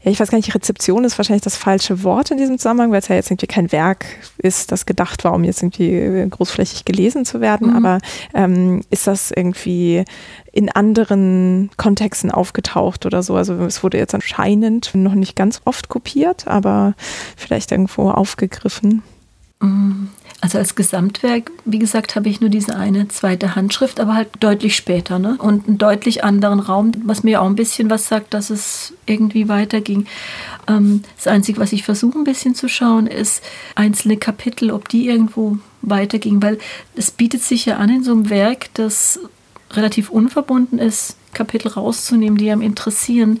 [0.00, 3.00] ja, ich weiß gar nicht, Rezeption ist wahrscheinlich das falsche Wort in diesem Zusammenhang, weil
[3.00, 4.06] es ja jetzt irgendwie kein Werk
[4.38, 7.68] ist, das gedacht war, um jetzt irgendwie großflächig gelesen zu werden.
[7.70, 7.76] Mhm.
[7.76, 7.98] Aber
[8.32, 10.04] ähm, ist das irgendwie
[10.52, 13.36] in anderen Kontexten aufgetaucht oder so?
[13.36, 16.94] Also es wurde jetzt anscheinend noch nicht ganz oft kopiert, aber
[17.36, 19.02] vielleicht irgendwo aufgegriffen.
[19.60, 20.08] Mhm.
[20.40, 24.76] Also als Gesamtwerk, wie gesagt, habe ich nur diese eine zweite Handschrift, aber halt deutlich
[24.76, 25.36] später, ne?
[25.38, 29.48] Und einen deutlich anderen Raum, was mir auch ein bisschen was sagt, dass es irgendwie
[29.48, 30.06] weiterging.
[30.68, 33.42] Ähm, das Einzige, was ich versuche ein bisschen zu schauen, ist
[33.74, 36.58] einzelne Kapitel, ob die irgendwo weitergingen, weil
[36.94, 39.18] es bietet sich ja an in so einem Werk, das
[39.72, 43.40] relativ unverbunden ist, Kapitel rauszunehmen, die einem interessieren.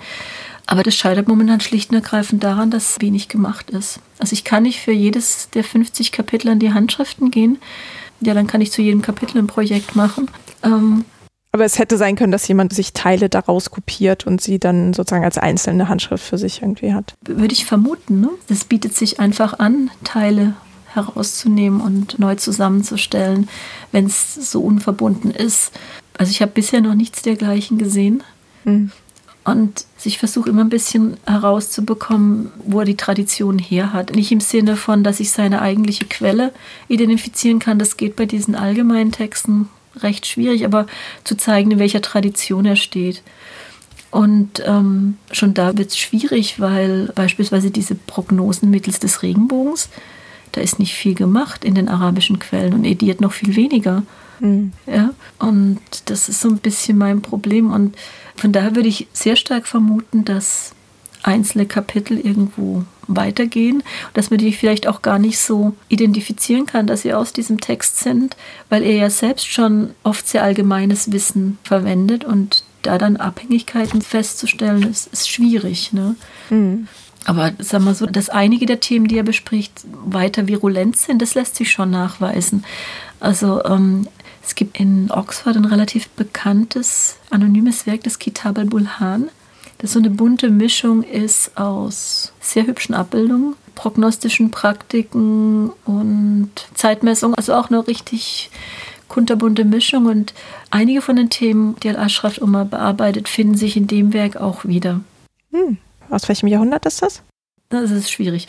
[0.70, 4.00] Aber das scheitert momentan schlicht und ergreifend daran, dass wenig gemacht ist.
[4.18, 7.56] Also ich kann nicht für jedes der 50 Kapitel an die Handschriften gehen.
[8.20, 10.30] Ja, dann kann ich zu jedem Kapitel ein Projekt machen.
[10.62, 11.06] Ähm,
[11.52, 15.24] aber es hätte sein können, dass jemand sich Teile daraus kopiert und sie dann sozusagen
[15.24, 17.14] als einzelne Handschrift für sich irgendwie hat.
[17.24, 18.20] Würde ich vermuten.
[18.20, 18.28] Ne?
[18.48, 20.52] Das bietet sich einfach an, Teile
[20.92, 23.48] herauszunehmen und neu zusammenzustellen,
[23.90, 25.72] wenn es so unverbunden ist.
[26.18, 28.22] Also ich habe bisher noch nichts dergleichen gesehen.
[28.64, 28.92] Mhm.
[29.48, 34.14] Und ich versuche immer ein bisschen herauszubekommen, wo er die Tradition her hat.
[34.14, 36.52] Nicht im Sinne von, dass ich seine eigentliche Quelle
[36.88, 37.78] identifizieren kann.
[37.78, 40.86] Das geht bei diesen allgemeinen Texten recht schwierig, aber
[41.24, 43.22] zu zeigen, in welcher Tradition er steht.
[44.10, 49.88] Und ähm, schon da wird es schwierig, weil beispielsweise diese Prognosen mittels des Regenbogens,
[50.52, 54.02] da ist nicht viel gemacht in den arabischen Quellen und ediert noch viel weniger.
[54.40, 54.72] Mhm.
[54.86, 57.70] Ja, und das ist so ein bisschen mein Problem.
[57.72, 57.96] Und
[58.38, 60.72] von daher würde ich sehr stark vermuten, dass
[61.22, 63.82] einzelne Kapitel irgendwo weitergehen,
[64.14, 68.00] dass man die vielleicht auch gar nicht so identifizieren kann, dass sie aus diesem Text
[68.00, 68.36] sind,
[68.68, 74.84] weil er ja selbst schon oft sehr allgemeines Wissen verwendet und da dann Abhängigkeiten festzustellen,
[74.84, 75.92] ist, ist schwierig.
[75.92, 76.14] Ne?
[76.50, 76.86] Mhm.
[77.24, 81.34] Aber sagen wir so, dass einige der Themen, die er bespricht, weiter virulent sind, das
[81.34, 82.64] lässt sich schon nachweisen.
[83.20, 84.06] Also ähm,
[84.48, 89.30] es gibt in Oxford ein relativ bekanntes anonymes Werk, das Kitab al-Bulhan
[89.78, 97.34] das so eine bunte Mischung ist aus sehr hübschen Abbildungen, prognostischen Praktiken und Zeitmessung.
[97.34, 98.50] Also auch eine richtig
[99.06, 100.06] kunterbunte Mischung.
[100.06, 100.34] Und
[100.70, 105.00] einige von den Themen, die Al-Ashraf immer bearbeitet, finden sich in dem Werk auch wieder.
[105.52, 105.78] Hm.
[106.10, 107.22] Aus welchem Jahrhundert ist das?
[107.68, 108.48] Das ist schwierig.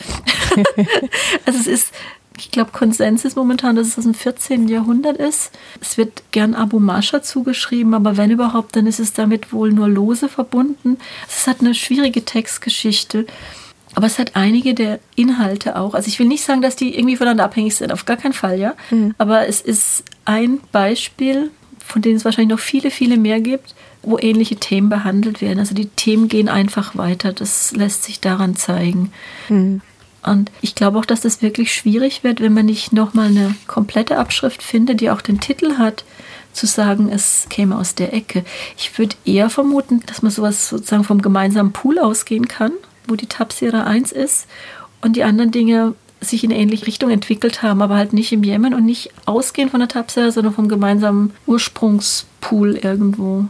[1.46, 1.92] also es ist
[2.40, 4.68] ich glaube, Konsens ist momentan, dass es aus dem 14.
[4.68, 5.52] Jahrhundert ist.
[5.80, 9.88] Es wird gern Abu Masha zugeschrieben, aber wenn überhaupt, dann ist es damit wohl nur
[9.88, 10.98] lose verbunden.
[11.28, 13.26] Es hat eine schwierige Textgeschichte.
[13.94, 15.94] Aber es hat einige der Inhalte auch.
[15.94, 18.58] Also ich will nicht sagen, dass die irgendwie voneinander abhängig sind, auf gar keinen Fall,
[18.58, 18.74] ja.
[18.90, 19.14] Mhm.
[19.18, 21.50] Aber es ist ein Beispiel,
[21.84, 25.58] von denen es wahrscheinlich noch viele, viele mehr gibt, wo ähnliche Themen behandelt werden.
[25.58, 27.32] Also die Themen gehen einfach weiter.
[27.32, 29.12] Das lässt sich daran zeigen.
[29.48, 29.82] Mhm.
[30.22, 34.18] Und ich glaube auch, dass das wirklich schwierig wird, wenn man nicht nochmal eine komplette
[34.18, 36.04] Abschrift findet, die auch den Titel hat,
[36.52, 38.44] zu sagen, es käme aus der Ecke.
[38.76, 42.72] Ich würde eher vermuten, dass man sowas sozusagen vom gemeinsamen Pool ausgehen kann,
[43.06, 44.46] wo die Tapsira 1 ist
[45.00, 48.42] und die anderen Dinge sich in eine ähnliche Richtung entwickelt haben, aber halt nicht im
[48.42, 53.46] Jemen und nicht ausgehend von der Tapsira, sondern vom gemeinsamen Ursprungspool irgendwo.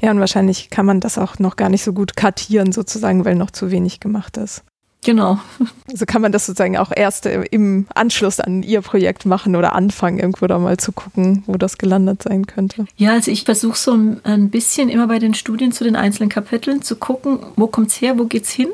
[0.00, 3.34] Ja, und wahrscheinlich kann man das auch noch gar nicht so gut kartieren, sozusagen, weil
[3.34, 4.64] noch zu wenig gemacht ist.
[5.04, 5.38] Genau.
[5.90, 10.18] Also kann man das sozusagen auch erst im Anschluss an Ihr Projekt machen oder anfangen,
[10.18, 12.84] irgendwo da mal zu gucken, wo das gelandet sein könnte.
[12.98, 16.82] Ja, also ich versuche so ein bisschen immer bei den Studien zu den einzelnen Kapiteln
[16.82, 18.68] zu gucken, wo kommt es her, wo geht es hin,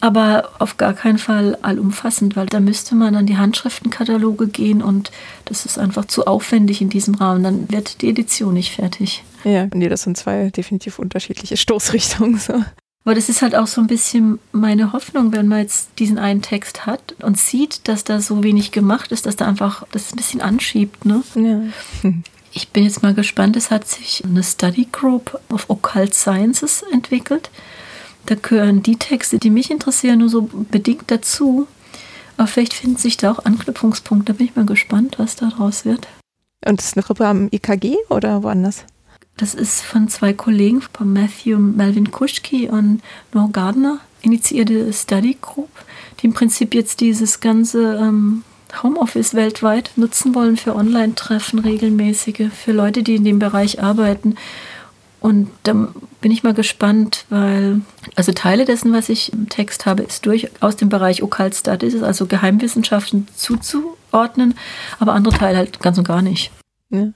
[0.00, 5.10] aber auf gar keinen Fall allumfassend, weil da müsste man an die Handschriftenkataloge gehen und
[5.46, 7.42] das ist einfach zu aufwendig in diesem Rahmen.
[7.42, 9.24] Dann wird die Edition nicht fertig.
[9.42, 12.38] Ja, nee, das sind zwei definitiv unterschiedliche Stoßrichtungen.
[12.38, 12.62] So.
[13.04, 16.42] Aber das ist halt auch so ein bisschen meine Hoffnung, wenn man jetzt diesen einen
[16.42, 20.16] Text hat und sieht, dass da so wenig gemacht ist, dass da einfach das ein
[20.16, 21.04] bisschen anschiebt.
[21.04, 21.22] Ne?
[21.34, 22.10] Ja.
[22.50, 27.50] Ich bin jetzt mal gespannt, es hat sich eine Study Group of Occult Sciences entwickelt.
[28.26, 31.68] Da gehören die Texte, die mich interessieren, nur so bedingt dazu.
[32.36, 34.32] Aber vielleicht finden sich da auch Anknüpfungspunkte.
[34.32, 36.08] Da bin ich mal gespannt, was daraus wird.
[36.66, 38.84] Und das ist eine Gruppe am IKG oder woanders?
[39.38, 43.00] Das ist von zwei Kollegen, von Matthew Melvin Kuschke und
[43.32, 45.70] Noah Gardner, initiierte Study Group,
[46.20, 48.42] die im Prinzip jetzt dieses ganze ähm,
[48.82, 54.34] Homeoffice weltweit nutzen wollen für Online-Treffen regelmäßige, für Leute, die in dem Bereich arbeiten.
[55.20, 55.72] Und da
[56.20, 57.80] bin ich mal gespannt, weil
[58.16, 62.26] also Teile dessen, was ich im Text habe, ist durchaus dem Bereich Occult Studies, also
[62.26, 64.54] Geheimwissenschaften zuzuordnen,
[64.98, 66.50] aber andere Teile halt ganz und gar nicht.
[66.90, 67.12] Ja.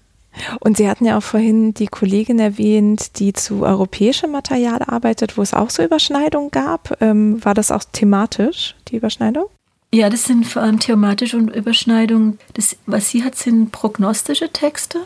[0.60, 5.42] Und Sie hatten ja auch vorhin die Kollegin erwähnt, die zu europäischem Material arbeitet, wo
[5.42, 6.96] es auch so Überschneidungen gab.
[7.00, 9.46] Ähm, war das auch thematisch, die Überschneidung?
[9.94, 12.38] Ja, das sind vor allem thematische Überschneidungen.
[12.54, 15.00] Das, was sie hat, sind prognostische Texte.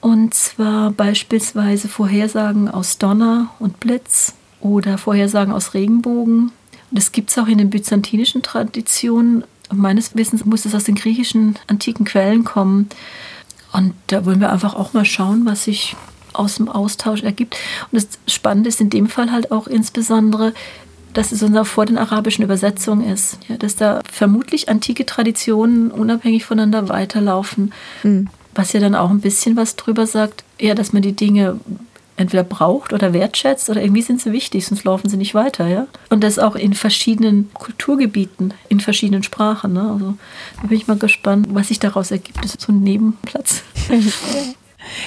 [0.00, 6.50] Und zwar beispielsweise Vorhersagen aus Donner und Blitz oder Vorhersagen aus Regenbogen.
[6.90, 9.44] Das gibt es auch in den byzantinischen Traditionen.
[9.72, 12.88] Meines Wissens muss es aus den griechischen antiken Quellen kommen.
[13.72, 15.96] Und da wollen wir einfach auch mal schauen, was sich
[16.32, 17.56] aus dem Austausch ergibt.
[17.90, 20.52] Und das Spannende ist in dem Fall halt auch insbesondere,
[21.12, 23.38] dass es unser vor den arabischen Übersetzungen ist.
[23.48, 27.72] Ja, dass da vermutlich antike Traditionen unabhängig voneinander weiterlaufen.
[28.02, 28.28] Mhm.
[28.54, 31.58] Was ja dann auch ein bisschen was drüber sagt, ja, dass man die Dinge
[32.22, 35.86] entweder braucht oder wertschätzt oder irgendwie sind sie wichtig, sonst laufen sie nicht weiter, ja.
[36.08, 39.74] Und das auch in verschiedenen Kulturgebieten, in verschiedenen Sprachen.
[39.74, 39.82] Ne?
[39.82, 40.14] Also
[40.60, 42.42] da bin ich mal gespannt, was sich daraus ergibt.
[42.42, 43.62] Das ist so ein Nebenplatz.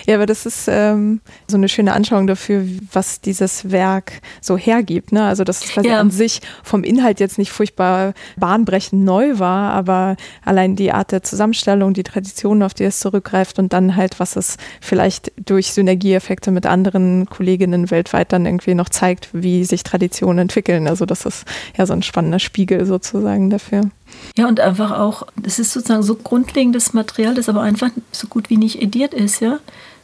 [0.06, 5.12] Ja, aber das ist ähm, so eine schöne Anschauung dafür, was dieses Werk so hergibt.
[5.12, 5.24] Ne?
[5.26, 6.00] Also, dass es quasi ja.
[6.00, 11.24] an sich vom Inhalt jetzt nicht furchtbar bahnbrechend neu war, aber allein die Art der
[11.24, 16.52] Zusammenstellung, die Traditionen, auf die es zurückgreift und dann halt, was es vielleicht durch Synergieeffekte
[16.52, 20.88] mit anderen Kolleginnen weltweit dann irgendwie noch zeigt, wie sich Traditionen entwickeln.
[20.88, 21.46] Also, das ist
[21.78, 23.90] ja so ein spannender Spiegel sozusagen dafür.
[24.38, 28.50] Ja, und einfach auch, das ist sozusagen so grundlegendes Material, das aber einfach so gut
[28.50, 29.60] wie nicht ediert ist, ja.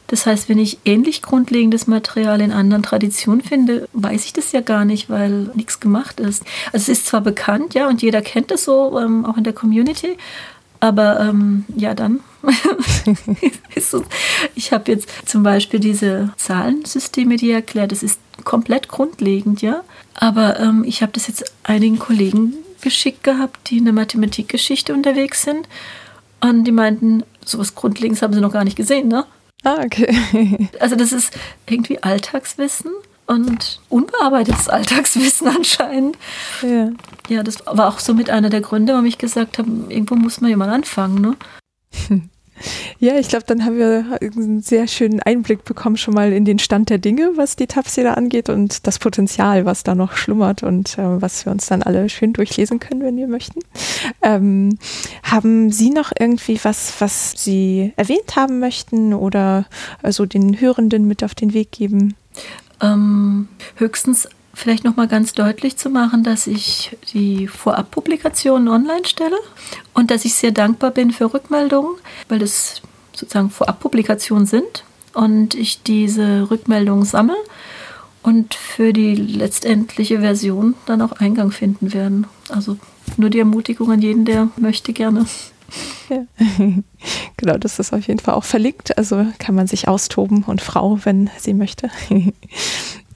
[0.08, 4.60] Das heißt, wenn ich ähnlich grundlegendes Material in anderen Traditionen finde, weiß ich das ja
[4.60, 6.44] gar nicht, weil nichts gemacht ist.
[6.72, 9.54] Also es ist zwar bekannt, ja, und jeder kennt es so, ähm, auch in der
[9.54, 10.18] Community,
[10.80, 12.20] Aber ähm, ja, dann.
[14.54, 19.82] ich habe jetzt zum Beispiel diese Zahlensysteme, die erklärt, das ist komplett grundlegend, ja.
[20.14, 25.42] Aber ähm, ich habe das jetzt einigen Kollegen geschickt gehabt, die in der Mathematikgeschichte unterwegs
[25.42, 25.68] sind.
[26.40, 29.24] Und die meinten, sowas Grundlegendes haben sie noch gar nicht gesehen, ne?
[29.64, 30.68] Ah, okay.
[30.80, 31.32] Also das ist
[31.66, 32.90] irgendwie Alltagswissen
[33.26, 36.16] und unbearbeitetes Alltagswissen anscheinend.
[36.62, 36.90] Ja.
[37.28, 40.40] ja, das war auch so mit einer der Gründe, warum ich gesagt habe, irgendwo muss
[40.40, 41.36] man ja mal anfangen, ne?
[42.98, 46.58] Ja, ich glaube, dann haben wir einen sehr schönen Einblick bekommen schon mal in den
[46.58, 50.98] Stand der Dinge, was die Tapsida angeht und das Potenzial, was da noch schlummert und
[50.98, 53.60] äh, was wir uns dann alle schön durchlesen können, wenn wir möchten.
[54.22, 54.78] Ähm,
[55.22, 59.66] haben Sie noch irgendwie was, was Sie erwähnt haben möchten oder
[60.02, 62.14] also den Hörenden mit auf den Weg geben?
[62.80, 69.38] Ähm, höchstens vielleicht noch mal ganz deutlich zu machen, dass ich die Vorabpublikationen online stelle
[69.94, 71.92] und dass ich sehr dankbar bin für Rückmeldungen,
[72.28, 72.82] weil das
[73.14, 74.84] sozusagen Vorabpublikationen sind
[75.14, 77.36] und ich diese Rückmeldungen sammle
[78.22, 82.26] und für die letztendliche Version dann auch Eingang finden werden.
[82.48, 82.76] Also
[83.16, 85.26] nur die Ermutigung an jeden, der möchte gerne.
[86.08, 86.24] Ja.
[87.36, 88.96] genau, das ist auf jeden Fall auch verlinkt.
[88.98, 91.90] Also kann man sich austoben und Frau, wenn sie möchte.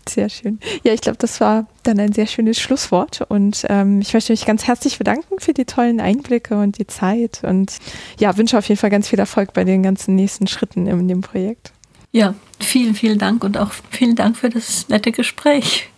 [0.08, 0.60] Sehr schön.
[0.84, 3.22] Ja, ich glaube, das war dann ein sehr schönes Schlusswort.
[3.28, 7.42] Und ähm, ich möchte mich ganz herzlich bedanken für die tollen Einblicke und die Zeit.
[7.42, 7.78] Und
[8.18, 11.20] ja, wünsche auf jeden Fall ganz viel Erfolg bei den ganzen nächsten Schritten in dem
[11.20, 11.72] Projekt.
[12.12, 15.90] Ja, vielen, vielen Dank und auch vielen Dank für das nette Gespräch.